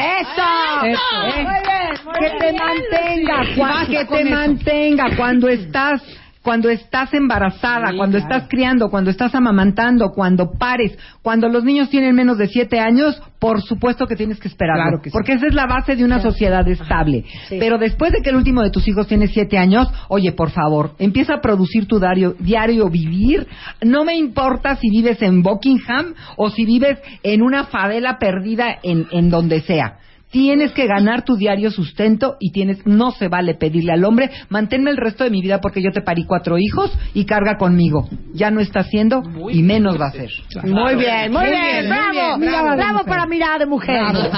[0.83, 0.99] Eso.
[1.21, 2.37] Muy bien, muy que bien.
[2.39, 4.29] te mantenga, que te eso.
[4.29, 6.01] mantenga cuando estás
[6.49, 12.15] cuando estás embarazada, cuando estás criando, cuando estás amamantando, cuando pares, cuando los niños tienen
[12.15, 14.83] menos de siete años, por supuesto que tienes que esperarlo.
[14.83, 15.11] Claro sí.
[15.11, 17.23] Porque esa es la base de una sociedad estable.
[17.49, 17.57] Sí.
[17.59, 20.95] Pero después de que el último de tus hijos tiene siete años, oye, por favor,
[20.97, 23.45] empieza a producir tu diario, diario vivir.
[23.83, 29.05] No me importa si vives en Buckingham o si vives en una favela perdida en,
[29.11, 29.99] en donde sea.
[30.31, 34.91] Tienes que ganar tu diario sustento y tienes, no se vale pedirle al hombre, manténme
[34.91, 38.07] el resto de mi vida porque yo te parí cuatro hijos y carga conmigo.
[38.33, 40.29] Ya no está haciendo y menos va a ser.
[40.63, 42.51] Muy bien, muy Muy bien, bien, bravo, bien.
[42.51, 43.05] bravo, mujer.
[43.07, 43.99] para mirada de mujer.
[43.99, 44.29] Bravo.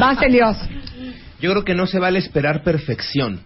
[0.00, 0.56] Vas, Elios.
[1.40, 3.40] Yo creo que no se vale esperar perfección.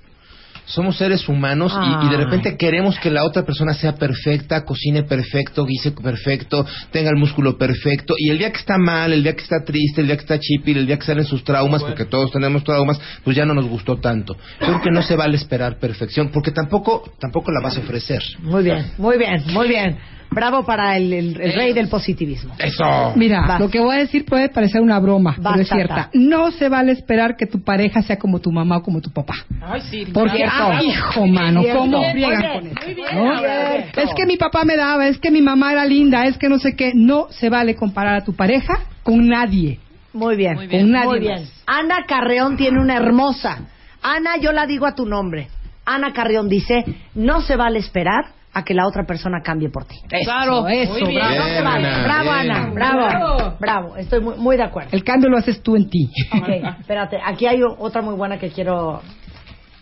[0.67, 5.03] Somos seres humanos y, y de repente queremos que la otra persona sea perfecta, cocine
[5.03, 8.15] perfecto, guise perfecto, tenga el músculo perfecto.
[8.19, 10.39] Y el día que está mal, el día que está triste, el día que está
[10.39, 13.67] chipil, el día que salen sus traumas, porque todos tenemos traumas, pues ya no nos
[13.67, 14.37] gustó tanto.
[14.59, 18.23] Creo que no se vale esperar perfección, porque tampoco, tampoco la vas a ofrecer.
[18.41, 19.99] Muy bien, muy bien, muy bien.
[20.35, 22.55] Bravo para el, el- el rey del positivismo.
[22.59, 23.13] Eso.
[23.17, 23.61] Mira, Vas.
[23.61, 25.77] lo que voy a decir puede parecer una broma, Vas, pero es Tata.
[25.77, 26.11] cierta.
[26.15, 29.35] No se vale esperar que tu pareja sea como tu mamá o como tu papá.
[29.63, 30.07] Ay, sí.
[30.13, 31.63] Porque, ah, hijo, mano.
[31.75, 33.15] ¿cómo Muy friegan bien, con eso?
[33.15, 33.85] muy bien.
[33.97, 36.59] Es que mi papá me daba, es que mi mamá era linda, es que no
[36.59, 36.93] sé qué.
[36.95, 39.79] No se vale comparar a tu pareja con nadie.
[40.13, 40.87] Muy bien, Muy muy bien.
[40.93, 41.03] bien.
[41.05, 41.63] Con nadie más.
[41.67, 43.61] Ana Carreón tiene una hermosa.
[44.03, 45.49] Ana, yo la digo a tu nombre.
[45.87, 49.97] Ana Carreón dice, no se vale esperar a que la otra persona cambie por ti.
[50.25, 51.23] Claro, eso, muy bien.
[51.37, 51.89] No se vale.
[51.89, 52.51] Ana, Bravo, bien.
[52.51, 52.71] Ana.
[52.73, 53.57] Bravo.
[53.59, 53.97] Bravo.
[53.97, 54.91] Estoy muy, muy de acuerdo.
[54.93, 56.09] El cambio lo haces tú en ti.
[56.33, 56.49] Ok,
[56.81, 57.19] espérate.
[57.25, 59.03] Aquí hay otra muy buena que quiero...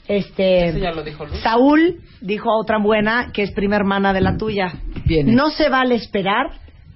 [0.08, 0.68] Este...
[0.68, 1.38] Eso ya lo dijo Luz.
[1.42, 4.72] Saúl dijo otra buena que es prima hermana de la tuya.
[5.04, 5.32] Viene.
[5.32, 6.46] No se vale esperar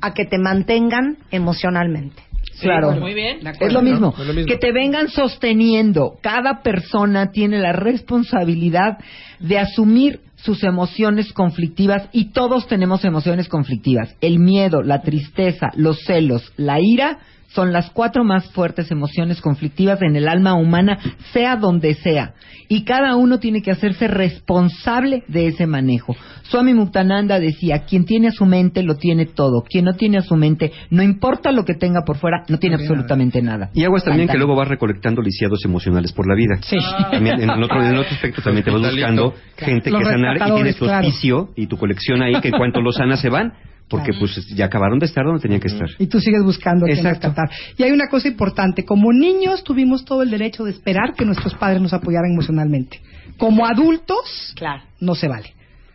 [0.00, 2.22] a que te mantengan emocionalmente.
[2.60, 2.92] Claro.
[2.92, 3.46] Muy bien.
[3.60, 4.14] Es lo mismo.
[4.18, 4.46] Es lo mismo.
[4.46, 6.14] Que te vengan sosteniendo.
[6.22, 8.98] Cada persona tiene la responsabilidad
[9.40, 14.14] de asumir sus emociones conflictivas y todos tenemos emociones conflictivas.
[14.20, 17.18] El miedo, la tristeza, los celos, la ira
[17.56, 20.98] son las cuatro más fuertes emociones conflictivas en el alma humana,
[21.32, 22.34] sea donde sea.
[22.68, 26.14] Y cada uno tiene que hacerse responsable de ese manejo.
[26.42, 29.62] Swami Muktananda decía, quien tiene a su mente lo tiene todo.
[29.62, 32.76] Quien no tiene a su mente, no importa lo que tenga por fuera, no tiene
[32.76, 33.70] absolutamente nada.
[33.72, 36.58] Y aguas también que luego vas recolectando lisiados emocionales por la vida.
[36.60, 36.76] Sí.
[37.10, 40.08] También en el otro, en el otro aspecto también te vas buscando gente Los que
[40.10, 41.06] sanar y tienes tu claro.
[41.06, 43.54] hospicio y tu colección ahí que en cuanto los sanas se van
[43.88, 44.26] porque Claro.
[44.34, 45.88] pues ya acabaron de estar donde tenían que estar.
[45.98, 47.28] Y tú sigues buscando Exacto.
[47.28, 47.50] rescatar.
[47.78, 48.84] Y hay una cosa importante.
[48.84, 53.00] Como niños tuvimos todo el derecho de esperar que nuestros padres nos apoyaran emocionalmente.
[53.38, 54.82] Como adultos, Claro.
[55.00, 55.52] no se vale.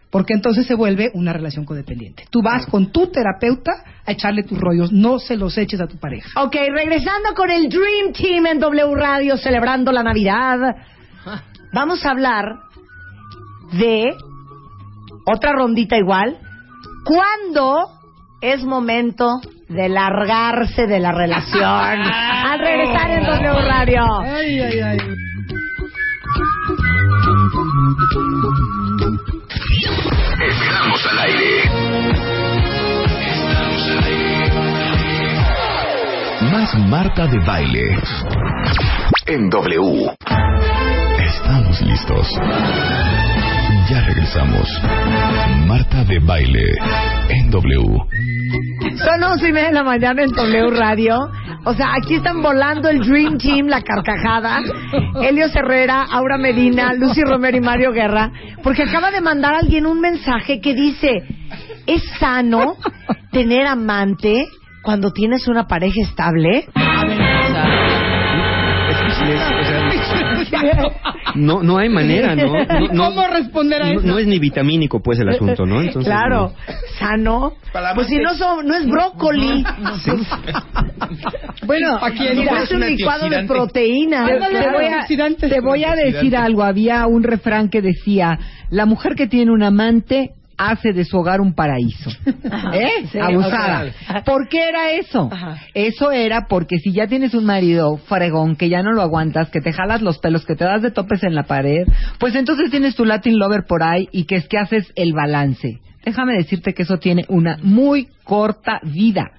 [0.09, 2.25] Porque entonces se vuelve una relación codependiente.
[2.29, 3.71] Tú vas con tu terapeuta
[4.05, 4.91] a echarle tus rollos.
[4.91, 6.29] No se los eches a tu pareja.
[6.41, 10.57] Ok, regresando con el Dream Team en W Radio, celebrando la Navidad.
[11.73, 12.45] Vamos a hablar
[13.79, 14.13] de
[15.25, 16.37] otra rondita igual.
[17.03, 17.87] ¿Cuándo
[18.41, 21.63] es momento de largarse de la relación?
[21.65, 24.03] Al regresar en W Radio.
[24.23, 24.97] Ay, ay, ay.
[30.43, 31.63] Estamos al aire.
[33.21, 34.31] Estamos al aire.
[36.51, 37.97] Más Marta de baile.
[39.27, 40.15] En W.
[41.19, 42.27] Estamos listos.
[43.91, 44.69] Ya regresamos.
[45.67, 46.63] Marta de baile.
[47.27, 47.97] En W.
[49.03, 51.17] Son once y media de la mañana en W Radio.
[51.65, 54.61] O sea, aquí están volando el Dream Team, la carcajada.
[55.21, 58.31] Elio Herrera, Aura Medina, Lucy Romero y Mario Guerra.
[58.63, 61.23] Porque acaba de mandar alguien un mensaje que dice,
[61.85, 62.77] ¿es sano
[63.33, 64.45] tener amante
[64.83, 66.65] cuando tienes una pareja estable?
[71.35, 72.51] No, no hay manera, ¿no?
[72.65, 74.07] no, no ¿Cómo responder a no- eso?
[74.07, 75.81] no es ni vitamínico, pues, el asunto, ¿no?
[75.81, 76.51] Entonces, claro,
[76.99, 77.53] sano.
[77.95, 79.63] Pues si no, son, no es brócoli.
[81.65, 82.29] Bueno, ¿A quién?
[82.31, 84.25] Si no mira, es un licuado de proteína.
[84.25, 85.49] te, Ándale, te voy a, antioxidantes.
[85.49, 86.63] te voy a decir algo.
[86.63, 88.37] Había un refrán que decía,
[88.69, 90.31] la mujer que tiene un amante
[90.61, 92.09] hace de su hogar un paraíso.
[92.73, 93.07] ¿Eh?
[93.11, 93.85] Sí, Abusada.
[93.85, 94.23] ok.
[94.23, 95.29] ¿Por qué era eso?
[95.31, 95.57] Ajá.
[95.73, 99.61] Eso era porque si ya tienes un marido fregón que ya no lo aguantas, que
[99.61, 101.87] te jalas los pelos, que te das de topes en la pared,
[102.19, 105.79] pues entonces tienes tu Latin Lover por ahí y que es que haces el balance.
[106.05, 109.31] Déjame decirte que eso tiene una muy corta vida.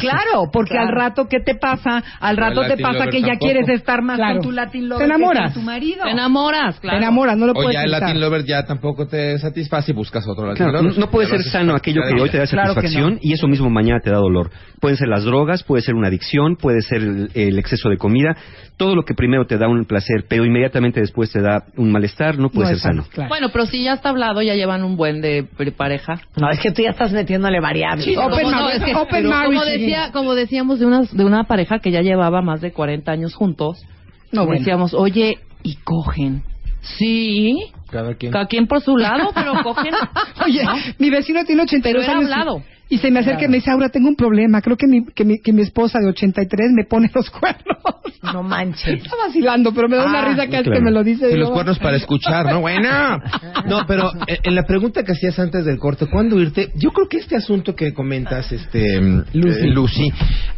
[0.00, 0.88] Claro, porque Claro.
[0.88, 2.02] al rato, ¿qué te pasa?
[2.20, 3.46] Al rato te pasa que ya tampoco.
[3.46, 4.34] quieres estar más Claro.
[4.36, 5.52] con tu Latin Te lover que enamoras.
[5.54, 6.04] con tu marido.
[6.04, 6.98] Te enamoras, claro.
[6.98, 7.90] Te enamoras, no lo O puedes ya el.
[7.90, 10.94] Latin Lover ya tampoco te satisface y buscas otro Latin Claro, Lover.
[10.98, 13.18] no, no puede ser sano aquello que hoy te da satisfacción no.
[13.22, 14.50] y eso mismo mañana te da dolor.
[14.80, 18.36] Pueden ser las drogas, puede ser una adicción, puede ser el, el exceso de comida.
[18.78, 22.38] Todo lo que primero te da un placer, pero inmediatamente después te da un malestar,
[22.38, 23.28] no puede No ser sano, claro.
[23.28, 25.44] Bueno, pero si ya está hablado, ya llevan un buen de
[25.76, 26.20] pareja.
[26.36, 28.04] No, es que tú ya estás metiéndole variables.
[28.04, 31.24] Sí, Open Como no, marriage, es que- open como decía, como decíamos de una de
[31.24, 33.84] una pareja que ya llevaba más de 40 años juntos,
[34.32, 34.60] No, bueno.
[34.60, 36.44] decíamos, "Oye, ¿y cogen?"
[36.80, 37.58] Sí,
[37.90, 38.32] Cada quien.
[38.32, 39.92] cada quien por su lado, pero cogen.
[40.46, 40.74] Oye, ¿no?
[40.98, 42.30] mi vecino tiene 82 Pero era años.
[42.32, 42.62] hablado.
[42.62, 44.62] Y se me acerca y me dice, Aura, tengo un problema.
[44.62, 47.76] Creo que mi, que mi, que mi esposa de 83 me pone los cuernos.
[48.32, 49.04] No manches.
[49.04, 50.72] Está vacilando, pero me da una Ah, risa cada vez claro.
[50.78, 51.30] que me lo dice.
[51.30, 52.60] Y los cuernos para escuchar, ¿no?
[52.60, 53.20] Bueno.
[53.66, 56.70] No, pero eh, en la pregunta que hacías antes del corte, ¿cuándo irte?
[56.74, 59.00] Yo creo que este asunto que comentas, este,
[59.32, 60.12] Lucy, Lucy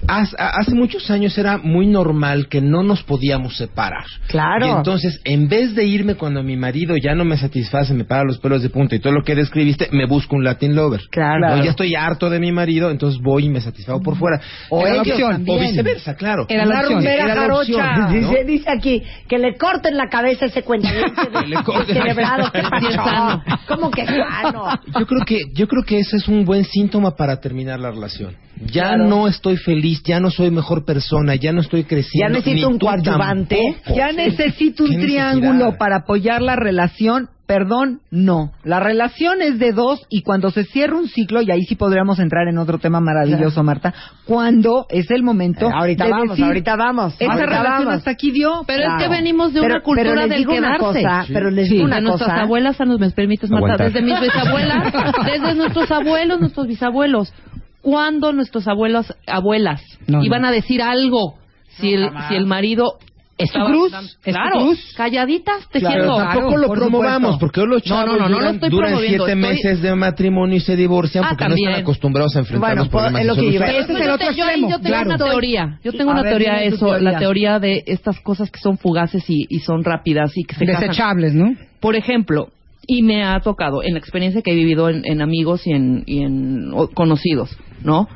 [0.08, 0.22] a-
[0.58, 4.04] hace muchos años era muy normal que no nos podíamos separar.
[4.28, 4.66] Claro.
[4.66, 8.24] Y entonces, en vez de irme cuando mi marido ya no me satisface, me para
[8.24, 11.02] los pelos de punta y todo lo que describiste, me busco un Latin lover.
[11.10, 11.56] Claro.
[11.58, 14.40] No, ya estoy harto de mi marido, entonces voy y me satisfago por fuera.
[14.68, 15.32] O Era la opción.
[15.32, 15.58] también.
[15.58, 16.44] O viceversa, claro.
[16.48, 16.94] Era la Una opción.
[16.98, 18.08] rumbera Era la opción, jarocha.
[18.20, 18.28] ¿no?
[18.28, 22.02] Dice, dice aquí que le corten la cabeza a ese cuentaviente Que le corten la
[22.02, 22.52] celebrado.
[22.52, 23.02] ¿Qué cabeza.
[23.04, 23.42] pasó?
[23.68, 24.64] ¿Cómo que sano?
[24.98, 28.36] Yo creo que yo creo que ese es un buen síntoma para terminar la relación.
[28.66, 29.06] Ya Claro.
[29.06, 32.38] no estoy feliz, ya no soy mejor persona, ya no estoy Ya creciendo.
[32.38, 33.58] necesito ni un coadyuvante.
[33.96, 37.28] Ya necesito un triángulo para apoyar la relación.
[37.50, 38.52] Perdón, no.
[38.62, 42.20] La relación es de dos y cuando se cierra un ciclo, y ahí sí podríamos
[42.20, 43.92] entrar en otro tema maravilloso, Marta,
[44.24, 45.66] cuando es el momento.
[45.68, 47.14] Eh, ahorita de vamos, decir, ahorita vamos.
[47.18, 47.94] Esa ahorita relación vamos.
[47.94, 48.62] hasta aquí dio.
[48.68, 51.02] Pero es que venimos de Pero- una cultura pero les del digo una quedarse.
[51.02, 51.72] cosa, pero les Sí.
[51.74, 52.42] digo una de nuestras cosa.
[52.42, 53.64] abuelas, ¿me ¿me permites, Marta?
[53.66, 53.92] Aguantar.
[53.92, 54.92] Desde mis bisabuelas,
[55.26, 57.34] desde nuestros abuelos, nuestros bisabuelos.
[57.82, 60.48] ¿Cuándo nuestros abuelos, abuelas, No, iban no.
[60.48, 61.34] a decir algo
[61.78, 62.98] si, el, si el marido
[63.42, 63.90] ¿Es tu cruz?
[63.92, 64.94] dan- ¿Es tu Claro, cruz?
[64.96, 66.16] calladitas, Pero tejiendo.
[66.16, 67.38] tampoco lo por promovamos, supuesto.
[67.40, 69.82] porque hoy los No, chavos no, no, no lo duran, estoy duran siete estoy- meses
[69.82, 73.20] de matrimonio y se divorcian Ah, porque no están acostumbrados a enfrentar Bueno, los problemas
[73.22, 73.48] es lo que.
[73.48, 75.08] Ese es el otro yo, ahí extremo, yo tengo claro.
[75.10, 75.78] una teoría.
[75.84, 77.10] Yo tengo A una ver, teoría de eso, teoría.
[77.12, 80.66] la teoría de estas cosas que son fugaces y, y son rápidas y que se
[80.66, 80.80] casan.
[80.88, 81.54] Desechables, ¿no?
[81.80, 82.48] Por ejemplo,
[82.86, 86.02] y me ha tocado en la experiencia que he vivido en, en amigos y en,
[86.06, 88.08] y en o- conocidos, ¿no?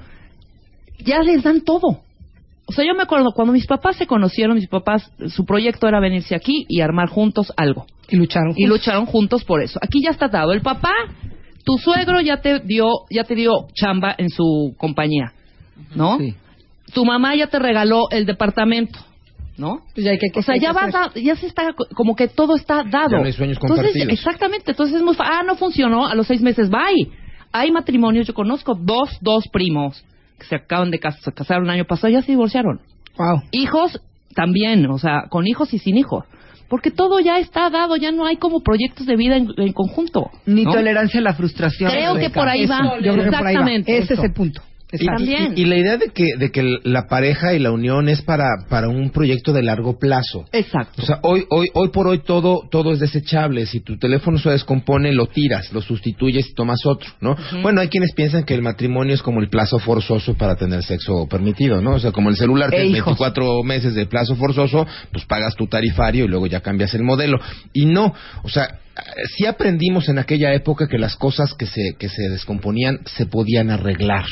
[0.99, 2.01] Ya les dan todo.
[2.67, 6.01] O sea, yo me acuerdo cuando mis papás se conocieron, mis papás, su proyecto era
[6.01, 7.87] venirse aquí y armar juntos algo.
[8.09, 8.55] Y lucharon.
[8.57, 9.79] Y lucharon juntos por eso.
[9.83, 10.53] Aquí ya está dado.
[10.53, 10.93] El papá,
[11.65, 15.33] tu suegro ya te dio, ya te dio chamba en su compañía,
[15.95, 16.19] ¿no?
[16.19, 16.35] Sí.
[16.93, 18.99] Tu mamá ya te regaló el departamento,
[19.59, 19.81] ¿no?
[19.95, 21.87] Pues ya hay que- O sea, hay que ya va, da- ya se está, co-
[21.95, 23.11] como que todo está dado.
[23.11, 24.13] Ya no hay sueños Entonces, compartidos.
[24.13, 24.71] exactamente.
[24.71, 27.11] Entonces es muy ah, no funcionó, a los seis meses, bye.
[27.53, 30.03] Hay matrimonios, yo conozco dos, dos primos
[30.39, 32.81] que se acaban de cas- se casaron el año pasado, ya se divorciaron.
[33.17, 33.43] Wow.
[33.53, 34.01] Hijos
[34.35, 36.25] también, o sea, con hijos y sin hijos.
[36.69, 40.31] Porque todo ya está dado, ya no hay como proyectos de vida en, en conjunto.
[40.47, 40.73] Ni ¿no?
[40.73, 41.91] tolerancia a la frustración.
[41.91, 42.79] Creo que por ahí va.
[42.79, 43.61] Eso, yo creo que por ahí va.
[43.61, 43.99] Exactamente.
[43.99, 44.63] Ese es el punto.
[44.95, 45.25] Y, Exacto.
[45.25, 45.55] También.
[45.57, 48.49] y- y la idea de que, de que la pareja y la unión es para,
[48.69, 50.45] para un proyecto de largo plazo.
[50.53, 51.03] Exacto.
[51.03, 53.67] O sea, hoy, hoy, hoy por hoy todo, todo es desechable.
[53.67, 57.37] Si tu teléfono se descompone, lo tiras, lo sustituyes y tomas otro, ¿no?
[57.63, 61.27] Bueno, hay quienes piensan que el matrimonio es como el plazo forzoso para tener sexo
[61.29, 61.95] permitido, ¿no?
[61.95, 63.19] O sea, como el celular E tiene hijos.
[63.19, 67.39] 24 meses de plazo forzoso, pues pagas tu tarifario y luego ya cambias el modelo.
[67.73, 68.79] Y no, o sea,
[69.37, 73.71] sí aprendimos en aquella época que las cosas que se, que se descomponían se podían
[73.71, 74.27] arreglar.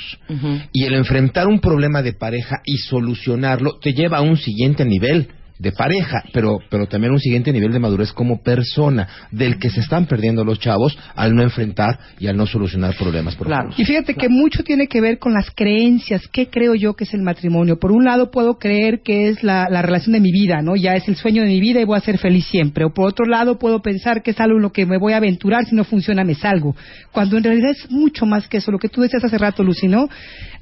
[0.72, 5.28] Y el enfrentar un problema de pareja y solucionarlo te lleva a un siguiente nivel
[5.58, 9.80] de pareja, pero, pero también un siguiente nivel de madurez como persona, del que se
[9.80, 13.78] están perdiendo los chavos al no enfrentar y al no solucionar problemas profundos.
[13.78, 16.26] Y fíjate que mucho tiene que ver con las creencias.
[16.32, 17.78] ¿Qué creo yo que es el matrimonio?
[17.78, 20.74] Por un lado puedo creer que es la, la relación de mi vida, ¿no?
[20.76, 22.84] Ya es el sueño de mi vida y voy a ser feliz siempre.
[22.84, 25.18] O por otro lado puedo pensar que es algo en lo que me voy a
[25.18, 26.74] aventurar, si no funciona me salgo.
[27.12, 28.72] Cuando en realidad es mucho más que eso.
[28.72, 30.08] Lo que tú decías hace rato, Lucy, ¿no?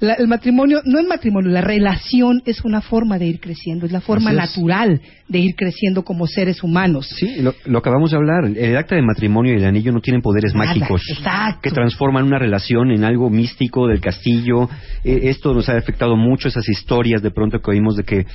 [0.01, 3.93] La- el matrimonio, no el matrimonio, la relación es una forma de ir creciendo, es
[3.93, 4.37] la forma Así es.
[4.81, 7.09] Natural de ir creciendo como seres humanos.
[7.17, 8.45] Sí, lo, lo acabamos de hablar.
[8.57, 11.61] El acta de matrimonio y el anillo no tienen poderes Nada, mágicos exacto.
[11.63, 14.69] que transforman una relación en algo místico del castillo.
[15.05, 18.27] Eh, esto nos ha afectado mucho, esas historias de pronto que oímos de que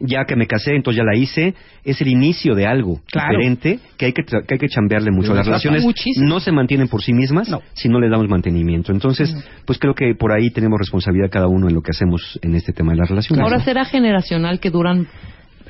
[0.00, 1.54] ya que me casé, entonces ya la hice.
[1.84, 3.38] Es el inicio de algo Claro.
[3.38, 5.32] diferente que hay que, tra- que hay que chambearle mucho.
[5.34, 6.28] Las relaciones muchísimo.
[6.28, 7.60] no se mantienen por sí mismas No.
[7.74, 8.90] si no les damos mantenimiento.
[8.92, 9.32] Entonces,
[9.66, 12.72] pues creo que por ahí tenemos responsabilidad cada uno en lo que hacemos en este
[12.72, 13.42] tema de las relaciones.
[13.44, 15.06] Ahora será generacional que duran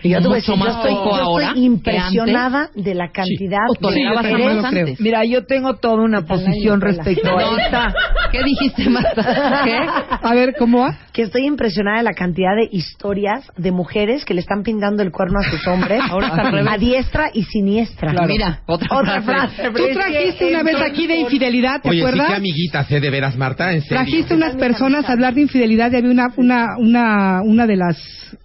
[0.05, 3.09] Y yo te voy a mucho decir, yo más estoy, yo estoy impresionada de la
[3.10, 5.01] cantidad de Sí, también lo antes.
[5.01, 7.94] Mira, yo tengo toda una posición respecto a esta.
[8.31, 9.62] ¿Qué dijiste, Marta?
[9.64, 9.76] ¿Qué?
[10.22, 10.98] A ver, ¿cómo va?
[11.14, 15.12] que estoy impresionada de la cantidad de historias de mujeres que le están pintando el
[15.12, 16.72] cuerno a sus hombres Ahora está al revés.
[16.72, 18.12] a diestra y siniestra.
[18.26, 19.70] Mira, otra, Otra frase.
[19.70, 19.70] frase.
[19.70, 22.28] Tú trajiste una vez aquí de infidelidad, ¿te Oye, sí, acuerdas?
[22.28, 23.98] qué amiguita sé de veras, Marta, en serio.
[23.98, 27.97] Trajiste unas personas a hablar de infidelidad y había una, una, una, una de las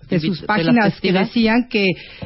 [0.10, 1.86] de sus páginas que decían que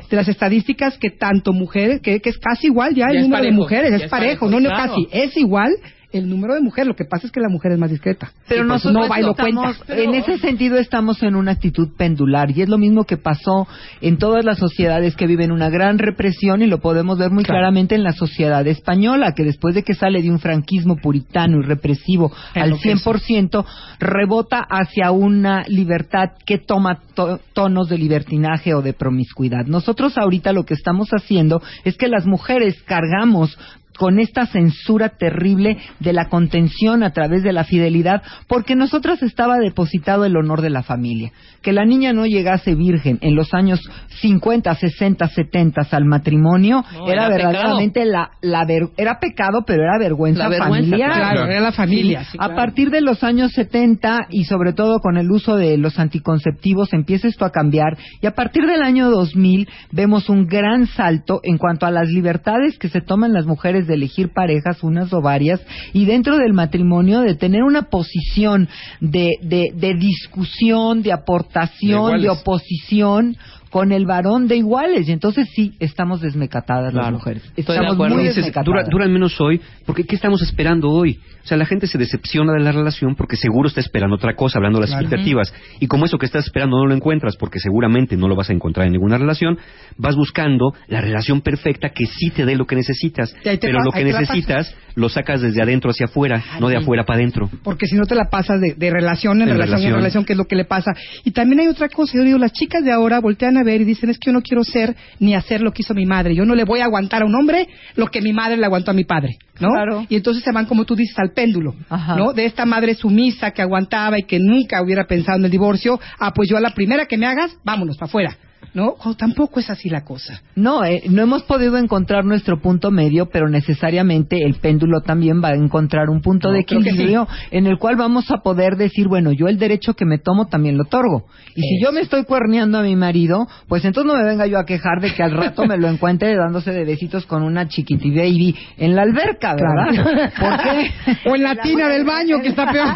[0.09, 3.23] de las estadísticas que tanto mujeres, que, que es casi igual ya el Ya es
[3.25, 4.93] número de mujeres, es es parejo, parejo, no, no claro.
[4.93, 5.71] casi, es igual
[6.13, 8.31] el número de mujeres, lo que pasa es que la mujer es más discreta.
[8.47, 10.01] Pero nosotros no bailo estamos, cuenta.
[10.01, 13.67] en ese sentido estamos en una actitud pendular y es lo mismo que pasó
[14.01, 17.59] en todas las sociedades que viven una gran represión y lo podemos ver muy Claro.
[17.59, 21.63] claramente en la sociedad española que después de que sale de un franquismo puritano y
[21.63, 22.89] represivo al Enloquece.
[22.95, 23.65] 100%
[23.99, 29.65] rebota hacia una libertad que toma to- tonos de libertinaje o de promiscuidad.
[29.65, 33.57] Nosotros ahorita lo que estamos haciendo es que las mujeres cargamos
[33.97, 39.57] con esta censura terrible de la contención a través de la fidelidad, porque nosotras estaba
[39.59, 41.31] depositado el honor de la familia.
[41.61, 43.79] Que la niña no llegase virgen en los años
[44.21, 49.83] 50, 60, 70 al matrimonio No, era, era verdaderamente la, la ver- era pecado, pero
[49.83, 51.11] era vergüenza, La vergüenza, familiar.
[51.13, 52.23] Claro, era la familia.
[52.25, 52.31] Sí.
[52.33, 55.99] sí, A partir de los años 70 y sobre todo con el uso de los
[55.99, 61.39] anticonceptivos empieza esto a cambiar y a partir del año 2000 vemos un gran salto
[61.43, 65.21] en cuanto a las libertades que se toman las mujeres de elegir parejas, unas o
[65.21, 65.61] varias,
[65.93, 68.69] y dentro del matrimonio de tener una posición
[68.99, 73.37] de, de, de discusión, de aportación, De oposición
[73.73, 75.09] con el varón de iguales.
[75.09, 77.41] Y entonces sí, estamos desmecatadas las mujeres.
[77.57, 78.65] Estoy Estamos muy desmecatadas.
[78.65, 81.19] dura, duran menos hoy, porque ¿qué estamos esperando hoy?
[81.43, 84.59] O sea, la gente se decepciona de la relación porque seguro está esperando otra cosa,
[84.59, 85.05] hablando de las Claro.
[85.07, 85.51] expectativas.
[85.79, 88.53] Y como eso que estás esperando no lo encuentras, porque seguramente no lo vas a
[88.53, 89.57] encontrar en ninguna relación,
[89.97, 93.35] vas buscando la relación perfecta que sí te dé lo que necesitas.
[93.43, 97.49] Pero lo que necesitas lo sacas desde adentro hacia afuera, no de afuera para adentro.
[97.63, 99.91] porque si no te la pasas de, de relación en En relación, relación.
[99.93, 100.91] en relación, que es lo que le pasa.
[101.25, 103.85] Y también hay otra cosa, yo digo, las chicas de ahora voltean a ver y
[103.85, 106.45] dicen, es que yo no quiero ser ni hacer lo que hizo mi madre, yo
[106.45, 108.93] no le voy a aguantar a un hombre lo que mi madre le aguantó a
[108.93, 109.69] mi padre, ¿no?
[109.69, 110.05] Claro.
[110.09, 112.15] Y entonces se van, como tú dices, al péndulo, Ajá.
[112.15, 112.33] ¿no?
[112.33, 116.31] De esta madre sumisa que aguantaba y que nunca hubiera pensado en el divorcio, ah,
[116.33, 118.37] pues yo a la primera que me hagas, vámonos para afuera,
[118.73, 118.95] ¿no?
[119.17, 120.41] Tampoco es así la cosa.
[120.55, 125.49] No, eh, no hemos podido encontrar nuestro punto medio, pero necesariamente el péndulo también va
[125.49, 129.31] a encontrar un punto No, de equilibrio en el cual vamos a poder decir, bueno,
[129.31, 131.25] yo el derecho que me tomo también lo otorgo.
[131.55, 134.57] Y si yo me estoy cuerneando a mi marido, pues entonces no me venga yo
[134.57, 138.09] a quejar de que al rato me lo encuentre dándose de besitos con una chiquiti
[138.11, 140.31] baby en la alberca, ¿verdad?
[140.39, 140.91] ¿Por qué?
[141.29, 142.87] O en la tina del baño, que está peor.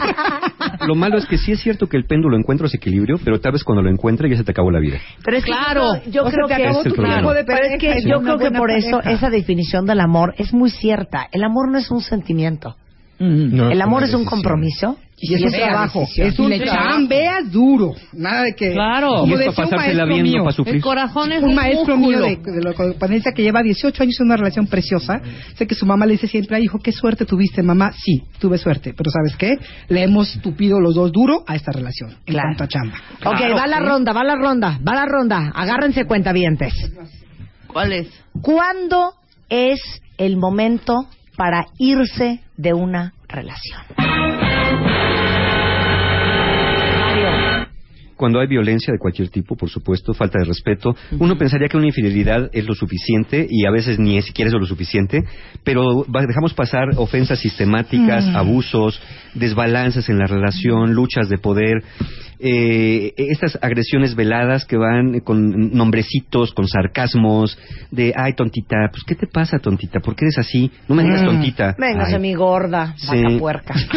[0.87, 3.53] Lo malo es que sí es cierto que el péndulo encuentra ese equilibrio, pero tal
[3.53, 4.97] vez cuando lo encuentre ya se te acabó la vida.
[5.23, 6.01] Pero es Claro.
[6.09, 6.55] yo, O creo que
[6.93, 7.33] problema.
[7.33, 10.53] de Pero es pareja que yo creo que por eso esa definición del amor es
[10.53, 11.27] muy cierta.
[11.31, 12.75] El amor no es un sentimiento.
[13.19, 13.55] Mm.
[13.55, 14.41] No, el amor es un decisión.
[14.41, 17.95] compromiso Y es un trabajo, es un chambeas duro.
[18.13, 18.71] Nada de que.
[18.71, 19.21] Claro.
[19.21, 20.75] Como Y es para pasársela no mío, para sufrir.
[20.75, 24.15] El corazón es un un maestro mío de, de la codependencia que lleva 18 años
[24.19, 25.19] en una relación preciosa.
[25.55, 27.91] Sé que su mamá le dice siempre, "Ay, hijo, qué suerte tuviste, mamá.
[27.93, 28.93] Sí, tuve suerte.
[28.95, 29.55] Pero ¿sabes qué?
[29.89, 32.11] Le hemos tupido los dos duro a esta relación.
[32.27, 32.49] En Claro.
[32.49, 32.97] cuanto a chamba.
[33.25, 35.51] ok, Claro, va la ronda, va la ronda, va la ronda.
[35.55, 36.73] Agárrense cuentavientes.
[37.65, 38.07] ¿Cuál es?
[38.41, 39.13] ¿Cuándo
[39.49, 39.79] es
[40.19, 43.81] el momento para irse de una relación?
[48.17, 51.85] Cuando hay violencia de cualquier tipo, por supuesto, falta de respeto, uno pensaría que una
[51.85, 55.23] infidelidad es lo suficiente y a veces ni siquiera es lo suficiente,
[55.63, 58.99] pero dejamos pasar ofensas sistemáticas, abusos,
[59.35, 61.83] desbalances en la relación, luchas de poder,
[62.39, 67.57] eh, estas agresiones veladas que van con nombrecitos, con sarcasmos,
[67.91, 69.99] de, ay, tontita, pues, ¿qué te pasa, tontita?
[69.99, 70.71] ¿Por qué eres así?
[70.87, 71.75] No me digas tontita.
[71.77, 72.21] Véngase Ay.
[72.21, 73.21] mi gorda, Sí.
[73.23, 73.73] vaca puerca.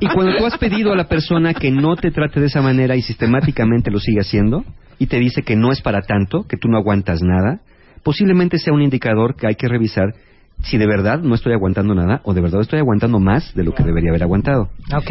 [0.00, 2.94] Y cuando tú has pedido a la persona que no te trate de esa manera
[2.96, 4.64] y sistemáticamente lo sigue haciendo
[4.98, 7.60] y te dice que no es para tanto, que tú no aguantas nada,
[8.02, 10.14] posiblemente sea un indicador que hay que revisar
[10.62, 13.74] si de verdad no estoy aguantando nada o de verdad estoy aguantando más de lo
[13.74, 14.70] que debería haber aguantado.
[14.94, 15.10] ok.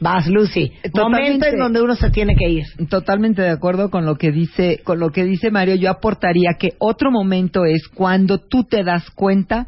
[0.00, 0.72] Vas, Lucy.
[0.92, 1.02] Totalmente.
[1.02, 2.64] Momento en donde uno se tiene que ir.
[2.88, 5.74] Totalmente de acuerdo con lo que dice, con lo que dice Mario.
[5.74, 9.66] Yo aportaría que otro momento es cuando tú te das cuenta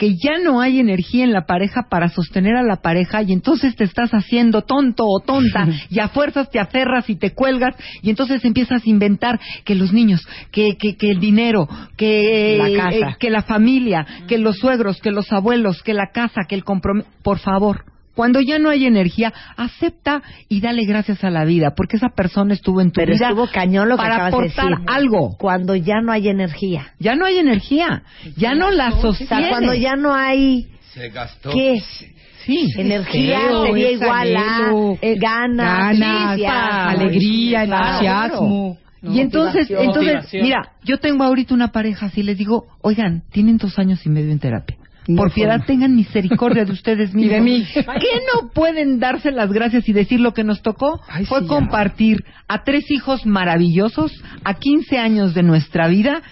[0.00, 3.76] que ya no hay energía en la pareja para sostener a la pareja y entonces
[3.76, 8.08] te estás haciendo tonto o tonta y a fuerzas te aferras y te cuelgas y
[8.08, 11.68] entonces empiezas a inventar que los niños, que, que, que el dinero,
[11.98, 13.10] que La casa.
[13.10, 16.64] eh, que la familia, que los suegros, que los abuelos, que la casa, que el
[16.64, 17.06] compromiso.
[17.22, 17.84] Por favor,
[18.20, 22.52] Cuando ya no hay energía, acepta y dale gracias a la vida, porque esa persona
[22.52, 24.84] estuvo en tu Pero vida estuvo cañón lo que para acabas de aportar decir.
[24.88, 25.36] algo.
[25.38, 26.88] Cuando ya no hay energía.
[26.98, 28.02] Ya no hay energía,
[28.36, 29.40] ya no la O sostiene.
[29.44, 30.66] sea, cuando ya no hay...
[30.92, 31.48] Se gastó.
[31.50, 32.06] ¿Qué es?
[32.44, 32.66] Sí.
[32.76, 36.88] Energía Deseo, sería igual a anhelo, eh, ganas, ganas, entusiasmo.
[36.90, 38.78] alegría, entusiasmo.
[39.00, 39.14] ¿no?
[39.14, 43.78] Y entonces, entonces, mira, yo tengo ahorita una pareja así, les digo, oigan, tienen dos
[43.78, 44.76] años y medio en terapia.
[45.16, 47.20] Por piedad tengan misericordia de ustedes mismos.
[47.30, 47.66] Y de mí.
[47.74, 51.00] ¿Qué no pueden darse las gracias y decir lo que nos tocó?
[51.08, 51.48] Ay, Fue sí, ya.
[51.48, 54.12] compartir a tres hijos maravillosos,
[54.44, 56.22] a 15 años de nuestra vida,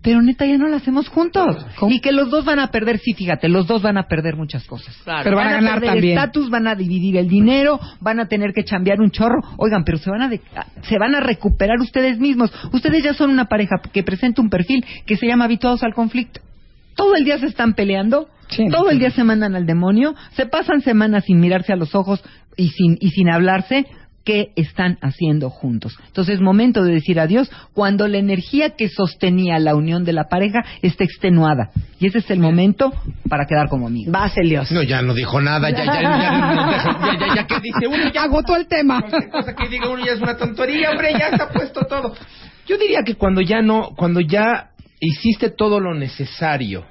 [0.00, 1.56] pero neta ya no la hacemos juntos.
[1.88, 4.64] Y que los dos van a perder, sí, fíjate, los dos van a perder muchas
[4.64, 4.96] cosas.
[5.04, 5.24] Claro.
[5.24, 6.18] Pero van a ganar perder también.
[6.18, 9.40] estatus, van a dividir el dinero, van a tener que chambear un chorro.
[9.56, 10.40] Oigan, pero se van a de-
[10.82, 12.52] se van a recuperar ustedes mismos.
[12.72, 16.40] Ustedes ya son una pareja que presenta un perfil que se llama habituados al conflicto.
[16.98, 19.00] Todo el día se están peleando, Sí, todo el sí.
[19.00, 22.22] día se mandan al demonio, se pasan semanas sin mirarse a los ojos
[22.56, 23.86] y sin y sin hablarse.
[24.24, 25.96] ¿Qué están haciendo juntos?
[26.08, 30.24] Entonces es momento de decir adiós cuando la energía que sostenía la unión de la
[30.28, 31.70] pareja está extenuada.
[31.98, 32.92] Y ese es el momento
[33.30, 34.12] para quedar como amigos.
[34.12, 34.70] Vas, Elios.
[34.70, 38.12] No, ya no dijo nada, ya, ya, ya, ya, ya, ya, ya que dice uno,
[38.12, 39.00] ya Agotó el tema.
[39.00, 42.14] cualquier cosa que diga uno ya es una tontería, hombre, ya está puesto todo.
[42.66, 46.84] Yo diría que cuando ya no, cuando ya hiciste todo lo necesario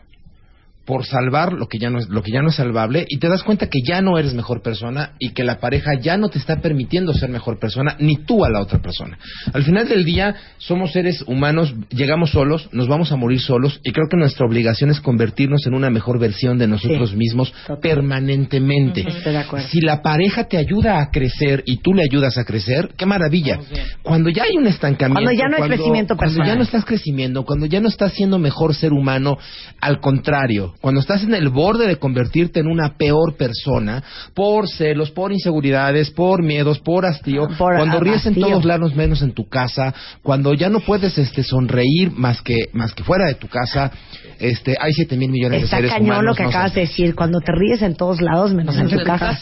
[0.87, 3.27] por salvar lo que ya no es lo que ya no es salvable y te
[3.27, 6.39] das cuenta que ya no eres mejor persona y que la pareja ya no te
[6.39, 9.19] está permitiendo ser mejor persona ni tú a la otra persona.
[9.51, 13.91] Al final del día somos seres humanos, llegamos solos, nos vamos a morir solos y
[13.91, 19.01] creo que nuestra obligación es convertirnos en una mejor versión de nosotros mismos permanentemente.
[19.05, 19.67] Estoy de acuerdo.
[19.67, 23.59] Si la pareja te ayuda a crecer y tú le ayudas a crecer, qué maravilla.
[24.03, 26.47] Cuando ya hay un estancamiento, Cuando ya no hay crecimiento cuando personal.
[26.47, 29.37] ya no estás creciendo, cuando ya no estás siendo mejor ser humano,
[29.81, 35.11] al contrario, cuando estás en el borde de convertirte en una peor persona por celos,
[35.11, 39.47] por inseguridades, por miedos, por hastío, Por cuando ríes en todos lados menos en tu
[39.47, 39.93] casa,
[40.23, 43.91] cuando ya no puedes este sonreír más que más que fuera de tu casa,
[44.39, 46.25] este hay siete mil millones Está de seres cañón humanos.
[46.25, 47.15] lo que no acabas de decir.
[47.15, 49.39] Cuando te ríes en todos lados, menos en tu casa.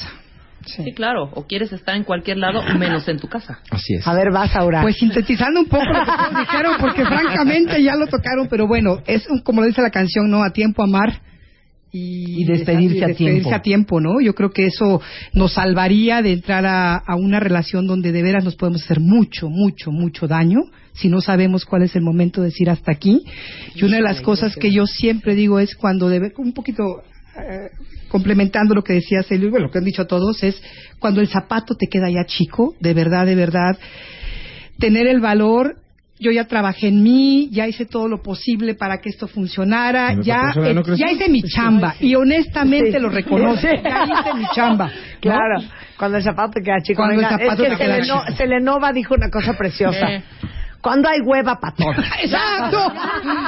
[0.66, 0.92] Sí.
[0.94, 1.30] claro.
[1.36, 3.60] O quieres estar en cualquier lado menos en tu casa.
[3.72, 4.08] Así es.
[4.08, 4.82] A ver, vas, Aura.
[4.82, 9.28] Pues sintetizando un poco lo que dijeron, porque francamente ya lo tocaron, pero bueno, es
[9.30, 10.44] un- como lo dice la canción, ¿no?
[10.44, 11.22] A tiempo amar.
[11.92, 13.56] Y, Y despedirse a despedirse tiempo.
[13.56, 14.20] a tiempo, ¿no?
[14.20, 15.02] Yo creo que eso
[15.34, 19.48] nos salvaría de entrar a, a una relación donde de veras nos podemos hacer mucho,
[19.50, 20.60] mucho, mucho daño
[20.92, 23.22] si no sabemos cuál es el momento de decir hasta aquí.
[23.76, 26.84] Y una de las cosas que yo siempre digo es cuando debe, un poquito
[27.38, 27.70] eh,
[28.16, 30.56] complementando lo que decía Celio, y bueno, lo que han dicho todos, es
[31.00, 33.78] cuando el zapato te queda ya chico, de verdad, de verdad,
[34.80, 35.76] tener el valor.
[36.18, 40.16] Yo ya trabajé en mí, ya hice todo lo posible para que esto funcionara, ¿Y
[40.16, 43.00] la ya, no eh, ya hice mi chamba y honestamente Sí.
[43.00, 44.86] lo reconozco, ya hice mi chamba.
[44.86, 45.20] ¿no?
[45.20, 45.62] Claro,
[45.98, 47.04] cuando el zapato te queda chico.
[47.04, 48.24] Cuando el zapato es que te queda chico.
[48.38, 50.10] Selenova dijo una cosa preciosa.
[50.10, 50.24] Eh.
[50.86, 51.90] Cuando hay hueva para todo.
[52.24, 52.94] Exacto,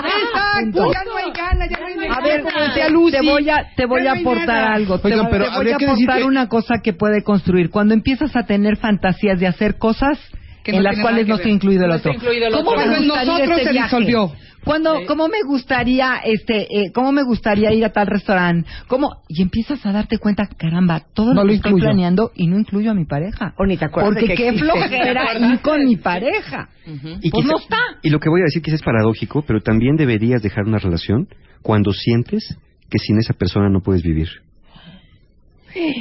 [0.06, 3.12] exacto, ya no hay ganas, ya no hay A ver, como decía Lucy.
[3.12, 5.00] te voy a, te voy a aportar algo.
[5.00, 7.70] Te, Oigan, voy- pero te voy a aportar que- una cosa que puede construir.
[7.70, 10.20] Cuando empiezas a tener fantasías de hacer cosas
[10.64, 12.12] Que no en las cuales no está incluido el otro.
[12.14, 12.82] incluido el ¿Cómo otro.
[12.84, 13.96] Cuando en nosotros este se viaje?
[13.96, 14.32] disolvió.
[14.68, 18.70] Cuando, ¿Cómo me gustaría, este, eh, cómo me gustaría ir a tal restaurante?
[18.88, 19.24] ¿Cómo?
[19.28, 21.86] Y empiezas a darte cuenta, caramba, todo No lo lo que estoy incluyo.
[21.88, 23.54] planeando y no incluyo a mi pareja.
[23.58, 24.66] O ni te acuerdas Porque de que qué existe.
[24.72, 26.70] flojera ir con mi pareja.
[26.86, 27.78] Y, Pues quizá- no está.
[28.04, 31.28] y lo que voy a decir quizás es paradójico, pero también deberías dejar una relación
[31.62, 32.58] cuando sientes
[32.90, 34.28] que sin esa persona no puedes vivir.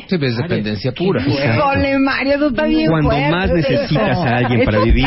[0.08, 1.22] Sí, pues, es dependencia pura.
[1.26, 3.54] Híjole, Mario, eso está bien Cuando fuerte, más eso.
[3.56, 5.04] necesitas a alguien para vivir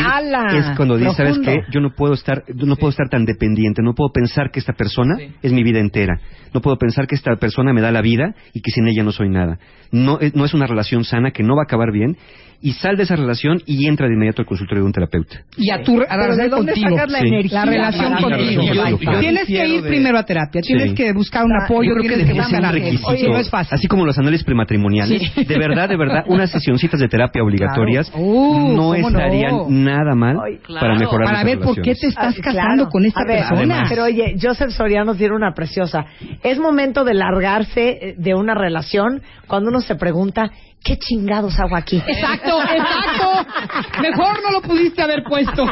[0.54, 1.56] es cuando dices, ¿sabes qué?
[1.72, 5.16] Yo no puedo estar no puedo estar tan dependiente, no puedo pensar que esta persona
[5.42, 6.20] es mi vida entera.
[6.52, 9.12] No puedo pensar que esta persona me da la vida y que sin ella no
[9.12, 9.58] soy nada.
[9.92, 12.16] No es, no es una relación sana que no va a acabar bien
[12.62, 15.44] y sal de esa relación y entra de inmediato al consultorio de un terapeuta.
[15.56, 16.90] Y a tu a la Pero ¿de relación dónde contigo.
[16.96, 17.26] sacas la Sí.
[17.28, 17.58] energía?
[17.58, 18.62] La relación para contigo.
[18.62, 20.94] que Yo- yo- Tienes que ir de- primero a terapia, tienes Sí.
[20.94, 23.28] que buscar un Ah, apoyo, Yo creo que tienes que debería ser un requisito, Oye,
[23.28, 23.74] no es fácil.
[23.74, 24.18] así como los
[24.60, 28.24] anuales prematrimoniales, de verdad, de verdad, unas sesioncitas de terapia obligatorias Claro.
[28.24, 30.80] Uh, no estarían nada mal Ay, claro.
[30.80, 32.88] para mejorar Para ver por qué te estás Ah, casando claro.
[32.90, 33.84] con esta A ver, persona.
[33.88, 36.04] Pero oye, Joseph Soriano tiene una preciosa.
[36.42, 40.50] Es momento de largarse eh, de una relación cuando uno se pregunta,
[40.84, 42.02] ¿qué chingados hago aquí?
[42.06, 44.00] Exacto, exacto.
[44.02, 45.64] Mejor no lo pudiste haber puesto.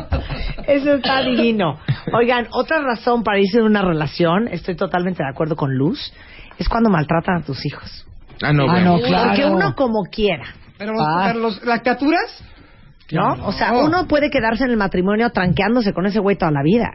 [0.66, 1.78] Eso está divino.
[2.12, 6.12] Oigan, otra razón para irse de una relación, estoy totalmente de acuerdo con Luz,
[6.58, 8.06] es cuando maltratan a tus hijos.
[8.42, 8.96] Ah, no, Ah, bueno.
[8.96, 9.28] no, claro.
[9.30, 10.44] Porque uno como quiera,
[10.78, 11.24] Pero Ah.
[11.28, 12.44] pero los, las criaturas,
[13.12, 13.46] ¿no?
[13.46, 16.90] O sea, uno puede quedarse en el matrimonio tranqueándose con ese güey toda la vida.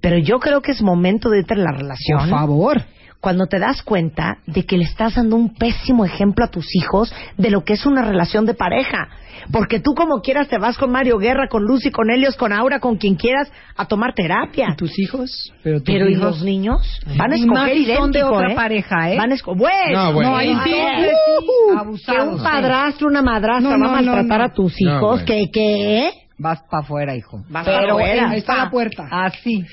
[0.00, 2.18] Pero yo creo que es momento de irte en la relación.
[2.20, 2.82] por favor.
[3.20, 7.12] Cuando te das cuenta de que le estás dando un pésimo ejemplo a tus hijos
[7.36, 9.08] de lo que es una relación de pareja.
[9.52, 12.80] Porque tú como quieras te vas con Mario Guerra, con Lucy, con Helios, con Aura,
[12.80, 14.74] con quien quieras a tomar terapia.
[14.76, 15.52] tus hijos?
[15.62, 16.80] Pero, tus Pero ¿y los niños?
[17.16, 18.54] Van a Y escoger si son de idéntico, otra ¿eh?
[18.56, 19.16] pareja, ¿eh?
[19.16, 20.30] Van a esco- bueno, No, bueno.
[20.30, 20.70] No, ahí sí.
[20.70, 24.44] Uh, que abusados, un padrastro, una madrastra No, no, va a maltratar no, no.
[24.44, 25.26] a tus No, hijos, bueno.
[25.26, 26.10] que qué?
[26.38, 27.44] Vas para afuera, hijo.
[27.48, 28.30] Vas Pero para afuera.
[28.30, 29.06] ahí está la puerta.
[29.10, 29.64] Así.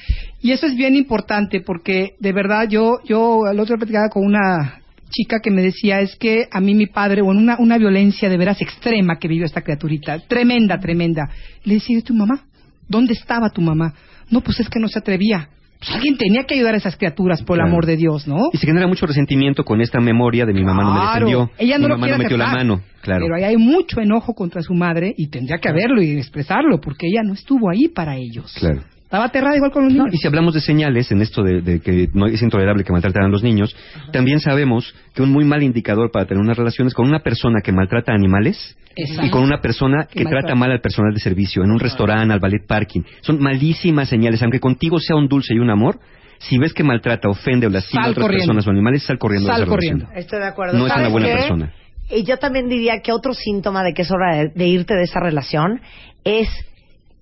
[0.44, 4.26] Y eso es bien importante porque de verdad yo yo el otro día platicaba con
[4.26, 7.78] una chica que me decía es que a mí mi padre o en una una
[7.78, 11.30] violencia de veras extrema que vivió esta criaturita, tremenda, tremenda.
[11.64, 12.42] Le decía, ¿y tu mamá?
[12.90, 13.94] ¿Dónde estaba tu mamá?
[14.30, 15.48] No, pues es que no se atrevía.
[15.80, 18.50] Pues alguien tenía que ayudar a esas criaturas por el amor de Dios, ¿no?
[18.52, 21.78] Y se genera mucho resentimiento con esta memoria de mi mamá no me defendió, Ella
[21.78, 23.26] no mi lo mamá no metió la mano, claro.
[23.26, 27.08] Pero ahí hay mucho enojo contra su madre y tendría que haberlo y expresarlo porque
[27.08, 28.54] ella no estuvo ahí para ellos.
[28.60, 28.84] Claro.
[29.14, 30.16] Estaba aterrada igual con los No, niños.
[30.16, 33.22] y si hablamos de señales en esto de, de que no es intolerable que maltraten
[33.22, 33.76] a los niños,
[34.12, 37.72] también sabemos que un muy mal indicador para tener unas relaciones con una persona que
[37.72, 39.28] maltrata a animales Exacto.
[39.28, 42.40] y con una persona que trata mal al personal de servicio en un restaurante, al
[42.40, 43.02] ballet parking.
[43.22, 46.00] Son malísimas señales, aunque contigo sea un dulce y un amor.
[46.40, 48.48] Si ves que maltrata, ofende o lastima a otras corriendo.
[48.48, 50.00] personas o animales, sal corriendo de Sal esa corriendo.
[50.06, 50.20] relación.
[50.24, 50.74] Estoy de acuerdo.
[50.74, 51.34] No es una ¿Sabes buena qué?
[51.36, 51.74] persona.
[52.10, 55.04] Y yo también diría que otro síntoma de que es hora de, de irte de
[55.04, 55.82] esa relación
[56.24, 56.50] es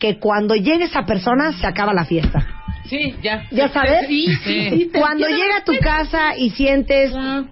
[0.01, 2.45] que cuando llegue esa persona se acaba la fiesta.
[2.85, 3.43] Sí, ya.
[3.51, 4.07] ¿Ya sabes?
[4.07, 4.91] Sí, sí.
[4.99, 7.47] Cuando llega a tu casa y sientes Tensión.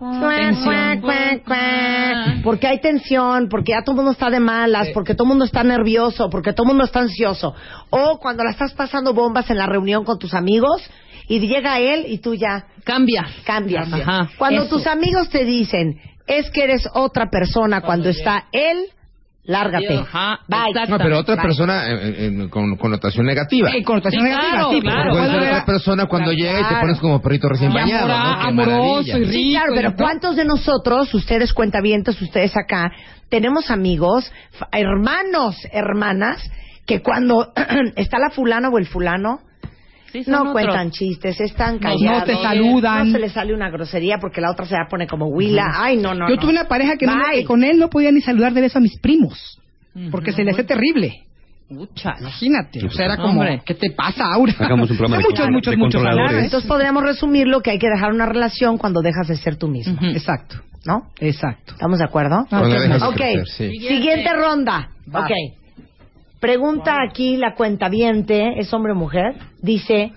[2.44, 5.46] porque hay tensión, porque ya todo el mundo está de malas, porque todo el mundo
[5.46, 7.54] está nervioso, porque todo el mundo está ansioso,
[7.92, 10.82] o cuando la estás pasando bombas en la reunión con tus amigos
[11.28, 13.26] y llega él y tú ya Cambia.
[13.46, 13.94] cambias.
[13.94, 14.30] Ajá.
[14.38, 14.78] Cuando Eso.
[14.78, 18.88] tus amigos te dicen es que eres otra persona cuando, está él,
[19.50, 19.98] lárgate.
[19.98, 20.88] Ajá, Bye.
[20.88, 21.44] No, pero otra Bye.
[21.44, 23.70] persona eh, eh, con connotación negativa.
[23.72, 25.12] Eh, connotación Sí, negativa, claro, sí, claro.
[25.12, 26.82] Puede ser otra persona cuando llega y te Claro.
[26.82, 28.14] pones como perrito recién bañado, ¿no?
[28.16, 29.94] Amoroso y Sí, claro, rico, pero.
[29.96, 32.92] ¿cuántos de nosotros, ustedes cuentavientes, ustedes acá,
[33.30, 34.32] tenemos amigos,
[34.72, 36.42] hermanos, hermanas,
[36.86, 37.52] que cuando
[37.96, 39.40] está la fulana o el fulano,
[40.12, 40.54] Sí, son no otros.
[40.54, 42.20] cuentan chistes, están No, callados.
[42.20, 43.08] no te saludan.
[43.08, 45.66] No se les sale una grosería porque la otra se la pone como huila.
[45.76, 46.42] Ay, no, no, Yo no.
[46.42, 48.82] tuve una pareja que, no que con él no podía ni saludar de beso a
[48.82, 49.60] mis primos.
[50.12, 51.24] Porque se le hace terrible.
[51.68, 52.16] Pucha.
[52.20, 52.84] Imagínate.
[52.84, 53.62] O sea, era como, Hombre.
[53.64, 54.54] ¿qué te pasa, Aura?
[54.58, 56.30] Hagamos un programa Hay de muchos, muchos, de muchos controladores.
[56.32, 59.58] Claro, entonces podríamos resumir lo que hay que dejar una relación cuando dejas de ser
[59.58, 59.96] tú mismo.
[60.02, 60.56] Exacto,
[60.88, 61.10] ¿No?
[61.20, 61.74] exacto.
[61.74, 62.48] ¿Estamos de acuerdo?
[62.50, 63.14] De ok.
[63.16, 63.70] crecer, sí.
[63.88, 64.90] Siguiente ronda.
[65.14, 65.26] Va.
[65.26, 65.32] Ok.
[66.40, 69.36] Pregunta aquí la cuentaviente, ¿es hombre o mujer?
[69.62, 70.14] Dice,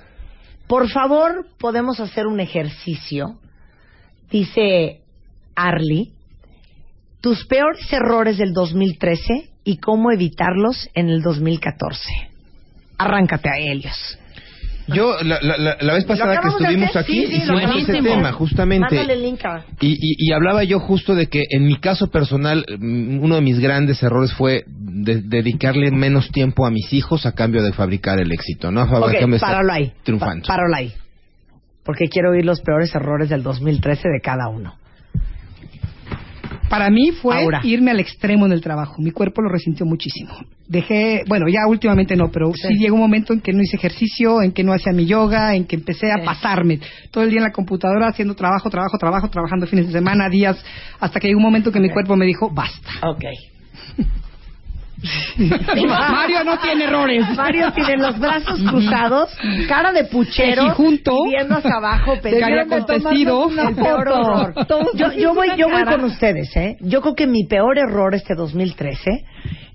[0.69, 3.39] por favor, podemos hacer un ejercicio.
[4.31, 5.01] Dice
[5.57, 6.13] Arlie,
[7.21, 12.01] tus peores errores del 2013 y cómo evitarlos en el 2014.
[12.99, 14.19] Arráncate a Helios.
[14.89, 18.33] Yo, la, la- la- vez pasada que estuvimos aquí, Sí, sí, lo hicimos ese tema,
[18.33, 18.97] justamente.
[19.81, 23.41] Y, y- y hablaba yo justo de que en mi caso personal, mm, uno de
[23.43, 28.19] mis grandes errores fue de- dedicarle menos tiempo a mis hijos a cambio de fabricar
[28.21, 28.81] el éxito, ¿no?
[28.83, 29.93] A favor- a Ok, cambio de estar páralo ahí.
[30.03, 30.47] Triunfando.
[30.47, 30.93] Pa- páralo ahí.
[31.85, 34.75] Porque quiero oír los peores errores del 2013 de cada uno.
[36.73, 38.95] Para mí fue irme al extremo en el trabajo.
[38.99, 40.33] Mi cuerpo lo resintió muchísimo.
[40.67, 42.79] Dejé, bueno, ya últimamente no, pero sí, Sí.
[42.79, 45.67] llegó un momento en que no hice ejercicio, en que no hacía mi yoga, en
[45.67, 46.81] que empecé a pasarme
[47.11, 50.65] todo el día en la computadora haciendo trabajo, trabajo, trabajo, trabajando fines de semana, días,
[50.99, 52.89] hasta que llegó un momento que mi cuerpo me dijo, basta.
[53.07, 53.25] Ok.
[55.89, 57.25] Mario no tiene errores.
[57.37, 59.31] Mario tiene los brazos cruzados,
[59.69, 60.75] cara de puchero,
[61.29, 62.13] viendo hacia abajo,
[62.61, 63.51] acontecido.
[63.51, 64.55] el peor horror.
[64.95, 66.77] Yo, yo voy, yo voy con ustedes, ¿eh?
[66.81, 69.25] Yo creo que mi peor error este 2013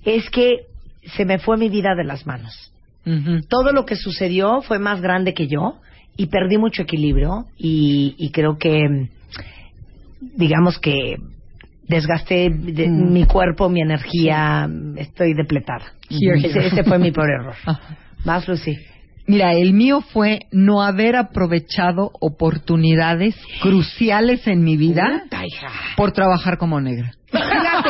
[0.06, 0.68] es que
[1.16, 2.72] se me fue mi vida de las manos.
[3.48, 5.76] Todo lo que sucedió fue más grande que yo
[6.18, 9.08] y perdí mucho equilibrio y, y creo que,
[10.20, 11.16] digamos que
[11.88, 13.14] desgasté de- Mm.
[13.14, 15.86] mi cuerpo, mi energía, estoy depletada.
[16.10, 16.48] Here, here.
[16.50, 17.56] Ese, ese fue mi peor error.
[18.26, 18.78] Más, Lucy.
[19.30, 25.24] Mira, el mío fue no haber aprovechado oportunidades cruciales en mi vida
[25.98, 27.12] por trabajar como negra.
[27.30, 27.90] Fíjate.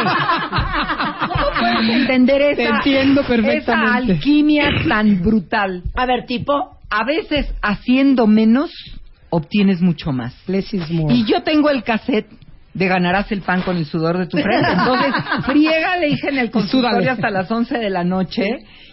[1.28, 4.14] ¿Cómo puedes entender esa, Te entiendo esa perfectamente.
[4.14, 5.84] alquimia tan brutal?
[5.96, 8.72] A ver, tipo, A veces haciendo menos
[9.30, 10.34] obtienes mucho más.
[10.48, 12.30] Y yo tengo el cassette
[12.78, 14.72] de ganarás el pan con el sudor de tu frente.
[14.72, 15.14] Entonces,
[15.46, 18.46] friega le dije en el consultorio hasta las 11 de la noche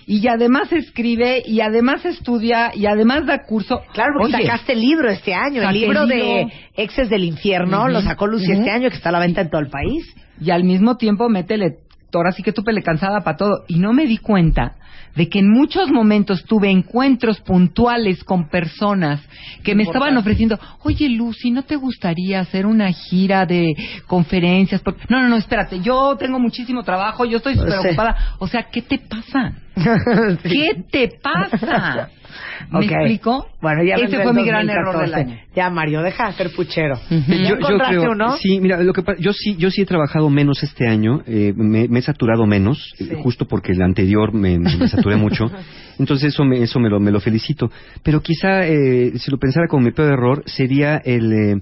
[0.06, 3.82] y además escribe y además estudia y además da curso.
[3.92, 6.50] claro, porque Oye, sacaste el libro este año, el libro de.
[6.76, 9.60] Exes del Infierno, lo sacó Lucy este año, que está a la venta en todo
[9.60, 10.04] el país.
[10.40, 11.76] y al mismo tiempo métele,
[12.14, 13.64] ahora sí que tú pele cansada para todo.
[13.68, 14.76] Y no me di cuenta
[15.16, 19.20] de que en muchos momentos tuve encuentros puntuales con personas
[19.62, 23.74] que me estaban ofreciendo, oye Lucy, ¿no te gustaría hacer una gira de
[24.06, 24.80] conferencias?
[24.82, 28.16] Porque- No, no, no, espérate, yo tengo muchísimo trabajo, yo estoy súper ocupada.
[28.38, 29.52] O sea, ¿qué te pasa?
[30.42, 32.08] ¿Qué te pasa?
[32.70, 33.46] ¿Me explico?
[33.60, 35.04] Bueno, ya Ese fue mi gran error 2014.
[35.04, 35.40] del año.
[35.54, 36.96] Ya, Mario, deja de ser puchero.
[37.10, 38.36] Yo, ¿Ya yo encontraste creo, uno?
[38.36, 41.88] sí, mira, lo que yo sí, yo sí he trabajado menos este año, eh, me,
[41.88, 45.50] me he saturado menos, eh, justo porque el anterior me, me- me saturé mucho.
[45.98, 47.70] Entonces eso me, eso me lo, me lo felicito.
[48.02, 51.60] Pero quizá, eh, si lo pensara como mi peor error, sería el, eh,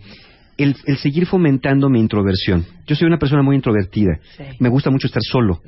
[0.56, 2.64] el, el seguir fomentando mi introversión.
[2.86, 4.18] Yo soy una persona muy introvertida.
[4.58, 5.60] Me gusta mucho estar solo.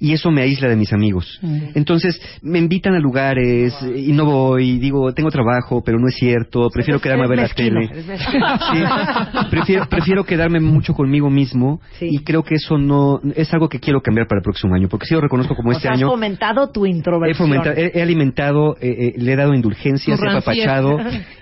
[0.00, 1.38] Y eso me aísla de mis amigos.
[1.74, 4.78] Entonces, me invitan a lugares y no voy.
[4.78, 6.70] Digo, tengo trabajo, pero no es cierto.
[6.70, 7.90] Prefiero Eres- quedarme a ver la tele.
[9.50, 14.00] prefiero, prefiero quedarme mucho conmigo mismo y creo que eso no es algo que quiero
[14.00, 16.08] cambiar para el próximo año porque sí lo reconozco como O este sea, has año
[16.10, 17.48] fomentado tu he, introversión.
[17.48, 20.98] fomentado- he- he alimentado eh, eh, le he dado indulgencias he apapachado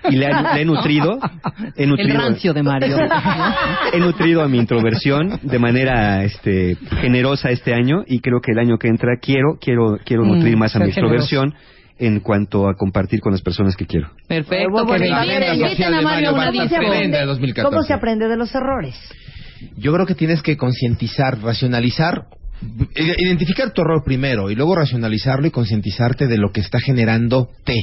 [0.09, 1.19] y le, he- le he nutrido
[1.75, 2.90] he El nutrido rancio de Mario.
[3.93, 8.59] He nutrido a mi introversión de manera este generosa este año y creo que el
[8.59, 11.53] año que entra quiero quiero quiero Mm, nutrir más a mi extroversión
[11.99, 14.09] en cuanto a compartir con las personas que quiero.
[14.27, 14.85] Perfecto.
[14.87, 15.07] Que
[15.53, 16.75] inviten, a Mario a una Marta disco.
[16.75, 17.69] Fernández de 2014.
[17.69, 18.95] ¿Cómo se aprende de los errores?
[19.77, 22.25] Yo creo que tienes que concientizar, racionalizar,
[22.95, 27.77] identificar tu error primero y luego racionalizarlo y concientizarte de lo que está generando te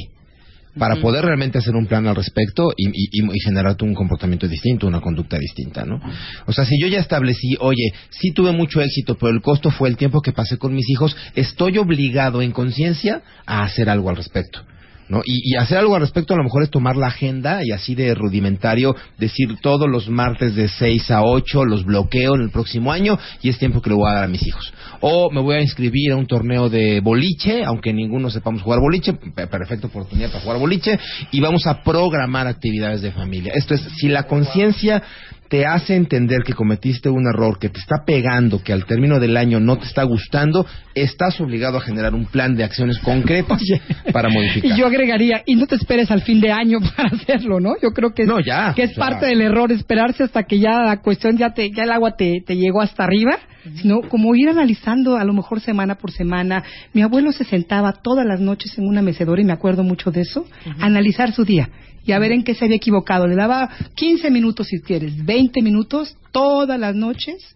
[0.77, 4.47] para poder realmente hacer un plan al respecto y, y, y- y generarte un comportamiento
[4.47, 5.99] distinto, una conducta distinta, ¿no?
[6.45, 9.89] O sea, si yo ya establecí, oye, sí tuve mucho éxito, pero el costo fue
[9.89, 14.15] el tiempo que pasé con mis hijos, estoy obligado en conciencia a hacer algo al
[14.17, 14.61] respecto.
[15.09, 15.21] ¿No?
[15.25, 17.95] Y, y hacer algo al respecto a lo mejor es tomar la agenda y así
[17.95, 22.91] de rudimentario decir todos los martes de 6 a 8 los bloqueo en el próximo
[22.91, 24.71] año y es tiempo que le voy a dar a mis hijos.
[25.01, 29.13] O me voy a inscribir a un torneo de boliche, aunque ninguno sepamos jugar boliche,
[29.13, 30.99] pe- perfecta oportunidad para jugar boliche
[31.31, 33.53] y vamos a programar actividades de familia.
[33.55, 35.01] Esto es, si la conciencia
[35.49, 39.35] te hace entender que cometiste un error, que te está pegando, que al término del
[39.35, 43.59] año no te está gustando, estás obligado a generar un plan de acciones concretas
[44.13, 44.71] para modificar.
[44.71, 47.73] Y yo agregaría, y no te esperes al fin de año para hacerlo, ¿no?
[47.81, 49.09] Yo creo que es, No, ya, que es o sea.
[49.09, 52.43] parte del error esperarse hasta que ya la cuestión, ya, te, ya el agua te,
[52.45, 53.37] te llegó hasta arriba,
[53.81, 56.63] sino como ir analizando a lo mejor semana por semana.
[56.93, 60.21] Mi abuelo se sentaba todas las noches en una mecedora, y me acuerdo mucho de
[60.21, 60.45] eso,
[60.79, 61.69] a analizar su día
[62.05, 63.27] y a ver en qué se había equivocado.
[63.27, 67.55] Le daba 15 minutos si quieres, 20 minutos todas las noches.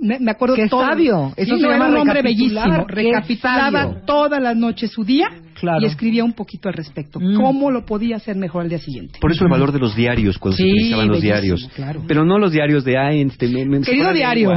[0.00, 0.80] Me, me acuerdo Qué todo.
[0.86, 1.32] sabio.
[1.36, 2.86] Eso Sí, se no, llama era un hombre bellísimo.
[2.88, 5.28] Recapitulaba todas las noches su día
[5.60, 5.82] Claro.
[5.82, 7.20] y escribía un poquito al respecto.
[7.20, 7.34] Mm.
[7.36, 9.18] ¿Cómo lo podía hacer mejor al día siguiente?
[9.20, 11.68] Por eso el valor de los diarios cuando Sí, se utilizaban los diarios.
[11.74, 12.02] claro.
[12.08, 14.52] Pero no los diarios de, ay, este, me, me- Querido diario.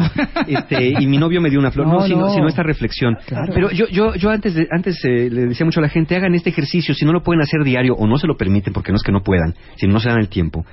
[0.47, 1.87] este, y mi novio me dio una flor.
[1.87, 2.33] No, No, sino, no.
[2.33, 3.17] sino esta reflexión.
[3.25, 3.51] Claro.
[3.53, 6.35] Pero yo, yo, yo antes, de- antes eh, le decía mucho a la gente, hagan
[6.35, 6.93] este ejercicio.
[6.95, 9.11] Si no lo pueden hacer diario o no se lo permiten, porque no es que
[9.11, 10.65] no puedan, si no se dan el tiempo,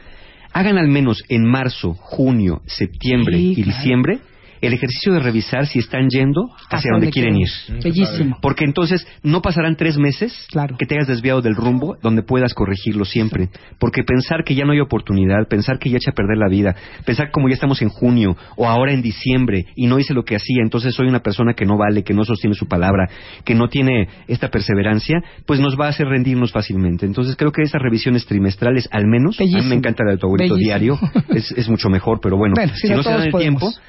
[0.52, 3.70] hagan al menos en marzo, junio, septiembre Sí, y claro.
[3.78, 4.18] diciembre
[4.60, 7.48] el ejercicio de revisar si están yendo hacia Hacia donde donde quieren ir.
[7.66, 7.82] quieren.
[7.82, 8.38] Bellísimo.
[8.42, 10.76] Porque entonces no pasarán tres meses Claro.
[10.78, 13.48] que te hayas desviado del rumbo donde puedas corregirlo siempre.
[13.78, 16.74] Porque pensar que ya no hay oportunidad, pensar que ya echa a perder la vida,
[17.04, 20.36] pensar como ya estamos en junio o ahora en diciembre y no hice lo que
[20.36, 23.08] hacía, entonces soy una persona que no vale, que no sostiene su palabra,
[23.44, 27.06] que no tiene esta perseverancia, pues nos va a hacer rendirnos fácilmente.
[27.06, 30.26] Entonces creo que esas revisiones trimestrales, al menos, a mí me encanta la de tu
[30.26, 30.96] abuelito Bellísimo.
[30.98, 30.98] diario,
[31.34, 33.60] es, es mucho mejor, pero bueno, Bueno, si si no se dan el podemos.
[33.60, 33.80] tiempo,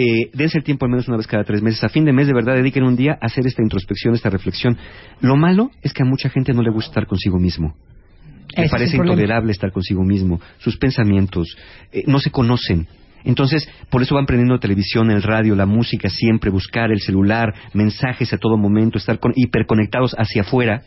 [0.00, 1.82] eh, dense el tiempo al menos una vez cada tres meses.
[1.82, 4.78] A fin de mes, de verdad, dediquen un día a hacer esta introspección, esta reflexión.
[5.20, 7.74] Lo malo es que a mucha gente no le gusta estar consigo mismo.
[8.56, 10.40] Le parece intolerable estar consigo mismo.
[10.58, 11.56] Sus pensamientos
[11.90, 12.86] eh, no se conocen.
[13.24, 18.32] Entonces, por eso van prendiendo televisión, el radio, la música, siempre buscar el celular, mensajes
[18.32, 20.82] a todo momento, estar con, hiperconectados hacia afuera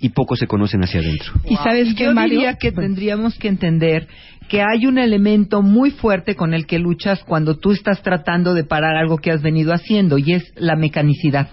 [0.00, 1.32] y pocos se conocen hacia adentro.
[1.48, 2.38] Y sabes qué, yo Mario?
[2.38, 4.08] diría que Bueno, tendríamos que entender
[4.48, 8.64] que hay un elemento muy fuerte con el que luchas cuando tú estás tratando de
[8.64, 11.48] parar algo que has venido haciendo y es la mecanicidad.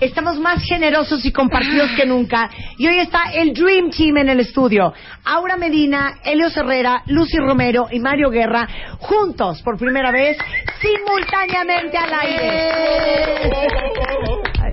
[0.00, 2.48] Estamos más generosos y compartidos que nunca.
[2.78, 4.92] Y hoy está el Dream Team en el estudio.
[5.24, 8.68] Aura Medina, Elio Herrera, Lucy Romero y Mario Guerra,
[8.98, 10.36] juntos por primera vez,
[10.80, 13.68] simultáneamente al aire.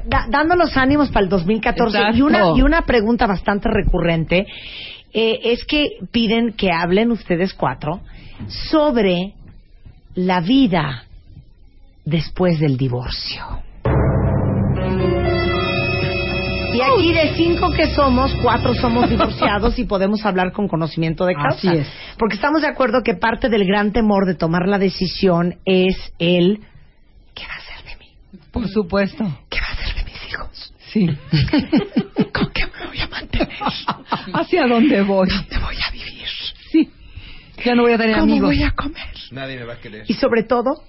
[0.06, 1.98] Da- dando los ánimos para el 2014.
[2.14, 4.46] Y una, y una pregunta bastante recurrente
[5.12, 8.02] eh, es que piden que hablen ustedes cuatro
[8.70, 9.34] sobre
[10.14, 11.06] la vida
[12.04, 13.64] después del divorcio.
[16.76, 21.34] Y aquí de cinco que somos, cuatro somos divorciados y podemos hablar con conocimiento de
[21.34, 21.70] causa.
[21.70, 21.88] Así es.
[22.18, 26.60] Porque estamos de acuerdo que parte del gran temor de tomar la decisión es el
[27.34, 28.12] ¿qué va a hacer de mí?
[28.52, 29.24] Por supuesto.
[29.50, 30.74] ¿Qué va a hacer de mis hijos?
[30.90, 31.08] Sí.
[32.34, 33.50] ¿Con qué me voy a mantener?
[34.34, 35.30] ¿Hacia dónde voy?
[35.30, 36.28] ¿Dónde voy a vivir?
[36.72, 36.90] Sí.
[37.64, 38.50] Ya no voy a tener ¿Cómo amigos.
[38.50, 39.14] voy a comer?
[39.32, 40.04] Nadie me va a querer.
[40.08, 40.84] Y sobre todo,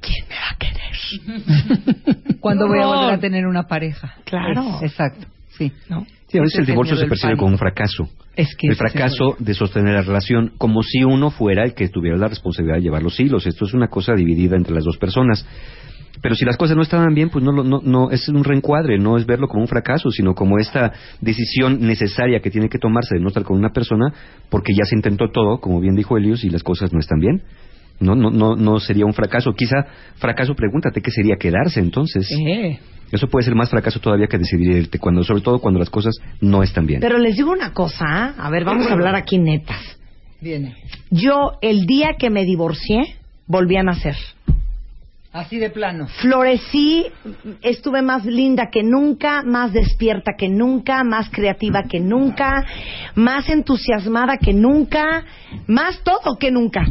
[0.00, 0.75] ¿quién me va a querer?
[2.40, 4.14] ¿Cuándo voy a volver a tener una pareja?
[4.24, 4.76] Claro.
[4.82, 5.26] Es- exacto.
[5.56, 5.72] Sí.
[5.88, 6.06] ¿No?
[6.28, 8.08] Sí, a veces el divorcio se percibe como un fracaso.
[8.34, 12.16] Es que el fracaso de sostener la relación, como si uno fuera el que tuviera
[12.18, 13.46] la responsabilidad de llevar los hilos.
[13.46, 15.46] Esto es una cosa dividida entre las dos personas.
[16.20, 18.98] Pero si las cosas no estaban bien, pues no, lo- no, no es un reencuadre,
[18.98, 23.14] no es verlo como un fracaso, sino como esta decisión necesaria que tiene que tomarse
[23.14, 24.12] de no estar con una persona,
[24.50, 27.42] porque ya se intentó todo, como bien dijo Elios, y las cosas no están bien.
[27.98, 29.52] No, no, no, no sería un fracaso.
[29.54, 29.76] Quizá
[30.16, 32.30] fracaso, pregúntate qué sería quedarse entonces.
[32.30, 32.78] Eh.
[33.12, 36.14] Eso puede ser más fracaso todavía que decidir irte, cuando, sobre todo cuando las cosas
[36.40, 37.00] no están bien.
[37.00, 38.34] Pero les digo una cosa, ¿ah?
[38.38, 39.98] a ver, vamos a hablar aquí netas.
[40.40, 40.74] Viene.
[41.10, 43.16] Yo, el día que me divorcié,
[43.46, 44.16] volví a nacer.
[45.32, 46.06] Así de plano.
[46.08, 47.04] Florecí,
[47.60, 52.64] estuve más linda que nunca, más despierta que nunca, más creativa que nunca,
[53.14, 55.24] más entusiasmada que nunca,
[55.66, 56.86] más todo que nunca.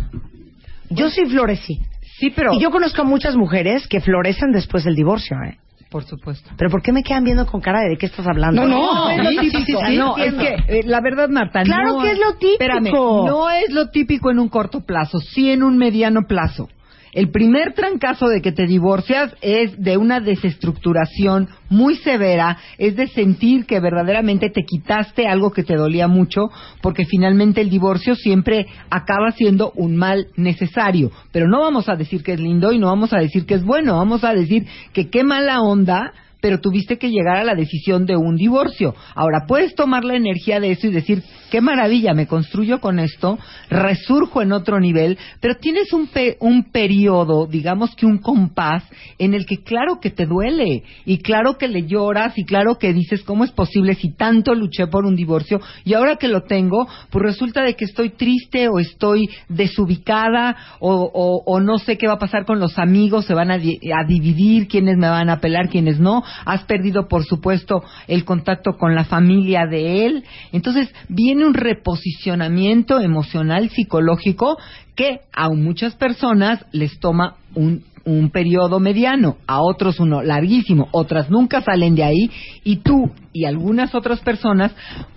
[0.90, 1.80] Yo sí florecí.
[2.20, 2.54] Sí, pero...
[2.54, 5.58] Y yo conozco a muchas mujeres que florecen después del divorcio, ¿eh?
[5.90, 6.50] Por supuesto.
[6.58, 8.66] Pero ¿por qué me quedan viendo con cara de de qué estás hablando?
[8.66, 9.80] No, no, es lo sí, sí, típico.
[9.80, 12.54] sí, sí, no, es que eh, la verdad, Marta, Claro no que es lo típico.
[12.54, 16.68] Espérame, no es lo típico en un corto plazo, sí en un mediano plazo.
[17.16, 23.08] El primer trancazo de que te divorcias es de una desestructuración muy severa, es de
[23.08, 26.50] sentir que verdaderamente te quitaste algo que te dolía mucho,
[26.82, 31.10] porque finalmente el divorcio siempre acaba siendo un mal necesario.
[31.32, 33.64] Pero no vamos a decir que es lindo y no vamos a decir que es
[33.64, 36.12] bueno, vamos a decir que qué mala onda
[36.46, 38.94] pero tuviste que llegar a la decisión de un divorcio.
[39.16, 43.40] Ahora, puedes tomar la energía de eso y decir, qué maravilla, me construyo con esto,
[43.68, 48.84] resurjo en otro nivel, pero tienes un, pe- un periodo, digamos que un compás,
[49.18, 52.94] en el que claro que te duele, y claro que le lloras, y claro que
[52.94, 55.60] dices, ¿cómo es posible si tanto luché por un divorcio?
[55.84, 61.44] Y ahora que lo tengo, pues resulta de que estoy triste o estoy desubicada o,
[61.46, 64.06] o- no sé qué va a pasar con los amigos, se van a, di- a
[64.06, 66.24] dividir, quiénes me van a apelar, quiénes no.
[66.46, 70.24] Has perdido, por supuesto, el contacto con la familia de él.
[70.52, 74.58] Entonces, viene un reposicionamiento emocional, psicológico,
[74.96, 81.30] que a muchas personas les toma un un periodo mediano, a otros uno larguísimo, otras
[81.30, 82.32] nunca salen de ahí
[82.64, 84.72] y tú y algunas otras personas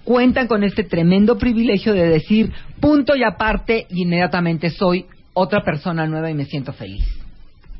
[0.05, 2.51] cuentan con este tremendo privilegio de decir
[2.81, 5.05] punto y aparte y inmediatamente soy
[5.35, 7.05] otra persona nueva y me siento feliz.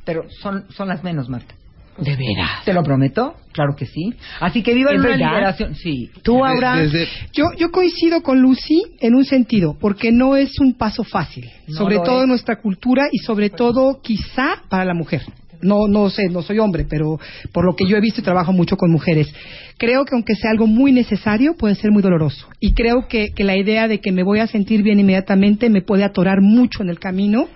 [0.05, 1.55] Pero son, son las menos, Marta.
[1.99, 2.65] ¿De veras?
[2.65, 3.35] ¿Te lo prometo?
[3.53, 4.13] Claro que sí.
[4.41, 5.29] Así que viva ¿Es una verdad?
[5.31, 5.75] liberación.
[5.75, 6.11] Sí.
[6.23, 6.85] ¿Tú, Aura?
[7.33, 11.77] Yo, yo coincido con Lucy en un sentido, porque no es un paso fácil, No
[11.77, 12.23] sobre todo es.
[12.25, 15.23] en nuestra cultura y sobre todo quizá para la mujer.
[15.61, 17.19] No, no sé, no soy hombre, pero
[17.53, 19.35] por lo que yo he visto y trabajo mucho con mujeres,
[19.77, 22.47] creo que aunque sea algo muy necesario, puede ser muy doloroso.
[22.61, 25.83] Y creo que, que la idea de que me voy a sentir bien inmediatamente me
[25.83, 27.49] puede atorar mucho en el camino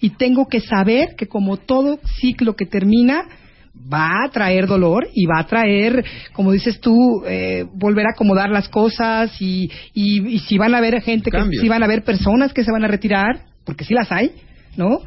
[0.00, 3.26] y tengo que saber que como todo ciclo que termina,
[3.74, 8.50] va a traer dolor y va a traer, como dices tú, eh, volver a acomodar
[8.50, 12.04] las cosas y, y, y si van a haber gente, que, si van a haber
[12.04, 14.32] personas que se van a retirar, porque sí las hay,
[14.76, 15.00] ¿no?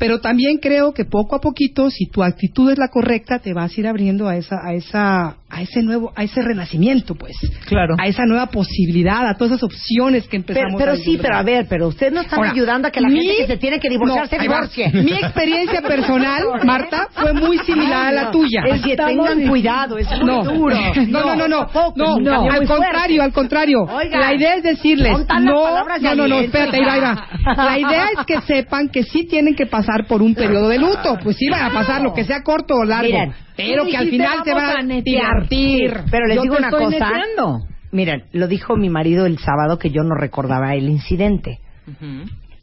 [0.00, 3.76] Pero también creo que poco a poquito, si tu actitud es la correcta, te vas
[3.76, 7.36] a ir abriendo a esa, a esa, a ese nuevo, a ese renacimiento, pues.
[7.66, 7.96] Claro.
[7.98, 11.42] A esa nueva posibilidad, a todas esas opciones que empezamos pero a sí, pero a
[11.42, 13.78] ver, pero ustedes no están Ahora, ayudando a que la mi- gente que se tiene
[13.78, 14.90] que divorciar No, se divorcie.
[15.04, 18.62] Mi experiencia personal, Marta, fue muy similar a la tuya.
[18.68, 20.44] Es que tengan cuidado, es muy no.
[20.44, 20.76] duro.
[21.10, 21.68] No, no, no, no.
[21.96, 23.20] No, no, al contrario, fuerte.
[23.20, 23.78] al contrario.
[23.82, 25.12] Oiga, la idea es decirles,
[25.42, 27.12] no, no, no, espérate, ahí va, ahí va.
[27.12, 27.64] hija.
[27.64, 31.18] La idea es que sepan que sí tienen que pasar por un periodo de luto.
[31.22, 33.08] Pues sí van a pasar, lo que sea corto o largo.
[33.10, 36.00] Miren, pero que al final se van a divertir.
[36.10, 37.10] Pero les Yo digo te una estoy cosa.
[37.10, 37.58] neteando.
[37.92, 41.58] Miren, lo dijo mi marido el sábado que yo no recordaba el incidente.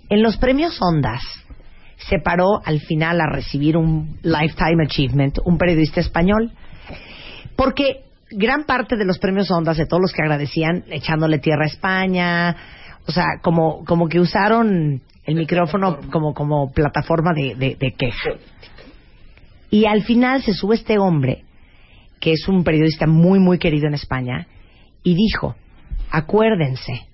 [0.10, 1.22] En los premios Ondas
[1.98, 6.52] se paró al final a recibir un Lifetime Achievement un periodista español.
[7.56, 11.68] Porque gran parte de los premios Ondas, de todos los que agradecían, echándole tierra a
[11.68, 12.56] España,
[13.08, 18.32] o sea, como, como que usaron el micrófono como, como plataforma de, de- de queja.
[19.70, 21.44] Y al final se sube este hombre,
[22.20, 24.48] que es un periodista muy, muy querido en España,
[25.04, 25.56] y dijo,
[26.10, 27.06] acuérdense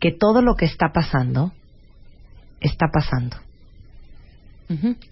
[0.00, 1.52] que todo lo que está pasando,
[2.60, 3.36] está pasando.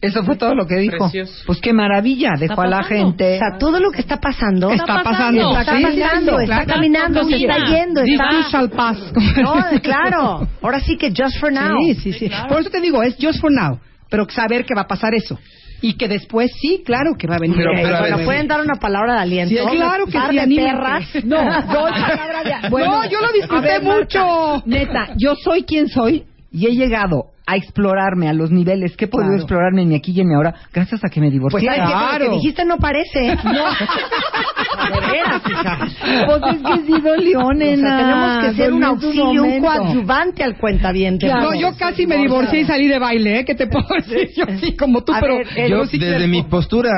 [0.01, 0.97] Eso fue todo lo que dijo.
[0.99, 1.43] Precioso.
[1.47, 3.37] Pues qué maravilla, dejó a la gente.
[3.37, 5.59] O sea, todo lo que está pasando, Está pasando.
[5.59, 6.66] está Sí, pasando, sí, está claro.
[6.66, 8.49] caminando, se está yendo, está...
[8.51, 8.99] shall pass.
[9.43, 10.49] No, claro.
[10.62, 11.77] Ahora sí que just for now.
[11.85, 12.31] Sí, sí, sí.
[12.49, 13.78] Por eso te digo, es just for now.
[14.09, 15.39] Pero saber que va a pasar eso.
[15.82, 17.57] Y que después sí, claro que va a venir.
[17.57, 19.55] Pero- pero bueno, ver, ¿pueden dar una palabra de aliento?
[19.70, 21.05] Sí, claro que sí, de perras.
[21.24, 24.62] No, yo bueno, no, yo lo disfruté ver, Marta, mucho.
[24.66, 29.09] Neta, yo soy quien soy y he llegado a explorarme a los niveles que he
[29.09, 29.43] podido Claro.
[29.43, 31.66] explorarme en mi aquí y en mi ahora gracias a que me divorcié.
[31.68, 32.24] Pues Claro.
[32.31, 33.36] que dijiste no parece.
[33.44, 33.64] No.
[34.90, 35.78] De veras, hija.
[36.27, 40.56] Pues es que sí dolió, O sea, tenemos que ser un auxilio, un coadyuvante al
[40.59, 41.27] cuentaviente.
[41.28, 43.44] No, yo casi me divorcié y salí de baile, ¿eh?
[43.44, 44.31] ¿Qué te puedo decir?
[44.36, 45.39] Yo sí, como tú, A pero...
[45.39, 46.90] ver, el- Yo, sí desde quiero- mi postura,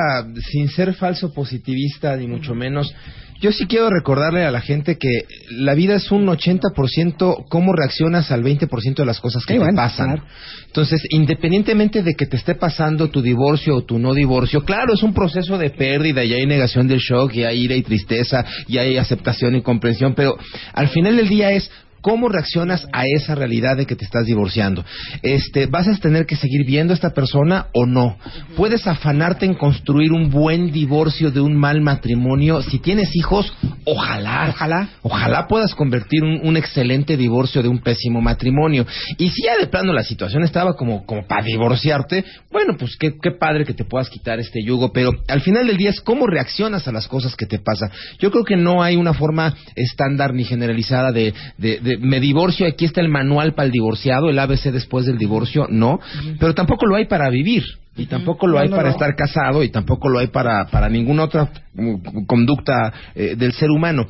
[0.51, 2.95] sin ser falso positivista, ni mucho menos,
[3.43, 8.31] yo sí quiero recordarle a la gente que la vida es un 80% cómo reaccionas
[8.31, 10.07] al 20% de las cosas que Sí, te bueno, pasan.
[10.13, 10.23] claro.
[10.67, 15.03] Entonces, independientemente de que te esté pasando tu divorcio o tu no divorcio, claro, es
[15.03, 18.79] un proceso de pérdida y hay negación del shock y hay ira y tristeza y
[18.79, 20.39] hay aceptación y comprensión, pero
[20.73, 21.71] al final del día es
[22.03, 24.85] ¿Cómo reaccionas a esa realidad de que te estás divorciando?
[25.23, 28.19] Este, ¿Vas a tener que seguir viendo a esta persona o no?
[28.57, 32.61] ¿Puedes afanarte en construir un buen divorcio de un mal matrimonio?
[32.61, 33.53] Si tienes hijos,
[33.85, 34.49] ojalá.
[34.51, 34.89] Ojalá.
[35.03, 38.85] Ojalá puedas convertir un, un excelente divorcio de un pésimo matrimonio.
[39.17, 43.15] Y si ya de plano la situación estaba como, como para divorciarte, bueno, pues qué,
[43.23, 46.27] qué padre que te puedas quitar este yugo, pero al final del día es cómo
[46.27, 47.91] reaccionas a las cosas que te pasan.
[48.19, 52.67] Yo creo que no hay una forma estándar ni generalizada de, de, de me divorcio,
[52.67, 56.01] aquí está el manual para el divorciado, el ABC después del divorcio, no,
[56.39, 57.65] pero tampoco lo hay para vivir.
[57.97, 58.95] Y tampoco lo hay no, para no.
[58.95, 63.71] estar casado y tampoco lo hay para, para ninguna otra mm, conducta eh, del ser
[63.71, 64.07] humano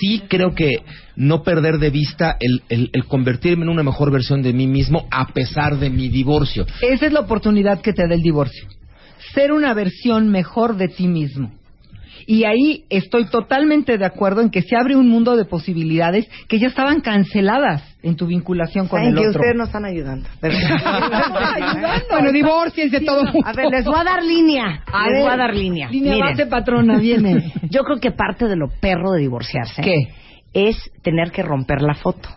[0.00, 0.82] sí creo que
[1.16, 5.06] no perder de vista el, el- el convertirme en una mejor versión de mí mismo
[5.10, 6.66] a pesar de mi divorcio.
[6.82, 8.66] Esa es la oportunidad que te da el divorcio.
[9.34, 11.52] Ser una versión mejor de ti mismo.
[12.26, 16.58] Y ahí estoy totalmente de acuerdo en que se abre un mundo de posibilidades que
[16.58, 19.40] ya estaban canceladas en tu vinculación con el que otro.
[19.40, 20.28] ustedes no están ayudando.
[20.40, 20.58] verdad.
[22.10, 23.40] Bueno, divorciense todo mundo.
[23.44, 24.82] A ver, les voy a dar línea.
[24.86, 25.88] A les ver, voy a dar línea.
[25.90, 27.52] línea Miren, base, patrona, viene.
[27.70, 29.94] Yo creo que parte de lo perro de divorciarse ¿Qué?
[30.52, 32.28] es tener que romper la foto.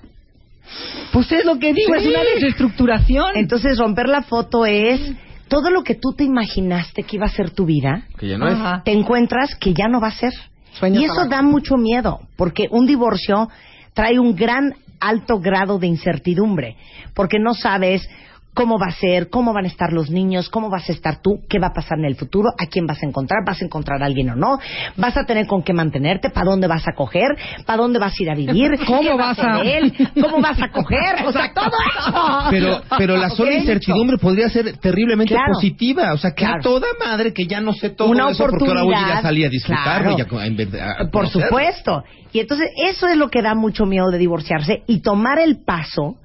[1.13, 2.05] Pues es lo que digo, Sí.
[2.05, 3.35] es una desestructuración.
[3.37, 4.99] Entonces, romper la foto es
[5.47, 8.47] todo lo que tú te imaginaste que iba a ser tu vida, Que ya no
[8.47, 8.81] Ajá.
[8.83, 10.33] te encuentras que ya no va a ser.
[10.73, 11.29] Sueños y eso abajo.
[11.29, 13.49] da mucho miedo, porque un divorcio
[13.93, 16.75] trae un gran alto grado de incertidumbre,
[17.13, 18.07] porque no sabes
[18.55, 21.41] cómo va a ser, cómo van a estar los niños, cómo vas a estar tú,
[21.47, 24.01] qué va a pasar en el futuro, a quién vas a encontrar, vas a encontrar
[24.01, 24.57] a alguien o no,
[24.97, 27.27] vas a tener con qué mantenerte, para dónde vas a coger,
[27.67, 31.25] para dónde vas a ir a vivir, ¿Cómo vas a- él, cómo vas a coger,
[31.27, 31.65] o sea, todo
[31.99, 32.13] eso.
[32.49, 35.53] Pero, pero la sola incertidumbre podría ser terriblemente Claro.
[35.53, 36.13] positiva.
[36.13, 38.83] O sea, que a toda madre que ya no sé todo Una eso porque ahora
[38.83, 39.21] voy a ir a oportunidad.
[39.21, 40.37] salir a disfrutarlo Claro.
[40.71, 42.03] y a, a Por supuesto.
[42.31, 46.15] Y entonces eso es lo que da mucho miedo de divorciarse y tomar el paso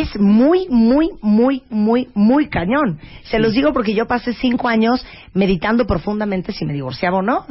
[0.00, 2.98] es muy, muy, muy, muy, muy cañón.
[3.24, 5.04] Se los digo porque yo pasé cinco años
[5.34, 7.44] meditando profundamente si me divorciaba o no.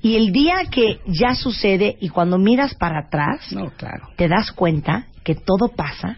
[0.00, 4.08] Y el día que ya sucede y cuando miras para atrás, No, claro.
[4.16, 6.16] te das cuenta que todo pasa,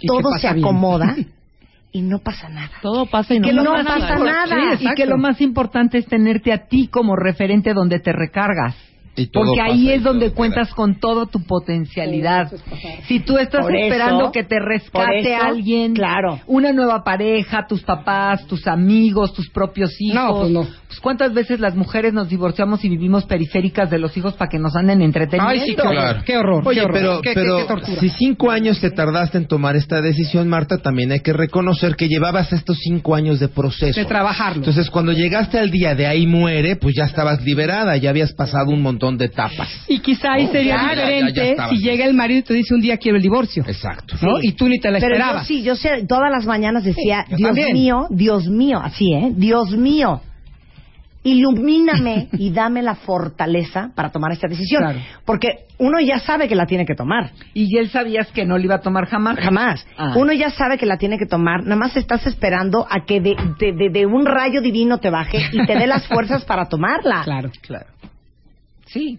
[0.00, 0.64] Y todo pasa se bien.
[0.64, 1.16] acomoda
[1.92, 2.70] y no pasa nada.
[2.82, 4.46] Todo pasa y no, Que no pasa pasa nada.
[4.46, 4.76] nada.
[4.78, 8.76] Sí, y que lo más importante es tenerte a ti como referente donde te recargas.
[9.16, 12.50] Y todo Porque ahí es donde cuentas con toda tu potencialidad.
[13.06, 16.40] Si tú estás Por eso- esperando que te rescate eso, alguien, claro.
[16.46, 20.14] una nueva pareja, tus papás, tus amigos, tus propios hijos.
[20.14, 20.62] No, pues no.
[20.88, 24.58] Pues, ¿Cuántas veces las mujeres nos divorciamos y vivimos periféricas de los hijos para que
[24.58, 25.48] nos anden entreteniendo?
[25.50, 25.94] Ay, sí, qué horror.
[25.94, 26.22] Claro.
[26.24, 26.62] Qué horror.
[26.66, 26.94] Oye, qué horror.
[26.98, 28.00] pero, Qué- qué- pero qué tortura.
[28.00, 32.08] si cinco años te tardaste en tomar esta decisión, Marta, también hay que reconocer que
[32.08, 33.98] llevabas estos cinco años de proceso.
[34.00, 34.58] De trabajarlo.
[34.58, 38.70] Entonces, cuando llegaste al día de ahí muere, pues ya estabas liberada, ya habías pasado
[38.70, 39.68] un montón de etapas.
[39.88, 42.42] Y quizá ahí Oh, sería ya, ya, ya, diferente ya si llega el marido y
[42.42, 43.62] te dice un día quiero el divorcio.
[43.66, 44.16] Exacto.
[44.22, 44.38] ¿no?
[44.42, 45.46] Y tú ni te la Pero yo esperabas.
[45.46, 47.72] sí, yo sé, todas las mañanas decía, Sí, yo Dios también.
[47.72, 49.32] mío, Dios mío, así, ¿eh?
[49.36, 50.20] Dios mío,
[51.22, 54.82] ilumíname y dame la fortaleza para tomar esta decisión.
[54.82, 54.98] Claro.
[55.24, 55.48] Porque
[55.78, 57.30] uno ya sabe que la tiene que tomar.
[57.54, 59.38] Y él sabías que no le iba a tomar jamás.
[59.38, 59.86] Jamás.
[59.96, 60.12] Ah.
[60.16, 63.36] Uno ya sabe que la tiene que tomar, nada más estás esperando a que de,
[63.58, 67.22] de- de- de un rayo divino te baje y te dé las fuerzas para tomarla.
[67.24, 67.50] Claro.
[67.62, 67.86] Claro.
[68.94, 69.18] Sí.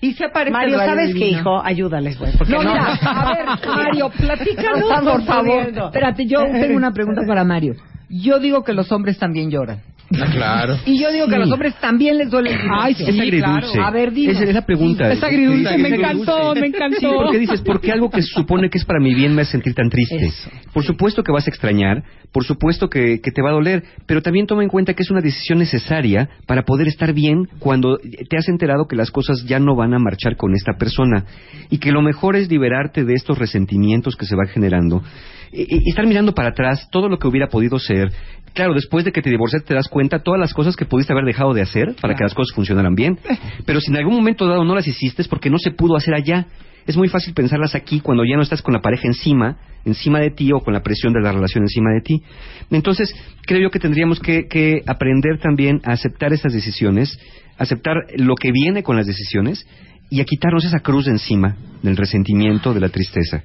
[0.00, 1.62] Y se aparece Mario, ¿sabes qué, hijo?
[1.62, 2.32] Ayúdales, güey.
[2.36, 5.68] porque No, mira, a ver, Mario, platícanos, por favor.
[5.68, 7.74] Espérate, yo tengo una pregunta para Mario.
[8.08, 9.82] Yo digo que los hombres también lloran.
[10.12, 10.76] Ah, claro.
[10.86, 13.72] Y yo digo que a los hombres también les duele el Ay, sí, es agridulce.
[13.72, 13.86] claro.
[13.86, 14.36] A ver, dinos.
[14.36, 15.12] Esa es la pregunta.
[15.12, 16.98] Es agridulce, me encantó, me encantó.
[16.98, 19.52] Sí, porque dices, porque algo que se supone que es para mi bien me hace
[19.52, 20.16] sentir tan triste.
[20.16, 20.50] Eso.
[20.72, 24.20] Por supuesto que vas a extrañar, por supuesto que, que te va a doler, pero
[24.20, 28.36] también toma en cuenta que es una decisión necesaria para poder estar bien cuando te
[28.36, 31.24] has enterado que las cosas ya no van a marchar con esta persona
[31.70, 35.02] y que lo mejor es liberarte de estos resentimientos que se van generando.
[35.52, 38.12] Estar mirando para atrás todo lo que hubiera podido ser.
[38.54, 41.24] Claro, después de que te divorciaste te das cuenta todas las cosas que pudiste haber
[41.24, 43.18] dejado de hacer para que las cosas funcionaran bien.
[43.64, 46.14] Pero si en algún momento dado no las hiciste es porque no se pudo hacer
[46.14, 46.46] allá.
[46.86, 50.30] Es muy fácil pensarlas aquí cuando ya no estás con la pareja encima, encima de
[50.30, 52.22] ti o con la presión de la relación encima de ti.
[52.70, 53.14] Entonces,
[53.46, 57.18] creo yo que tendríamos que, que aprender también a aceptar estas decisiones,
[57.58, 59.66] aceptar lo que viene con las decisiones
[60.10, 63.44] y a quitarnos esa cruz de encima del resentimiento, de la tristeza.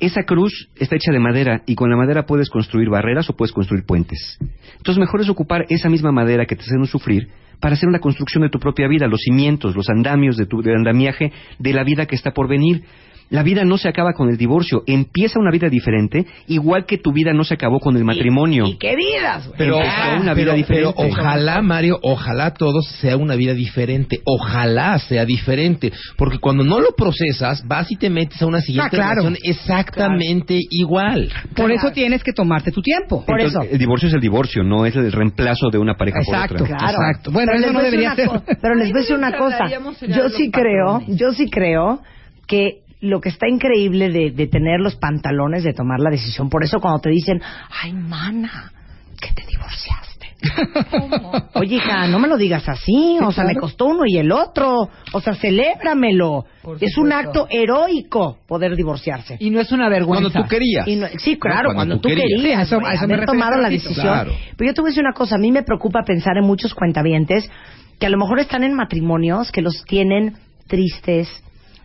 [0.00, 3.52] Esa cruz está hecha de madera y con la madera puedes construir barreras o puedes
[3.52, 4.38] construir puentes.
[4.78, 7.28] Entonces mejor es ocupar esa misma madera que te haciendo sufrir
[7.60, 11.32] para hacer una construcción de tu propia vida, los cimientos, los andamios de tu andamiaje
[11.58, 12.82] de la vida que está por venir.
[13.30, 17.12] La vida no se acaba con el divorcio, empieza una vida diferente, igual que tu
[17.12, 18.66] vida no se acabó con el matrimonio.
[18.66, 19.56] ¿Y qué vidas, güey?
[19.58, 20.94] Pero, Empezó una vida pero- diferente.
[20.96, 24.20] pero ojalá, Mario, ojalá todos sea una vida diferente.
[24.24, 25.92] Ojalá sea diferente.
[26.16, 29.22] Porque cuando no lo procesas, vas y te metes a una siguiente Ah, claro.
[29.22, 31.30] relación exactamente igual.
[31.54, 33.24] Por eso tienes que tomarte tu tiempo.
[33.24, 33.72] Por Entonces, eso.
[33.72, 36.76] El divorcio es el divorcio, no es el reemplazo de una pareja Exacto, por otra.
[36.78, 36.92] Claro.
[36.98, 37.30] exacto.
[37.30, 38.56] Bueno, Pero eso les no voy a decir debería una ser.
[38.60, 39.68] Pero les voy a decir una cosa.
[40.08, 42.00] Yo sí creo, yo sí creo
[42.48, 46.62] que lo que está increíble de, de tener los pantalones de tomar la decisión, por
[46.64, 47.40] eso cuando te dicen,
[47.82, 48.72] ay, mana,
[49.20, 50.10] que te divorciaste.
[51.54, 54.88] Oye, hija, no me lo digas así, o sea, me costó uno y el otro,
[55.12, 56.44] o sea, celébramelo.
[56.80, 59.36] Es un acto heroico poder divorciarse.
[59.38, 60.30] Y no es una vergüenza.
[60.30, 60.88] Cuando tú querías.
[60.88, 63.14] Y no- sí, claro, No, cuando, tú querías, Sí, a eso- güey, a eso me
[63.14, 63.94] haber tomado la decisión.
[64.06, 64.32] Claro.
[64.56, 66.74] Pero yo te voy a decir una cosa, a mí me preocupa pensar en muchos
[66.74, 67.50] cuentavientes
[67.98, 70.36] que a lo mejor están en matrimonios que los tienen
[70.68, 71.28] tristes,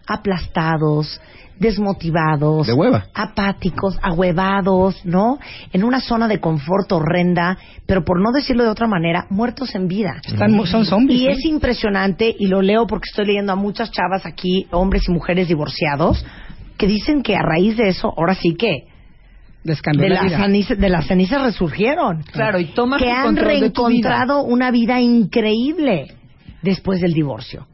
[0.07, 1.19] aplastados,
[1.59, 3.05] desmotivados, De hueva.
[3.13, 5.39] apáticos, ahuevados, ¿no?
[5.71, 9.87] En una zona de confort horrenda, pero por no decirlo de otra manera, muertos en
[9.87, 10.21] vida.
[10.25, 11.21] Están, son zombies.
[11.21, 11.31] Y ¿eh?
[11.31, 15.47] es impresionante, y lo leo porque estoy leyendo a muchas chavas aquí, hombres y mujeres
[15.47, 16.25] divorciados,
[16.77, 18.87] que dicen que a raíz de eso, ahora sí que,
[19.63, 22.21] de la de las cenizas resurgieron.
[22.31, 26.13] Claro, y tomas que han control de tu reencontrado una vida increíble
[26.61, 27.65] después del divorcio.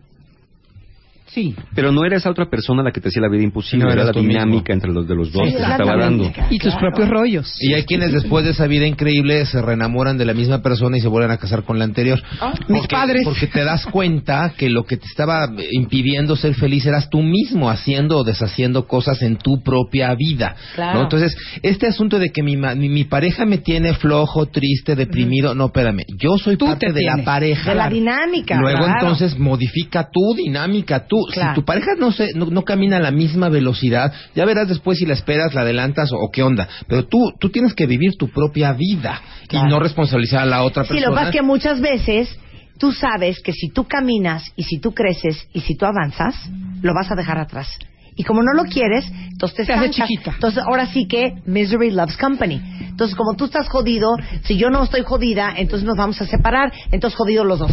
[1.33, 1.55] Sí.
[1.75, 4.03] Pero no era esa otra persona la que te hacía la vida imposible, No, era
[4.03, 4.27] la mismo.
[4.27, 6.31] dinámica entre los de los dos Sí, que se estaba dando.
[6.49, 7.53] Y tus propios rollos.
[7.61, 10.99] Y hay quienes después de esa vida increíble se reenamoran de la misma persona y
[11.01, 12.21] se vuelven a casar con la anterior.
[12.67, 13.21] Mis Porque- padres.
[13.23, 17.69] Porque te das cuenta que lo que te estaba impidiendo ser feliz eras tú mismo
[17.69, 20.55] haciendo o deshaciendo cosas en tu propia vida.
[20.75, 20.97] Claro.
[20.97, 21.03] ¿no?
[21.03, 25.55] Entonces, este asunto de que mi, ma- mi, mi pareja me tiene flojo, triste, deprimido,
[25.55, 27.69] no, espérame, yo soy Tú parte te de la pareja.
[27.69, 28.59] De la dinámica.
[28.59, 28.99] Luego claro.
[28.99, 31.20] entonces modifica tu dinámica, tú.
[31.25, 31.49] Claro.
[31.51, 34.97] Si tu pareja no, se, no, no camina a la misma velocidad, ya verás después
[34.99, 36.67] si la esperas, la adelantas o, o qué onda.
[36.87, 39.67] Pero tú, tú tienes que vivir tu propia vida Claro.
[39.67, 41.07] y no responsabilizar a la otra Sí, persona.
[41.09, 42.39] lo que pasa es que muchas veces
[42.77, 46.35] tú sabes que si tú caminas y si tú creces y si tú avanzas,
[46.81, 47.67] lo vas a dejar atrás.
[48.15, 50.31] Y como no lo quieres, entonces te Te hace chiquita.
[50.33, 52.61] Entonces ahora sí que misery loves company.
[52.89, 54.09] Entonces como tú estás jodido,
[54.43, 57.71] si yo no estoy jodida, entonces nos vamos a separar, entonces jodidos los dos.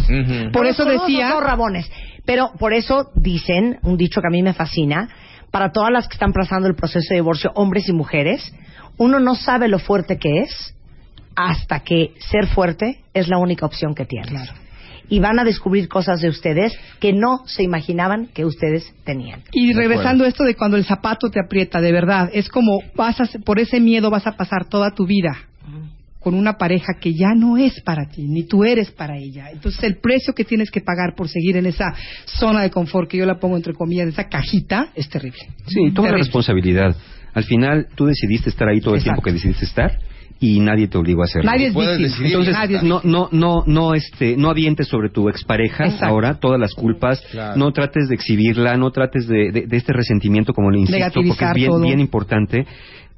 [0.53, 1.91] Por eso decía- los dos rabones.
[2.25, 5.09] Pero por eso dicen, un dicho que a mí me fascina,
[5.51, 8.53] para todas las que están pasando el proceso de divorcio, hombres y mujeres,
[8.97, 10.75] uno no sabe lo fuerte que es
[11.35, 14.47] hasta que ser fuerte es la única opción que tienen.
[15.07, 19.41] Y van a descubrir cosas de ustedes que no se imaginaban que ustedes tenían.
[19.51, 23.19] Y regresando a esto de cuando el zapato te aprieta, de verdad, es como vas
[23.21, 25.48] a, por ese miedo vas a pasar toda tu vida
[26.19, 29.51] con una pareja que ya no es para ti, ni tú eres para ella.
[29.51, 31.85] Entonces el precio que tienes que pagar por seguir en esa
[32.25, 35.39] zona de confort que yo la pongo entre comillas, en esa cajita, es terrible.
[35.67, 36.95] Sí, toda la responsabilidad.
[37.33, 39.97] Al final, tú decidiste estar ahí todo el tiempo que decidiste estar
[40.41, 41.51] y nadie te obligó a hacerlo.
[41.51, 42.27] Nadie es víctima.
[42.27, 46.05] Entonces, Nadie es no, no, no, no, este, no avientes sobre tu expareja Exacto.
[46.05, 47.57] ahora todas las culpas, Claro.
[47.57, 51.45] no trates de exhibirla, no trates de, de- de este resentimiento, como le insisto, porque
[51.45, 51.81] es bien, todo.
[51.81, 52.65] bien importante.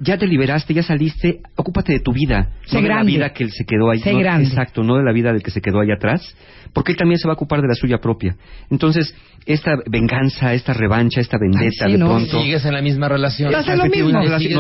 [0.04, 3.44] Ya te liberaste, ya saliste, ocúpate de tu vida, Sé no de la vida que
[3.44, 4.48] él se quedó ahí, Sé no- grande.
[4.48, 6.36] exacto, no de la vida del que se quedó ahí atrás,
[6.74, 8.36] porque él también se va a ocupar de la suya propia.
[8.72, 9.14] Entonces,
[9.46, 12.08] esta venganza, esta revancha, esta vendetta Ay, sí, de no.
[12.08, 13.54] pronto, Sigues en la misma relación.
[13.54, 14.10] Hace lo mismo.
[14.12, 14.20] No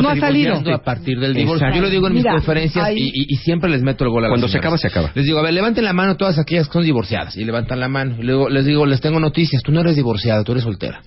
[0.09, 0.73] ha salido.
[0.73, 1.67] a partir del divorcio.
[1.67, 1.75] Exacto.
[1.77, 4.27] Yo lo digo en mis Mira, conferencias hay- y, siempre les meto el gol a
[4.27, 5.11] las Cuando se acaba, se acaba.
[5.15, 7.35] Les digo, a ver, levanten la mano todas aquellas que son divorciadas.
[7.37, 8.15] Y levantan la mano.
[8.19, 9.61] Y luego les digo, les tengo noticias.
[9.63, 11.01] Tú no eres divorciada, tú eres soltera.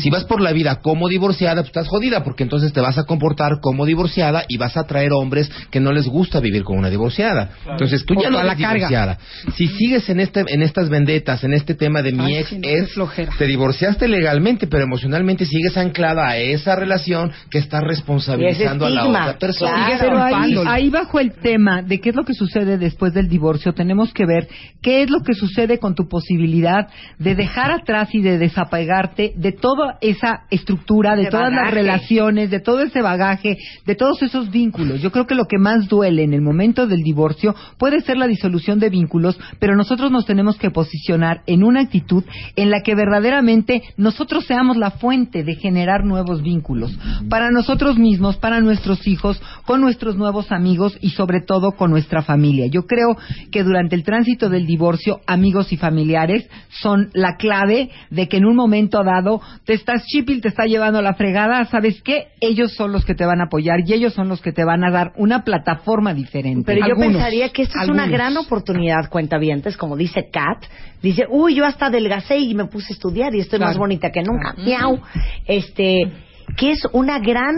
[0.00, 3.04] si vas por la vida como divorciada, pues estás jodida, porque entonces te vas a
[3.04, 6.90] comportar como divorciada y vas a traer hombres que no les gusta vivir con una
[6.90, 7.50] divorciada.
[7.68, 8.74] Entonces tú ya no eres la carga.
[8.74, 9.18] divorciada.
[9.56, 12.68] Si sigues en este en estas vendetas, en este tema de mi Ay, ex no,
[12.68, 13.32] es flojera.
[13.38, 19.04] te divorciaste legalmente, pero emocionalmente sigues anclada a esa relación que está responsabilizando a la
[19.06, 19.72] otra persona.
[19.72, 19.84] claro.
[19.86, 23.72] Sigues Pero ahí, bajo el tema de qué es lo que sucede después del divorcio,
[23.72, 24.48] tenemos que ver
[24.82, 26.88] qué es lo que sucede con tu posibilidad
[27.18, 32.50] de dejar atrás y de desapegarte de toda esa estructura, de, De todas las relaciones,
[32.50, 33.51] de todo ese bagaje,
[33.86, 35.00] de todos esos vínculos.
[35.00, 38.26] Yo creo que lo que más duele en el momento del divorcio puede ser la
[38.26, 42.24] disolución de vínculos, pero nosotros nos tenemos que posicionar en una actitud
[42.56, 46.96] en la que verdaderamente nosotros seamos la fuente de generar nuevos vínculos
[47.28, 52.22] para nosotros mismos, para nuestros hijos, con nuestros nuevos amigos y sobre todo con nuestra
[52.22, 52.66] familia.
[52.66, 53.16] Yo creo
[53.50, 58.46] que durante el tránsito del divorcio, amigos y familiares son la clave de que en
[58.46, 62.28] un momento dado te estás chipil, te está llevando la fregada, ¿sabes qué?
[62.40, 64.84] Ellos son los que te van a apoyar y ellos son los que te van
[64.84, 66.64] a dar una plataforma diferente.
[66.66, 70.64] Pero yo Algunos, pensaría que esto es una gran oportunidad, cuentavientes, como dice Kat.
[71.02, 73.70] Dice, uy, yo hasta adelgacé y me puse a estudiar y estoy Claro.
[73.70, 74.54] más bonita que nunca.
[74.56, 75.00] Miau.
[75.46, 76.12] Este,
[76.56, 77.54] que es una gran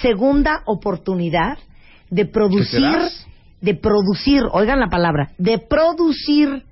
[0.00, 1.58] segunda oportunidad
[2.10, 2.96] de producir,
[3.60, 6.64] de producir, oigan la palabra, de producir,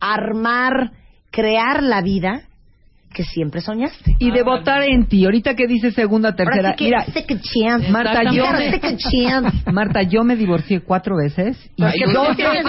[0.00, 0.92] armar,
[1.30, 2.42] crear la vida
[3.16, 4.14] que siempre soñaste.
[4.18, 5.24] y de votar en ti.
[5.24, 6.72] Ahorita que dice segunda, tercera.
[6.72, 7.90] Sí que Mira, second chance.
[7.90, 9.56] Marta, yo, Second chance.
[9.72, 11.56] Marta, yo me divorcié cuatro veces.
[11.76, 12.46] Y Ay, dos veces-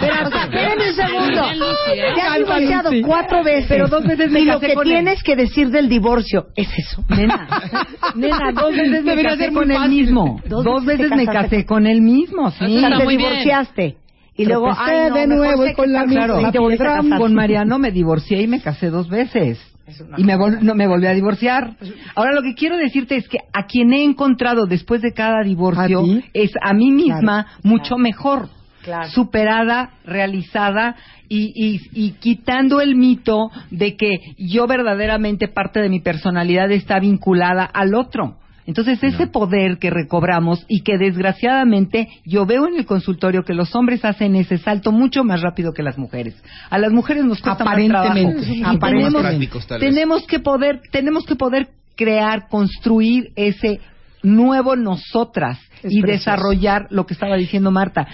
[0.00, 1.42] espérame un segundo.
[2.14, 3.66] Te has divorciado cuatro veces.
[3.68, 4.78] Pero dos veces me y lo que él.
[4.82, 7.04] tienes que decir del divorcio es eso.
[7.08, 7.46] Nena,
[8.16, 10.40] nena, dos veces me casé con él mismo.
[10.46, 12.64] Dos veces me casé con él mismo, sí.
[12.64, 13.96] O sea, Está te divorciaste.
[14.42, 16.96] Y luego, ay, no, de nuevo sé con la misma Claro, Y te volviste a
[16.96, 17.18] casar.
[17.18, 19.58] con Mariano me divorcié y me casé dos veces.
[20.16, 21.74] Y me, vol- no, me volví a divorciar.
[22.14, 26.02] Ahora, lo que quiero decirte es que a quien he encontrado después de cada divorcio
[26.32, 28.48] es a mí misma mucho mejor.
[28.82, 29.10] Claro.
[29.10, 30.96] Superada, realizada
[31.28, 36.98] y, y, y quitando el mito de que yo verdaderamente parte de mi personalidad está
[36.98, 38.36] vinculada al otro.
[38.70, 43.74] Entonces, ese poder que recobramos y que desgraciadamente yo veo en el consultorio que los
[43.74, 46.40] hombres hacen ese salto mucho más rápido que las mujeres.
[46.70, 48.10] A las mujeres nos cuesta más trabajo.
[48.12, 48.46] Aparentemente.
[48.80, 49.90] Tenemos, Más prácticos, tal vez.
[49.90, 53.80] tenemos que poder, tenemos que poder crear, construir ese
[54.22, 56.30] nuevo nosotras Es y precioso.
[56.30, 58.06] desarrollar lo que estaba diciendo Marta.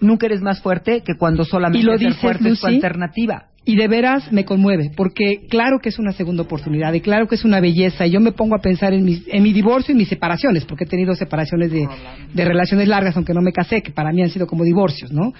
[0.00, 2.76] Nunca eres más fuerte que cuando solamente Y lo ser dices, fuerte es tu Lucy,
[2.76, 3.46] alternativa.
[3.66, 7.36] Y de veras me conmueve, porque claro que es una segunda oportunidad y claro que
[7.36, 8.06] es una belleza.
[8.06, 10.84] Y yo me pongo a pensar en mi, en mi divorcio y mis separaciones, porque
[10.84, 11.88] he tenido separaciones de,
[12.34, 15.32] de relaciones largas, aunque no me casé, que para mí han sido como divorcios, ¿no?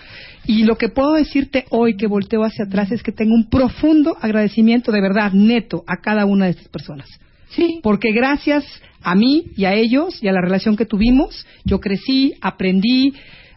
[0.46, 4.16] Y lo que puedo decirte hoy que volteo hacia atrás es que tengo un profundo
[4.18, 7.08] agradecimiento de verdad, neto, a cada una de estas personas.
[7.50, 7.80] Sí.
[7.82, 8.64] Porque gracias
[9.02, 13.12] a mí y a ellos y a la relación que tuvimos, yo crecí, aprendí,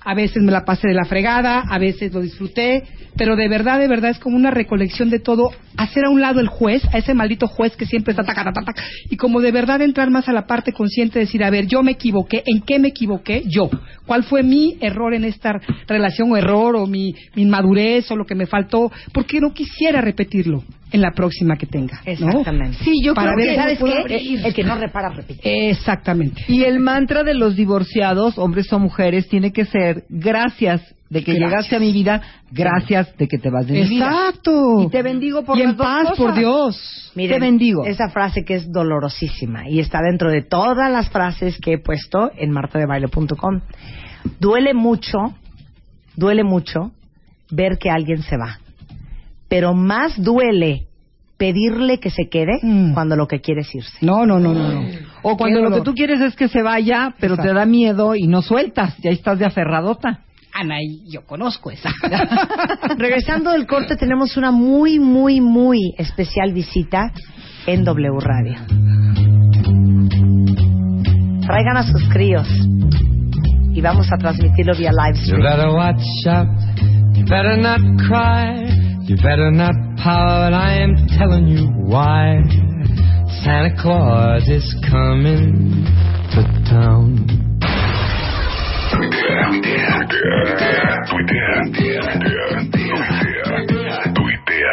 [0.07, 2.83] a veces me la pasé de la fregada, a veces lo disfruté,
[3.17, 6.39] pero de verdad, de verdad es como una recolección de todo, hacer a un lado
[6.39, 9.51] el juez, a ese maldito juez que siempre está taca, taca, taca, y como de
[9.51, 12.79] verdad entrar más a la parte consciente, decir, a ver, yo me equivoqué, ¿en qué
[12.79, 13.43] me equivoqué?
[13.47, 13.69] Yo.
[14.05, 15.59] ¿Cuál fue mi error en esta
[15.89, 18.89] relación o error o mi, mi inmadurez o lo que me faltó?
[19.11, 22.01] Porque no quisiera repetirlo en la próxima que tenga.
[22.05, 22.11] ¿no?
[22.11, 22.77] Exactamente.
[22.83, 24.47] Sí, yo Para creo ver que ¿Sabes qué?
[24.47, 25.69] El que no repara, repite.
[25.69, 26.43] Exactamente.
[26.47, 31.33] Y el mantra de los divorciados, hombres o mujeres, tiene que ser gracias de que
[31.33, 31.49] Gracias.
[31.49, 34.07] llegaste a mi vida, gracias de que te vas de mi vida.
[34.07, 34.81] Exacto.
[34.81, 36.17] Y te bendigo por Y las en dos paz, cosas.
[36.17, 37.11] por Dios.
[37.15, 37.85] Miren, Te bendigo.
[37.85, 42.31] Esa frase que es dolorosísima y está dentro de todas las frases que he puesto
[42.37, 43.61] en martadebaile.com.
[44.39, 45.17] Duele mucho,
[46.17, 46.91] duele mucho
[47.51, 48.59] ver que alguien se va.
[49.49, 50.87] Pero más duele
[51.37, 52.93] pedirle que se quede Mm.
[52.93, 53.97] cuando lo que quiere es irse.
[54.05, 54.73] No, no, no, no.
[54.81, 54.87] no.
[55.21, 57.53] O cuando lo que tú quieres es que se vaya, pero Exacto.
[57.53, 60.21] te da miedo y no sueltas, ya estás de aferradota.
[60.53, 61.91] Ana, y yo conozco esa.
[62.97, 67.11] Regresando del corte tenemos una muy, muy, muy especial visita
[67.67, 68.55] en W Radio.
[71.45, 72.47] Traigan a sus críos
[73.73, 75.43] y vamos a transmitirlo vía live You stream.
[75.43, 76.47] better watch out.
[77.15, 78.86] You better not cry.
[79.07, 79.71] You better not
[80.03, 82.43] pout, I am telling you why.
[83.39, 85.87] Santa Claus is coming
[86.35, 87.23] to town.
[88.91, 90.03] Tuitea, tuitea,
[91.07, 92.03] tuitea, tuitea,
[92.67, 92.99] tuitea,
[94.11, 94.71] tuitea,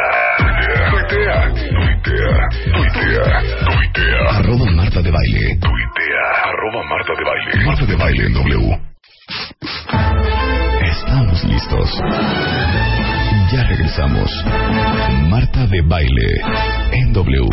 [2.83, 3.35] tuitea,
[4.35, 5.45] Arroba Marta de Baile.
[5.63, 7.65] Tuitea, arroba Marta de Baile.
[7.65, 8.79] Marta de Baile en W.
[10.91, 11.89] Estamos listos.
[13.55, 14.29] Ya regresamos.
[15.29, 16.41] Marta de Baile
[16.91, 17.47] en W.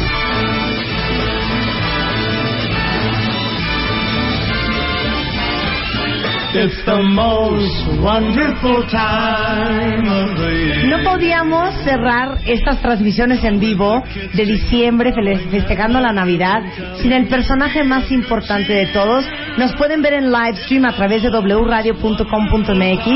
[10.87, 14.03] No podíamos cerrar estas transmisiones en vivo
[14.35, 15.15] de diciembre
[15.51, 16.63] festejando la Navidad
[17.01, 19.25] sin el personaje más importante de todos.
[19.57, 23.07] Nos pueden ver en live stream a través de wradio.com.mx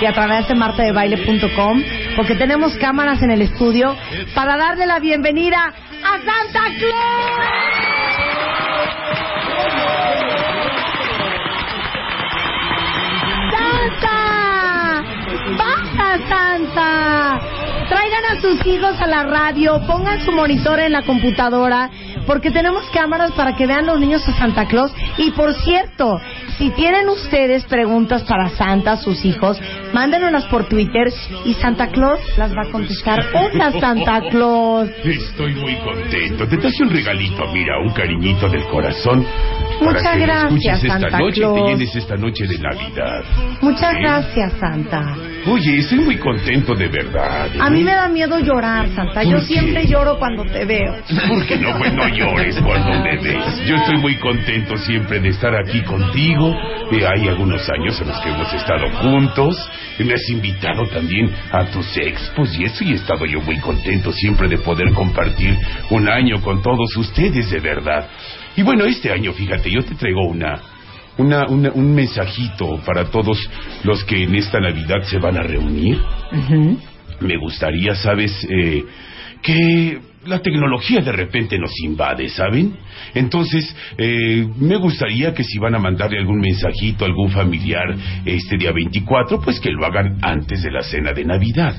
[0.00, 1.82] y a través de martadebaile.com
[2.16, 3.96] porque tenemos cámaras en el estudio
[4.34, 5.72] para darle la bienvenida
[6.04, 7.62] a Santa Claus.
[14.00, 15.02] ¡Santa!
[15.58, 17.40] ¡Baja, Santa!
[17.88, 21.90] Traigan a sus hijos a la radio, pongan su monitor en la computadora,
[22.26, 24.92] porque tenemos cámaras para que vean los niños a Santa Claus.
[25.18, 26.20] Y por cierto,
[26.58, 29.60] si tienen ustedes preguntas para Santa, sus hijos,
[29.92, 31.12] mándenlas por Twitter
[31.44, 33.24] y Santa Claus las va a contestar.
[33.34, 34.88] Hola, Santa Claus.
[35.04, 36.46] Estoy muy contento.
[36.46, 39.24] Te traje un regalito, mira, un cariñito del corazón.
[39.80, 41.54] Muchas para que gracias, esta Santa noche y Claus.
[41.54, 43.24] te llenes esta noche de Navidad.
[43.60, 44.00] Muchas ¿Sí?
[44.00, 45.16] gracias, Santa.
[45.46, 47.46] Oye, estoy muy contento de verdad.
[47.48, 47.58] ¿eh?
[47.60, 49.24] A mí me da miedo llorar, Santa.
[49.24, 50.94] Yo siempre lloro cuando te veo.
[51.28, 51.76] ¿Por qué no?
[51.78, 53.66] Pues no llores cuando me ves.
[53.66, 56.54] Yo estoy muy contento siempre de estar aquí contigo.
[56.92, 59.56] Eh, hay algunos años en los que hemos estado juntos.
[59.98, 62.84] Me has invitado también a tus expos y eso.
[62.84, 65.56] Y he estado yo muy contento siempre de poder compartir
[65.90, 68.08] un año con todos ustedes, de verdad.
[68.56, 70.60] Y bueno, este año, fíjate, yo te traigo una,
[71.18, 73.38] una, una- un mensajito para todos
[73.84, 75.98] los que en esta Navidad se van a reunir.
[77.20, 78.46] Me gustaría, ¿sabes?
[78.50, 78.84] Eh,
[79.42, 82.76] que la tecnología de repente nos invade, ¿saben?
[83.14, 87.94] Entonces, eh, me gustaría que si van a mandarle algún mensajito a algún familiar
[88.24, 91.74] este día 24, pues que lo hagan antes de la cena de Navidad.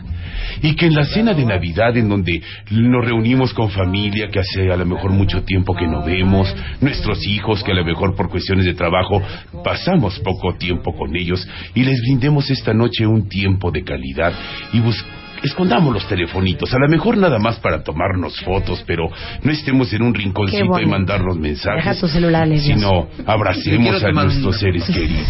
[0.61, 2.41] Y que en la cena de Navidad, en donde
[2.71, 7.25] nos reunimos con familia que hace a lo mejor mucho tiempo que no vemos, nuestros
[7.27, 9.21] hijos que a lo mejor por cuestiones de trabajo
[9.63, 14.33] pasamos poco tiempo con ellos, y les brindemos esta noche un tiempo de calidad
[14.73, 19.09] y buscamos escondamos los telefonitos, a lo mejor nada más para tomarnos fotos, pero
[19.43, 24.59] no estemos en un rinconcito y mandarnos mensajes, Deja tu celular, sino abracemos a nuestros
[24.59, 25.27] seres queridos.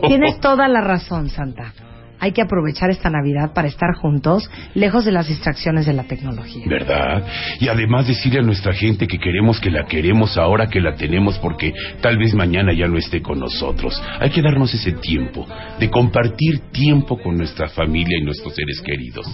[0.08, 1.72] Tienes toda la razón, Santa.
[2.18, 6.64] Hay que aprovechar esta Navidad para estar juntos, lejos de las distracciones de la tecnología.
[6.66, 7.24] ¿Verdad?
[7.60, 11.38] Y además decirle a nuestra gente que queremos que la queremos ahora que la tenemos
[11.38, 14.02] porque tal vez mañana ya no esté con nosotros.
[14.20, 15.46] Hay que darnos ese tiempo
[15.78, 19.26] de compartir tiempo con nuestra familia y nuestros seres queridos.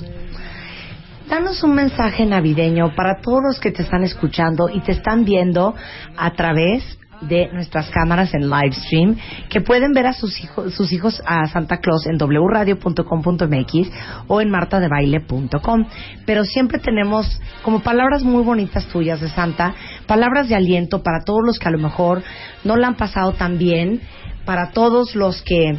[1.28, 5.74] danos un mensaje navideño para todos los que te están escuchando y te están viendo
[6.16, 9.16] a través de nuestras cámaras en live stream,
[9.48, 13.90] que pueden ver a sus hijos, sus hijos a Santa Claus en wradio.com.mx
[14.26, 15.86] o en martadebaile.com.
[16.26, 19.74] Pero siempre tenemos como palabras muy bonitas tuyas de Santa,
[20.06, 22.22] palabras de aliento para todos los que a lo mejor
[22.64, 24.00] no la han pasado tan bien,
[24.44, 25.78] para todos los que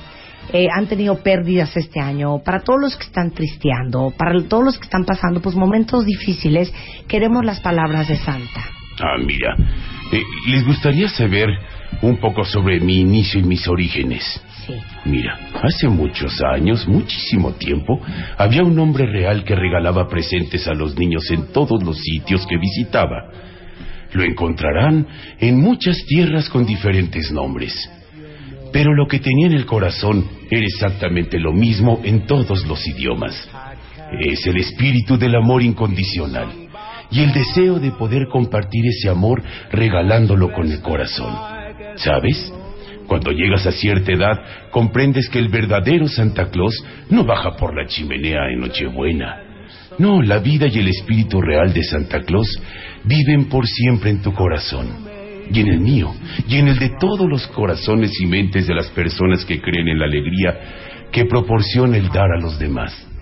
[0.51, 4.77] eh, han tenido pérdidas este año, para todos los que están tristeando, para todos los
[4.77, 6.73] que están pasando pues momentos difíciles,
[7.07, 8.61] queremos las palabras de Santa.
[8.99, 9.55] Ah, mira,
[10.13, 11.49] eh, ¿les gustaría saber
[12.01, 14.23] un poco sobre mi inicio y mis orígenes?
[14.67, 14.73] Sí.
[15.05, 17.99] Mira, hace muchos años, muchísimo tiempo,
[18.37, 22.57] había un hombre real que regalaba presentes a los niños en todos los sitios que
[22.57, 23.31] visitaba.
[24.13, 25.07] Lo encontrarán
[25.39, 27.73] en muchas tierras con diferentes nombres.
[28.71, 33.49] Pero lo que tenía en el corazón era exactamente lo mismo en todos los idiomas.
[34.21, 36.62] Es el espíritu del amor incondicional
[37.13, 41.33] y el deseo de poder compartir ese amor regalándolo con el corazón.
[41.95, 42.51] ¿Sabes?
[43.07, 44.41] Cuando llegas a cierta edad,
[44.71, 46.73] comprendes que el verdadero Santa Claus
[47.09, 49.43] no baja por la chimenea en Nochebuena.
[49.99, 52.47] No, la vida y el espíritu real de Santa Claus
[53.03, 54.87] viven por siempre en tu corazón
[55.51, 56.11] y en el mío,
[56.47, 59.99] y en el de todos los corazones y mentes de las personas que creen en
[59.99, 63.12] la alegría que proporciona el dar a los demás.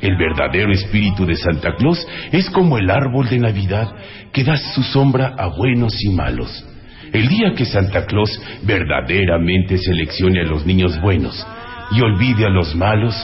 [0.00, 3.88] El verdadero espíritu de Santa Claus es como el árbol de Navidad
[4.32, 6.64] que da su sombra a buenos y malos.
[7.12, 11.44] El día que Santa Claus verdaderamente seleccione a los niños buenos
[11.90, 13.14] y olvide a los malos,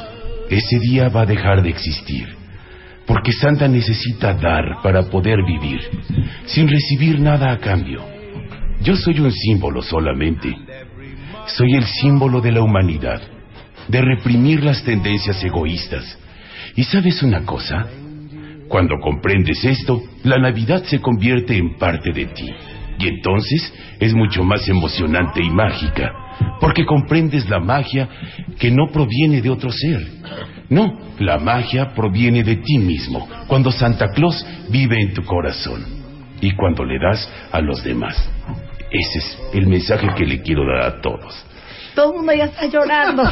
[0.50, 2.28] ese día va a dejar de existir.
[3.06, 5.80] Porque Santa necesita dar para poder vivir,
[6.46, 8.02] sin recibir nada a cambio.
[8.80, 10.56] Yo soy un símbolo solamente.
[11.46, 13.20] Soy el símbolo de la humanidad,
[13.88, 16.18] de reprimir las tendencias egoístas.
[16.76, 17.86] ¿Y sabes una cosa?
[18.68, 22.50] Cuando comprendes esto, la Navidad se convierte en parte de ti.
[22.98, 26.12] Y entonces es mucho más emocionante y mágica,
[26.60, 28.08] porque comprendes la magia
[28.58, 30.00] que no proviene de otro ser.
[30.68, 35.84] No, la magia proviene de ti mismo, cuando Santa Claus vive en tu corazón
[36.40, 38.16] y cuando le das a los demás.
[38.90, 41.44] Ese es el mensaje que le quiero dar a todos.
[41.94, 43.22] Todo el mundo ya está llorando.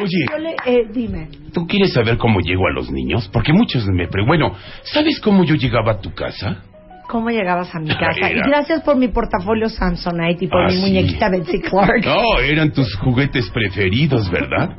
[0.00, 1.28] Oye, Yo le- eh, dime.
[1.52, 3.28] ¿tú quieres saber cómo llego a los niños?
[3.32, 6.64] Porque muchos me preguntan, bueno, ¿sabes cómo yo llegaba a tu casa?
[7.08, 8.30] ¿Cómo llegabas a mi casa?
[8.30, 10.80] Y gracias por mi portafolio Samsonite y por Ah, mi sí.
[10.80, 12.04] muñequita Betsy Clark.
[12.04, 14.70] No, eran tus juguetes preferidos, ¿verdad?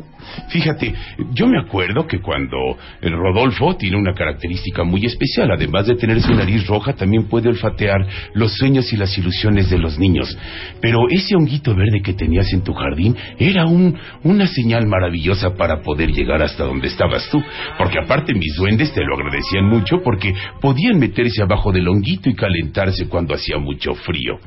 [0.50, 0.94] Fíjate,
[1.34, 2.58] yo me acuerdo que cuando
[3.00, 7.48] el Rodolfo tiene una característica muy especial, además de tener su nariz roja, también puede
[7.50, 10.36] olfatear los sueños y las ilusiones de los niños.
[10.82, 15.82] Pero ese honguito verde que tenías en tu jardín era un, una señal maravillosa para
[15.84, 17.42] poder llegar hasta donde estabas tú.
[17.78, 22.36] Porque aparte mis duendes te lo agradecían mucho porque podían meterse abajo del honguito y
[22.36, 24.40] calentarse cuando hacía mucho frío.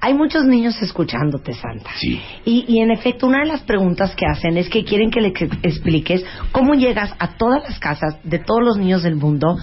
[0.00, 1.90] Hay muchos niños escuchándote, Santa.
[1.96, 2.20] Sí.
[2.44, 5.32] Y, y en efecto, una de las preguntas que hacen es que quieren que les
[5.40, 9.56] ex- expliques cómo llegas a todas las casas de todos los niños del mundo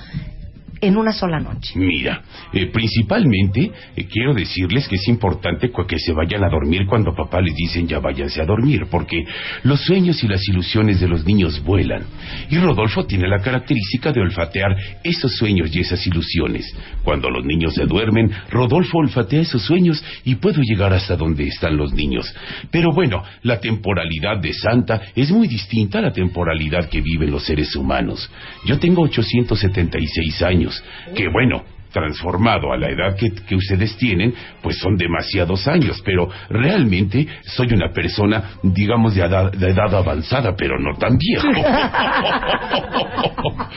[0.81, 1.73] en una sola noche.
[1.75, 2.21] Mira,
[2.53, 7.41] eh, principalmente eh, quiero decirles que es importante que se vayan a dormir cuando papá
[7.41, 9.23] les dicen ya váyanse a dormir, porque
[9.63, 12.03] los sueños y las ilusiones de los niños vuelan.
[12.49, 16.65] Y Rodolfo tiene la característica de olfatear esos sueños y esas ilusiones.
[17.03, 21.77] Cuando los niños se duermen, Rodolfo olfatea esos sueños y puedo llegar hasta donde están
[21.77, 22.33] los niños.
[22.71, 27.45] Pero bueno, la temporalidad de Santa es muy distinta a la temporalidad que viven los
[27.45, 28.29] seres humanos.
[28.65, 30.68] Yo tengo 876 años,
[31.15, 37.27] que bueno, transformado a la edad que, ustedes tienen, pues son demasiados años, pero realmente
[37.43, 41.47] soy una persona, digamos, de edad, de edad avanzada, pero no tan viejo.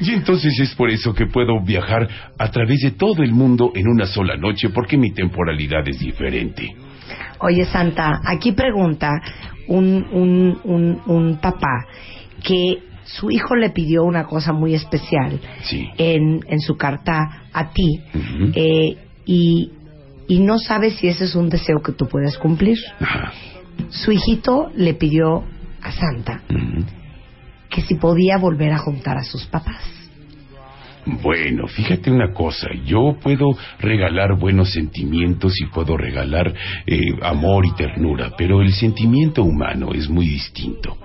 [0.00, 2.06] Y entonces es por eso que puedo viajar
[2.38, 6.68] a través de todo el mundo en una sola noche, porque mi temporalidad es diferente.
[7.38, 9.08] Oye, Santa, aquí pregunta
[9.68, 11.86] un, un, un, un papá
[12.42, 15.88] que su hijo le pidió una cosa muy especial Sí.
[15.98, 18.00] en, en su carta a ti
[18.54, 19.70] eh, y,
[20.28, 22.78] y no sabe si ese es un deseo que tú puedes cumplir.
[23.00, 23.32] Ajá.
[23.90, 25.44] Su hijito le pidió
[25.82, 26.42] a Santa
[27.68, 29.82] que si podía volver a juntar a sus papás.
[31.06, 36.54] Bueno, fíjate una cosa, yo puedo regalar buenos sentimientos y puedo regalar
[36.86, 40.96] eh, amor y ternura, pero el sentimiento humano es muy distinto.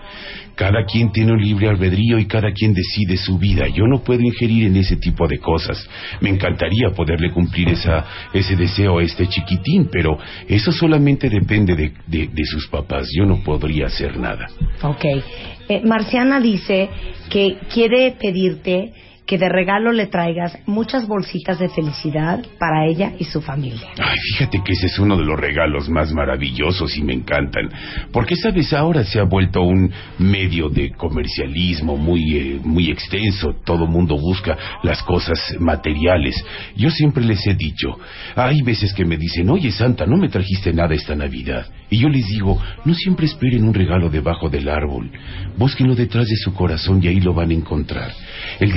[0.59, 3.69] Cada quien tiene un libre albedrío y cada quien decide su vida.
[3.69, 5.89] Yo no puedo ingerir en ese tipo de cosas.
[6.19, 10.17] Me encantaría poderle cumplir esa, ese deseo a este chiquitín, pero
[10.49, 13.07] eso solamente depende de, de- de sus papás.
[13.17, 14.47] Yo no podría hacer nada.
[14.83, 15.05] Ok.
[15.69, 16.89] Eh, Marciana dice
[17.29, 18.91] que quiere pedirte
[19.29, 23.87] que de regalo le traigas muchas bolsitas de felicidad para ella y su familia.
[23.99, 27.69] Ay, fíjate que ese es uno de los regalos más maravillosos y me encantan.
[28.11, 33.53] Porque, sabes, ahora se ha vuelto un medio de comercialismo muy, eh, muy extenso.
[33.63, 36.43] Todo mundo busca las cosas materiales.
[36.75, 37.99] Yo siempre les he dicho,
[38.35, 41.67] hay veces que me dicen, oye Santa, no me trajiste nada esta Navidad.
[41.91, 45.11] Y yo les digo, no siempre esperen un regalo debajo del árbol.
[45.57, 48.11] Búsquenlo detrás de su corazón y ahí lo van a encontrar.
[48.59, 48.71] El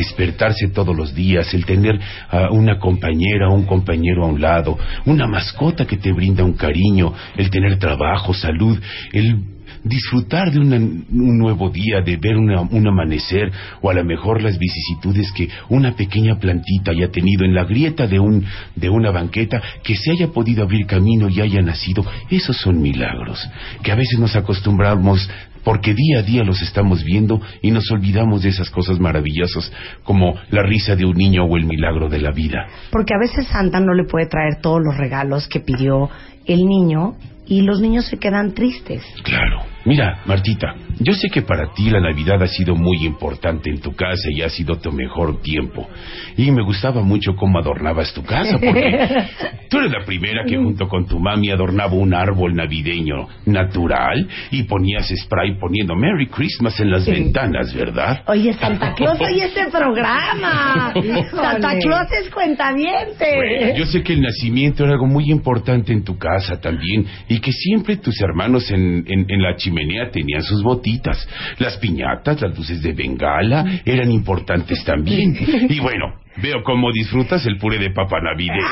[0.72, 1.98] todos los días, el tener
[2.30, 6.54] a una compañera o un compañero a un lado, una mascota que te brinda un
[6.54, 8.78] cariño, el tener trabajo, salud,
[9.12, 9.38] el
[9.84, 13.50] disfrutar de un nuevo día, de ver un amanecer
[13.80, 18.06] o a lo mejor las vicisitudes que una pequeña plantita haya tenido en la grieta
[18.06, 18.44] de, un,
[18.76, 23.48] de una banqueta, que se haya podido abrir camino y haya nacido, esos son milagros,
[23.82, 25.28] que a veces nos acostumbramos
[25.64, 29.72] porque día a día los estamos viendo y nos olvidamos de esas cosas maravillosas
[30.04, 32.66] como la risa de un niño o el milagro de la vida.
[32.90, 36.10] Porque a veces Santa no le puede traer todos los regalos que pidió
[36.46, 37.16] el niño
[37.46, 39.02] y los niños se quedan tristes.
[39.24, 39.71] Claro.
[39.84, 43.92] Mira, Martita, yo sé que para ti la Navidad ha sido muy importante en tu
[43.96, 45.88] casa y ha sido tu mejor tiempo.
[46.36, 48.98] Y me gustaba mucho cómo adornabas tu casa, porque
[49.68, 54.62] tú eres la primera que junto con tu mami adornaba un árbol navideño natural y
[54.64, 58.22] ponías spray poniendo Merry Christmas en las ventanas, ¿verdad?
[58.28, 60.92] Oye, Santa Claus, oye este programa.
[61.30, 63.34] Santa Claus es cuentaviente.
[63.34, 67.40] Bueno, yo sé que el nacimiento era algo muy importante en tu casa también y
[67.40, 69.71] que siempre tus hermanos en, en- en la chimenea
[70.12, 71.28] tenían sus botitas.
[71.58, 75.36] Las piñatas, las luces de bengala eran importantes también.
[75.68, 78.60] Y bueno, veo cómo disfrutas el puré de papa navideño.
[78.60, 78.66] ¿eh?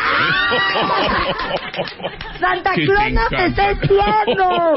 [2.40, 4.74] Santa Claus no te está espiando.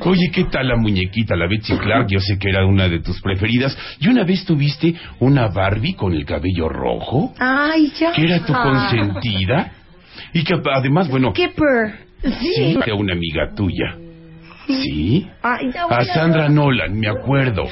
[0.10, 2.08] Oye, ¿qué tal la muñequita, la Betsy Clark?
[2.08, 3.76] Yo sé que era una de tus preferidas.
[4.00, 7.34] ¿Y una vez tuviste una Barbie con el cabello rojo?
[7.38, 8.12] Ay, ya.
[8.12, 9.72] que era tu consentida
[10.32, 12.06] y que además, bueno, Skipper.
[12.22, 13.96] sí, era una amiga tuya.
[14.68, 15.30] ¿Sí?
[15.42, 17.64] Ay, A Sandra Nolan, me acuerdo.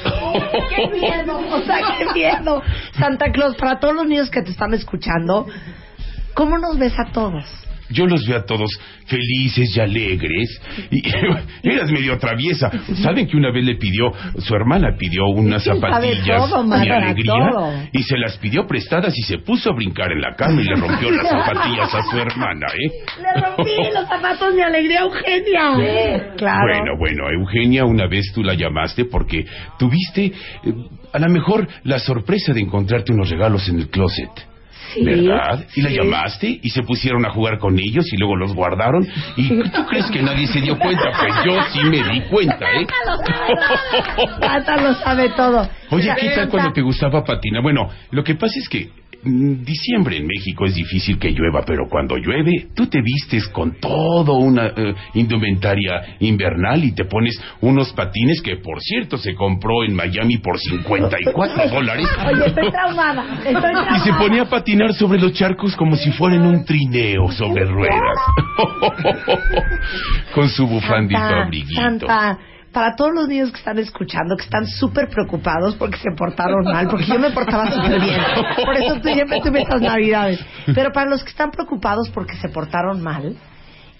[0.75, 1.37] ¡Qué miedo!
[1.37, 2.61] O sea, qué miedo.
[2.93, 5.45] Santa Claus, para todos los niños que te están escuchando,
[6.33, 7.45] ¿cómo nos ves a todos?
[7.89, 8.69] Yo los veo a todos
[9.05, 10.61] felices y alegres.
[10.91, 11.01] Y
[11.63, 12.69] eras medio traviesa.
[13.01, 16.97] ¿Saben que una vez le pidió, su hermana pidió unas Sí, zapatillas, todo, mi Mara,
[16.97, 17.73] alegría, todo.
[17.91, 20.75] y se las pidió prestadas y se puso a brincar en la cama y le
[20.75, 22.91] rompió las zapatillas a su hermana, ¿eh?
[23.21, 26.33] Le rompí los zapatos de alegría a Eugenia.
[26.37, 26.59] Claro.
[26.67, 29.45] Bueno, bueno, Eugenia, una vez tú la llamaste porque
[29.79, 30.33] tuviste eh,
[31.13, 34.29] a lo mejor la sorpresa de encontrarte unos regalos en el closet.
[34.93, 35.65] Sí, ¿Verdad?
[35.75, 35.95] Y la sí.
[35.95, 39.07] llamaste y se pusieron a jugar con ellos y luego los guardaron.
[39.35, 41.11] ¿Y tú crees que nadie se dio cuenta?
[41.19, 42.87] Pues yo sí me di cuenta, ¿eh?
[44.39, 45.69] Santa lo sabe todo.
[45.91, 47.61] Oye, ¿qué tal cuando te gustaba patinar?
[47.61, 48.89] Bueno, lo que pasa es que
[49.27, 54.33] diciembre en México es difícil que llueva, pero cuando llueve, tú te vistes con todo
[54.35, 59.93] una eh, indumentaria invernal y te pones unos patines que, por cierto, se compró en
[59.93, 62.07] Miami por 54 dólares.
[62.25, 63.23] Oye, estoy traumada.
[63.37, 63.97] Estoy traumada.
[63.97, 68.17] Y se ponía a patinar sobre los charcos como si fueran un trineo sobre ruedas.
[70.33, 71.81] Con su bufandito abriguito.
[71.81, 72.39] Santa,
[72.71, 76.87] para todos los niños que están escuchando, que están súper preocupados porque se portaron mal,
[76.89, 78.21] porque yo me portaba súper bien.
[78.63, 80.45] Por eso siempre tuve estas navidades.
[80.73, 83.35] Pero para los que están preocupados porque se portaron mal,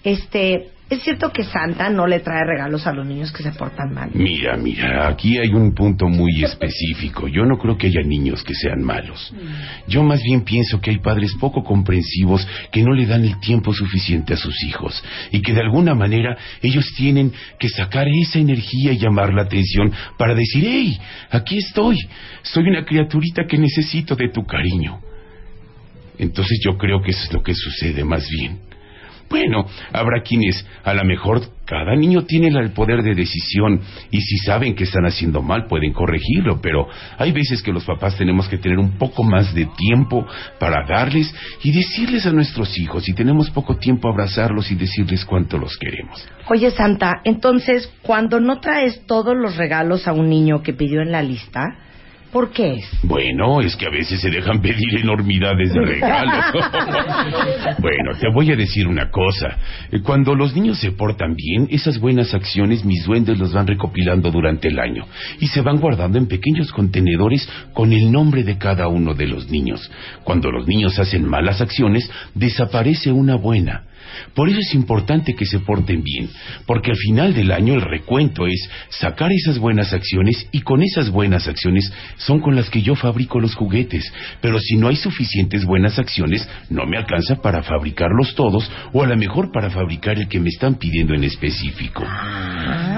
[0.04, 3.92] este, es cierto que Santa no le trae regalos a los niños que se portan
[3.92, 4.10] mal.
[4.14, 7.28] Mira, mira, aquí hay un punto muy específico.
[7.28, 9.34] Yo no creo que haya niños que sean malos.
[9.86, 13.74] Yo más bien pienso que hay padres poco comprensivos que no le dan el tiempo
[13.74, 18.92] suficiente a sus hijos y que de alguna manera ellos tienen que sacar esa energía
[18.92, 20.98] y llamar la atención para decir, hey,
[21.30, 21.98] aquí estoy,
[22.42, 25.00] soy una criaturita que necesito de tu cariño.
[26.18, 28.67] Entonces yo creo que eso es lo que sucede más bien.
[29.30, 33.80] Bueno, habrá quienes, a lo mejor, cada niño tiene el poder de decisión
[34.10, 36.88] y si saben que están haciendo mal pueden corregirlo, pero
[37.18, 40.26] hay veces que los papás tenemos que tener un poco más de tiempo
[40.58, 45.58] para darles y decirles a nuestros hijos, y tenemos poco tiempo abrazarlos y decirles cuánto
[45.58, 46.26] los queremos.
[46.48, 51.12] Oye, Santa, entonces, cuando no traes todos los regalos a un niño que pidió en
[51.12, 51.76] la lista,
[52.32, 52.84] ¿Por qué es?
[53.02, 56.44] Bueno, es que a veces se dejan pedir enormidades de regalos.
[57.78, 59.56] bueno, te voy a decir una cosa.
[59.90, 64.30] Eh, Cuando los niños se portan bien, esas buenas acciones mis duendes los van recopilando
[64.30, 65.06] durante el año
[65.40, 69.50] y se van guardando en pequeños contenedores con el nombre de cada uno de los
[69.50, 69.90] niños.
[70.22, 73.84] Cuando los niños hacen malas acciones, desaparece una buena.
[74.34, 76.28] Por eso es importante que se porten bien,
[76.66, 81.10] porque al final del año el recuento es sacar esas buenas acciones y con esas
[81.10, 84.12] buenas acciones son con las que yo fabrico los juguetes.
[84.40, 89.06] Pero si no hay suficientes buenas acciones, no me alcanza para fabricarlos todos o a
[89.06, 92.04] lo mejor para fabricar el que me están pidiendo en específico.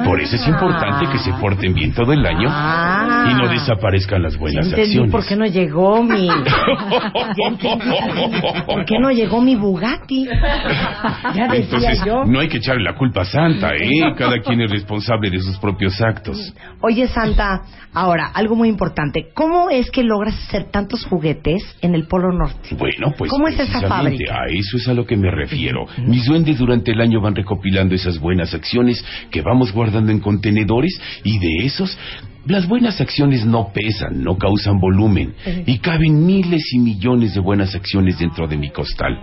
[0.04, 2.48] Por eso es importante que se porten bien todo el año
[3.30, 5.12] y no desaparezcan las buenas Ya entendí acciones.
[5.12, 6.28] por qué no llegó mi...
[8.66, 10.26] Por qué no llegó mi Bugatti.
[11.34, 12.24] Ya decía Entonces, yo.
[12.24, 13.90] no hay que echarle la culpa a Santa, ¿eh?
[14.16, 16.52] Cada quien es responsable de sus propios actos.
[16.80, 17.62] Oye, Santa,
[17.92, 19.28] ahora, algo muy importante.
[19.34, 22.74] ¿Cómo es que logras hacer tantos juguetes en el Polo Norte?
[22.76, 24.34] Bueno, pues ¿Cómo es esa fábrica?
[24.34, 25.86] a eso es a lo que me refiero.
[25.98, 31.00] Mis duendes durante el año van recopilando esas buenas acciones que vamos guardando en contenedores
[31.24, 31.96] y de esos
[32.46, 35.34] las buenas acciones no pesan, no causan volumen
[35.66, 39.18] y caben miles y millones de buenas acciones dentro de mi costal.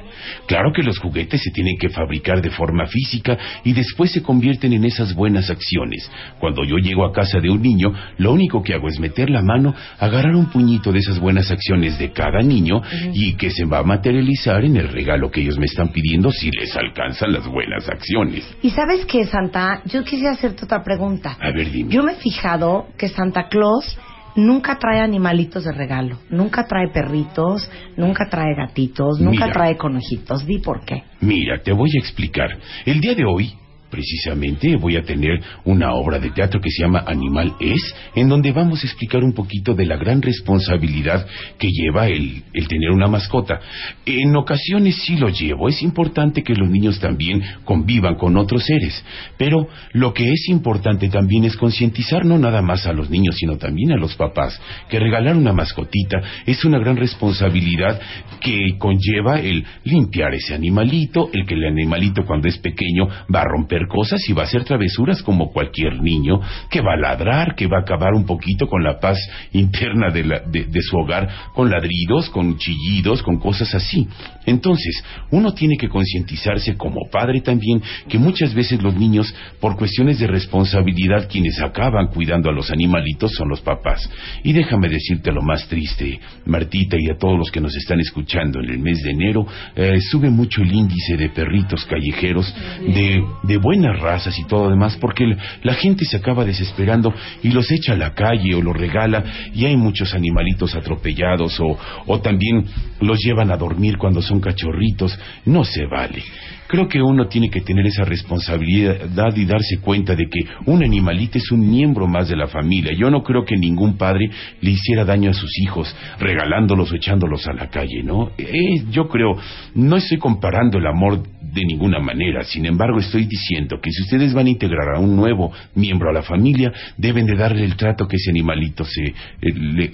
[0.45, 4.73] Claro que los juguetes se tienen que fabricar de forma física y después se convierten
[4.73, 6.09] en esas buenas acciones.
[6.39, 9.41] Cuando yo llego a casa de un niño, lo único que hago es meter la
[9.41, 12.81] mano, agarrar un puñito de esas buenas acciones de cada niño
[13.13, 16.51] y que se va a materializar en el regalo que ellos me están pidiendo si
[16.51, 18.47] les alcanzan las buenas acciones.
[18.61, 21.37] Y sabes qué, Santa, yo quisiera hacerte otra pregunta.
[21.39, 21.91] A ver, dime.
[21.91, 23.97] Yo me he fijado que Santa Claus
[24.35, 27.67] nunca trae animalitos de regalo, nunca trae perritos,
[27.97, 29.53] nunca trae gatitos, nunca Mira.
[29.53, 30.45] trae conejitos.
[30.45, 31.03] Di por qué.
[31.21, 32.59] Mira, te voy a explicar.
[32.85, 33.55] El día de hoy,
[33.89, 38.51] precisamente, voy a tener una obra de teatro que se llama Animal Es, en donde
[38.51, 41.25] vamos a explicar un poquito de la gran responsabilidad
[41.57, 43.59] que lleva el, el tener una mascota.
[44.05, 45.69] En ocasiones sí lo llevo.
[45.69, 49.03] Es importante que los niños también convivan con otros seres.
[49.37, 53.57] Pero lo que es importante también es concientizar no nada más a los niños, sino
[53.57, 54.59] también a los papás,
[54.89, 57.99] que regalar una mascotita es una gran responsabilidad
[58.41, 63.45] que conlleva el limpiar ese animalito, el que el animalito cuando es pequeño va a
[63.45, 66.39] romper cosas y va a hacer travesuras como cualquier niño,
[66.71, 69.17] que va a ladrar, que va a acabar un poquito con la paz
[69.53, 74.07] interna de, su hogar, con ladridos, con chillidos, con cosas así.
[74.45, 80.19] Entonces, uno tiene que concientizarse como padre también que muchas veces los niños, por cuestiones
[80.19, 84.09] de responsabilidad, quienes acaban cuidando a los animalitos son los papás.
[84.43, 88.59] Y déjame decirte lo más triste, Martita, y a todos los que nos están escuchando
[88.59, 89.45] en el mes de enero,
[89.75, 94.95] eh, sube mucho el índice de perritos callejeros, de, de buenas razas y todo demás,
[94.95, 95.25] porque
[95.61, 97.13] la gente se acaba desesperando
[97.43, 99.21] y los echa a la calle o los regala,
[99.53, 102.63] y hay muchos animalitos atropellados o, o también
[103.01, 105.19] los llevan a dormir cuando son cachorritos.
[105.45, 106.23] No se vale.
[106.67, 111.37] Creo que uno tiene que tener esa responsabilidad y darse cuenta de que un animalito
[111.37, 112.93] es un miembro más de la familia.
[112.93, 114.29] Yo no creo que ningún padre
[114.61, 118.31] le hiciera daño a sus hijos regalándolos o echándolos a la calle, ¿no?
[118.37, 119.37] Eh, yo creo,
[119.75, 121.23] no estoy comparando el amor
[121.53, 122.43] de ninguna manera.
[122.43, 126.13] Sin embargo, estoy diciendo que si ustedes van a integrar a un nuevo miembro a
[126.13, 129.89] la familia, deben de darle el trato que ese animalito se, eh, le,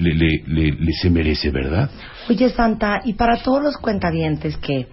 [0.46, 1.90] le- se merece, ¿verdad?
[2.30, 4.88] Oye, Santa, y para todos los cuentavientes que,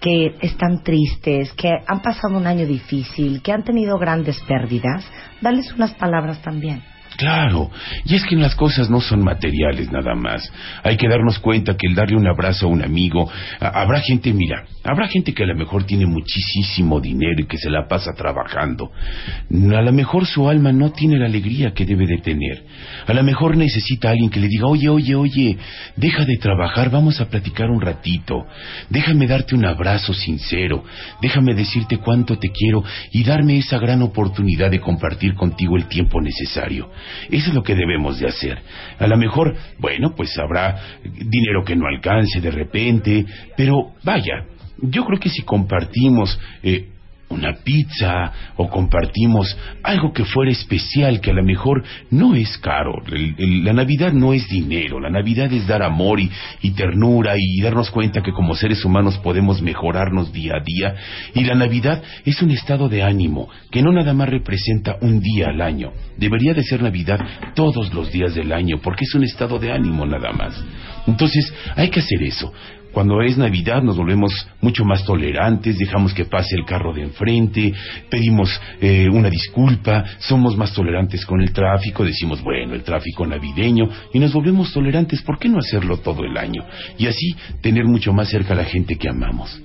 [0.00, 5.04] que están tristes, que han pasado un año difícil, que han tenido grandes pérdidas,
[5.40, 6.82] dales unas palabras también.
[7.20, 7.70] Claro,
[8.06, 10.50] y es que las cosas no son materiales nada más.
[10.82, 13.30] Hay que darnos cuenta que el darle un abrazo a un amigo,
[13.60, 17.68] habrá gente, mira, habrá gente que a lo mejor tiene muchísimo dinero y que se
[17.68, 18.90] la pasa trabajando.
[18.90, 22.64] A lo mejor su alma no tiene la alegría que debe de tener.
[23.06, 25.58] A lo mejor necesita a alguien que le diga, oye, oye, oye,
[25.96, 28.46] deja de trabajar, vamos a platicar un ratito.
[28.88, 30.84] Déjame darte un abrazo sincero.
[31.20, 32.82] Déjame decirte cuánto te quiero
[33.12, 36.88] y darme esa gran oportunidad de compartir contigo el tiempo necesario.
[37.30, 38.58] Eso es lo que debemos de hacer.
[38.98, 43.26] A lo mejor, bueno, pues habrá dinero que no alcance de repente,
[43.56, 44.46] pero vaya,
[44.82, 46.88] yo creo que si compartimos eh,
[47.30, 53.02] una pizza o compartimos algo que fuera especial, que a lo mejor no es caro.
[53.38, 56.30] La Navidad no es dinero, la Navidad es dar amor y,
[56.60, 60.94] y ternura y darnos cuenta que como seres humanos podemos mejorarnos día a día.
[61.34, 65.48] Y la Navidad es un estado de ánimo que no nada más representa un día
[65.48, 65.92] al año.
[66.16, 67.20] Debería de ser Navidad
[67.54, 70.62] todos los días del año porque es un estado de ánimo nada más.
[71.06, 72.52] Entonces hay que hacer eso.
[72.92, 77.72] Cuando es Navidad nos volvemos mucho más tolerantes, dejamos que pase el carro de enfrente,
[78.08, 83.88] pedimos eh, una disculpa, somos más tolerantes con el tráfico, decimos, bueno, el tráfico navideño,
[84.12, 86.64] y nos volvemos tolerantes, ¿por qué no hacerlo todo el año?
[86.98, 89.60] Y así tener mucho más cerca a la gente que amamos.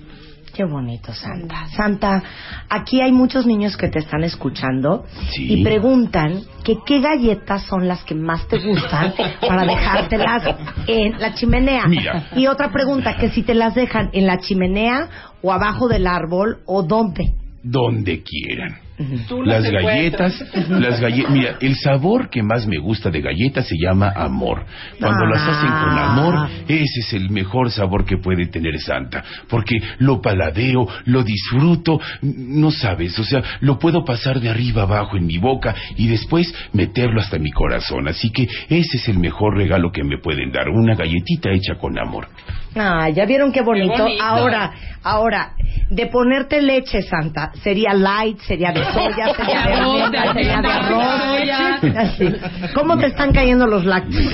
[0.56, 1.68] Qué bonito, Santa.
[1.76, 2.23] Santa,
[2.69, 5.52] aquí hay muchos niños que te están escuchando Sí.
[5.52, 10.56] y preguntan que qué galletas son las que más te gustan para dejártelas
[10.88, 11.88] en la chimenea.
[11.88, 12.30] Mira.
[12.38, 15.10] Y otra pregunta, que si te las dejan en la chimenea
[15.41, 17.34] o abajo del árbol o dónde.
[17.61, 18.85] Donde quieran.
[19.28, 23.68] Tú Las las galletas, las galletas, mira, el sabor que más me gusta de galletas
[23.68, 24.66] se llama amor.
[25.00, 25.30] Cuando Ah.
[25.30, 30.22] las hacen con amor, ese es el mejor sabor que puede tener Santa, porque lo
[30.22, 35.40] paladeo, lo disfruto, no sabes, o sea, lo puedo pasar de arriba abajo en mi
[35.40, 38.08] boca y después meterlo hasta mi corazón.
[38.08, 42.00] Así que ese es el mejor regalo que me pueden dar, una galletita hecha con
[42.00, 42.28] amor.
[42.76, 43.94] Ah, ya vieron qué bonito.
[43.96, 44.24] Qué bonito.
[44.24, 44.72] Ahora,
[45.04, 45.54] ahora,
[45.90, 51.96] de ponerte leche, Santa, sería light, sería de soya, sería de almendra, sería de arroz.
[51.96, 52.28] Así.
[52.74, 54.34] ¿Cómo te están cayendo los lácteos?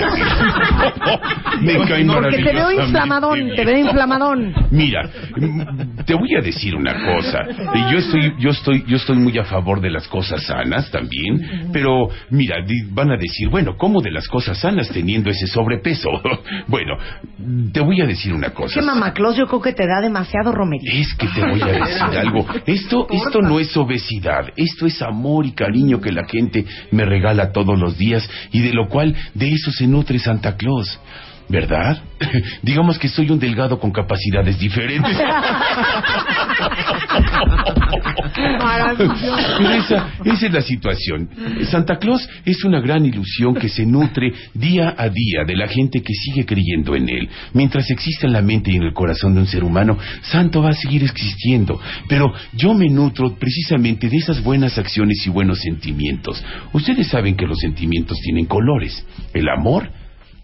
[1.60, 4.54] Me caen Porque te veo inflamadón, te veo inflamadón.
[4.70, 7.44] Mira, mm, te voy a decir una cosa.
[7.90, 12.08] Yo estoy, yo estoy, yo estoy muy a favor de las cosas sanas también, pero
[12.30, 12.56] mira,
[12.90, 16.10] van a decir, bueno, ¿cómo de las cosas sanas teniendo ese sobrepeso?
[16.66, 16.96] bueno,
[17.72, 18.80] te voy a decir una cosa.
[18.80, 20.92] Que mamá Claus yo creo que te da demasiado romería.
[20.92, 22.46] Es que te voy a decir algo.
[22.66, 27.52] Esto, esto no es obesidad, esto es amor y cariño que la gente me regala
[27.52, 30.98] todos los días y de lo cual de eso se nutre Santa Claus.
[31.48, 32.02] ¿Verdad?
[32.62, 35.16] Digamos que soy un delgado con capacidades diferentes.
[38.34, 41.28] Pero esa, esa es la situación.
[41.70, 46.02] Santa Claus es una gran ilusión que se nutre día a día de la gente
[46.02, 47.28] que sigue creyendo en él.
[47.52, 50.70] Mientras exista en la mente y en el corazón de un ser humano, Santo va
[50.70, 51.80] a seguir existiendo.
[52.08, 56.42] Pero yo me nutro precisamente de esas buenas acciones y buenos sentimientos.
[56.72, 59.04] Ustedes saben que los sentimientos tienen colores.
[59.34, 59.90] El amor,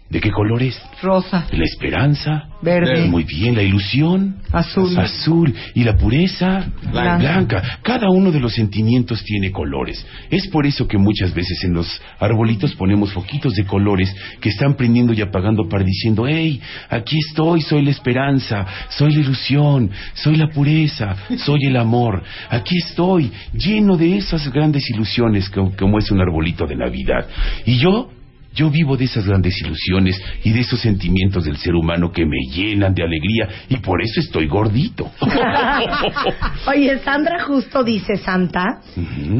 [0.09, 0.79] ¿de qué color es?
[1.01, 1.47] Rosa.
[1.51, 2.45] La esperanza.
[2.61, 3.07] Verde.
[3.07, 3.55] Muy bien.
[3.55, 4.37] La ilusión.
[4.51, 4.97] Azul.
[4.99, 5.53] Azul.
[5.75, 6.67] Y la pureza.
[6.91, 7.17] Blanca.
[7.17, 7.79] Blanca.
[7.83, 10.05] Cada uno de los sentimientos tiene colores.
[10.29, 14.75] Es por eso que muchas veces en los arbolitos ponemos foquitos de colores que están
[14.75, 16.59] prendiendo y apagando para diciendo, hey,
[16.89, 22.23] aquí estoy, soy la esperanza, soy la ilusión, soy la pureza, soy el amor.
[22.49, 27.25] Aquí estoy, lleno de esas grandes ilusiones co- como es un arbolito de Navidad.
[27.65, 28.09] Y yo
[28.53, 32.37] yo vivo de esas grandes ilusiones y de esos sentimientos del ser humano que me
[32.51, 35.11] llenan de alegría y por eso estoy gordito.
[36.67, 38.81] Oye, Sandra justo dice, Santa,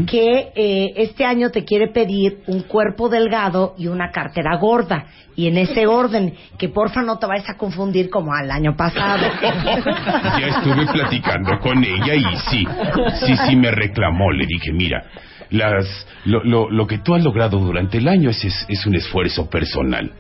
[0.06, 5.06] que eh, este año te quiere pedir un cuerpo delgado y una cartera gorda.
[5.36, 9.26] Y en ese orden, que porfa no te vayas a confundir como al año pasado.
[10.40, 12.66] Ya estuve platicando con ella y sí,
[13.26, 14.32] sí, sí me reclamó.
[14.32, 15.04] Le dije, mira,
[15.52, 18.96] las, lo, lo, lo que tú has logrado durante el año es, es, es un
[18.96, 20.12] esfuerzo personal.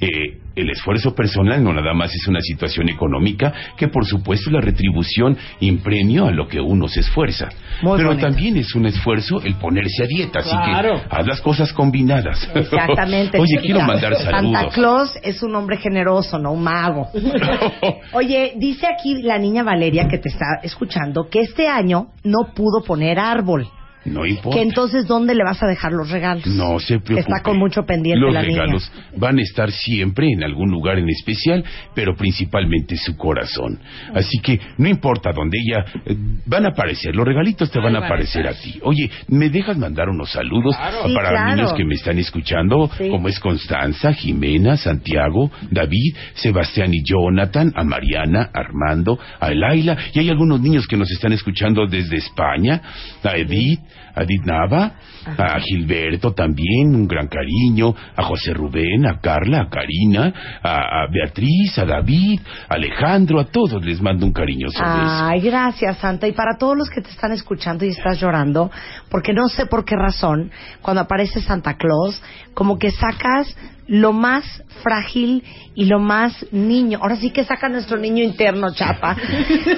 [0.00, 4.54] Eh, el esfuerzo personal no nada más es una situación económica que por supuesto es
[4.54, 7.48] la retribución y premio a lo que uno se esfuerza.
[7.82, 8.26] Muy Pero bonito.
[8.26, 10.94] también es un esfuerzo el ponerse a dieta, así Claro.
[11.00, 12.50] que haz las cosas combinadas.
[12.56, 13.38] Exactamente.
[13.40, 14.74] Oye, quiero mandar Santa saludos.
[14.74, 17.06] Claus es un hombre generoso, no un mago.
[18.12, 22.82] Oye, dice aquí la niña Valeria que te está escuchando que este año no pudo
[22.84, 23.68] poner árbol.
[24.04, 24.56] No importa.
[24.56, 26.46] Que entonces, ¿dónde le vas a dejar los regalos?
[26.46, 27.20] No se preocupe.
[27.20, 31.08] Está con mucho pendiente Los la regalos van a estar siempre en algún lugar en
[31.08, 31.64] especial,
[31.94, 33.78] pero principalmente su corazón.
[34.14, 36.16] Así que no importa dónde ella eh,
[36.46, 38.78] van a aparecer, los regalitos te van a aparecer a ti.
[38.82, 41.56] Oye, ¿me dejas mandar unos saludos Sí, para claro.
[41.56, 42.90] niños que me están escuchando?
[42.96, 43.08] Sí.
[43.08, 50.20] Como es Constanza, Jimena, Santiago, David, Sebastián y Jonathan, a Mariana, Armando, a Laila, y
[50.20, 52.80] hay algunos niños que nos están escuchando desde España,
[53.22, 53.80] a Edith,
[54.14, 54.92] a Edith Nava,
[55.36, 60.32] a Gilberto también, un gran cariño, a José Rubén, a Carla, a Karina,
[60.62, 65.24] a, a Beatriz, a David, a Alejandro, a todos les mando un cariñoso beso.
[65.24, 66.26] Ay, gracias, Santa.
[66.26, 68.70] Y para todos los que te están escuchando y estás llorando,
[69.10, 70.50] porque no sé por qué razón,
[70.82, 72.22] cuando aparece Santa Claus,
[72.54, 73.54] como que sacas
[73.88, 74.44] lo más
[74.82, 75.42] frágil
[75.74, 76.98] y lo más niño.
[77.00, 79.16] Ahora sí que saca nuestro niño interno, chapa.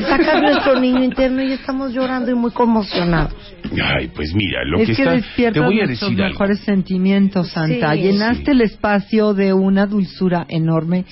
[0.09, 3.35] Sacas nuestro niño interno y estamos llorando y muy conmocionados.
[3.83, 5.53] Ay, pues mira, lo es que, que, está...
[5.53, 6.35] Te voy a nuestros decir algo.
[6.35, 7.95] mejores sentimientos, Santa.
[7.95, 8.01] Sí.
[8.03, 11.05] Llenaste el espacio de una dulzura enorme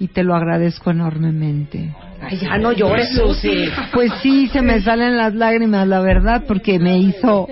[0.00, 1.94] y te lo agradezco enormemente.
[2.20, 3.68] Ay, ya no llores, Susi.
[3.92, 7.46] Pues sí, se me salen las lágrimas, la verdad, porque me hizo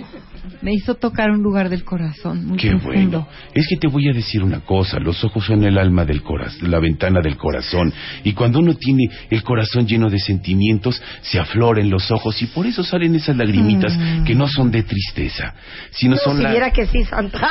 [0.66, 3.20] Me hizo tocar un lugar del corazón muy Qué profundo.
[3.20, 3.28] bueno.
[3.54, 6.68] Es que te voy a decir una cosa, los ojos son el alma del corazón,
[6.72, 7.92] la ventana del corazón.
[8.24, 12.66] Y cuando uno tiene el corazón lleno de sentimientos, se afloran los ojos y por
[12.66, 14.24] eso salen esas lagrimitas Mm.
[14.24, 15.54] que no son de tristeza,
[15.92, 17.48] sino son si la- viera que sí, Santa.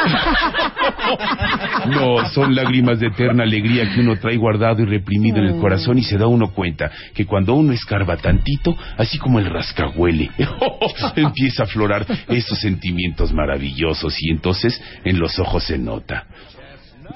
[1.89, 5.61] No, son lágrimas de eterna alegría que uno trae guardado y reprimido en el Mm.
[5.61, 10.31] corazón y se da uno cuenta que cuando uno escarba tantito, así como el rascahuele,
[11.15, 16.27] empieza a aflorar esos sentimientos maravillosos y entonces en los ojos se nota.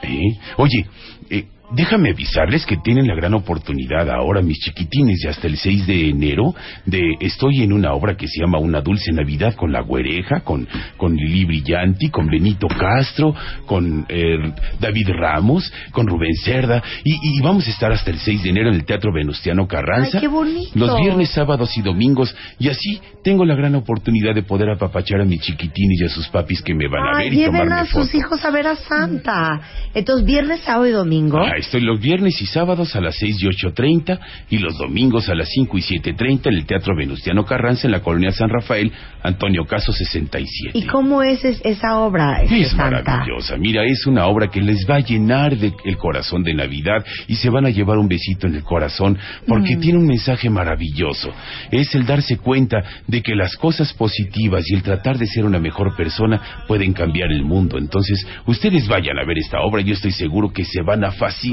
[0.04, 0.38] ¿Eh?
[0.58, 0.88] Oye,
[1.30, 5.88] eh, déjame avisarles que tienen la gran oportunidad ahora, mis chiquitines, y hasta el 6
[5.88, 6.54] de enero,
[6.86, 10.68] de estoy en una obra que se llama Una Dulce Navidad con La Güereja, con,
[10.98, 13.34] con Lili Brillanti, con Benito Castro,
[13.66, 18.44] con eh, David Ramos, con Rubén Cerda, y, y vamos a estar hasta el 6
[18.44, 20.18] de enero en el Teatro Venustiano Carranza.
[20.18, 20.72] Ay, qué bonito.
[20.76, 25.26] Los viernes, sábados y domingos, y así tengo la gran oportunidad de poder apapachar a
[25.26, 28.14] mis chiquitines y a sus papis que me van a ver y tomarme a sus
[28.16, 29.62] hijos a ver a Santa.
[29.94, 31.40] Entonces, viernes, sábado y domingo.
[31.60, 35.50] Estoy los viernes y sábados a las 6 y 8.30 y los domingos a las
[35.50, 38.92] 5 y 7.30 en el Teatro Venustiano Carranza en la colonia San Rafael,
[39.24, 40.72] Antonio Caso 67.
[40.78, 43.02] ¿Y cómo es, es- esa obra, este, Es Santa?
[43.04, 43.58] maravillosa.
[43.58, 47.36] Mira, es una obra que les va a llenar de el corazón de Navidad y
[47.36, 49.80] se van a llevar un besito en el corazón porque Mm.
[49.80, 51.32] tiene un mensaje maravilloso.
[51.72, 55.60] Es el darse cuenta de que las cosas positivas y el tratar de ser una
[55.60, 57.78] mejor persona pueden cambiar el mundo.
[57.78, 59.82] Entonces, ustedes vayan a ver esta obra.
[59.82, 61.49] Yo estoy seguro que se van a fascinar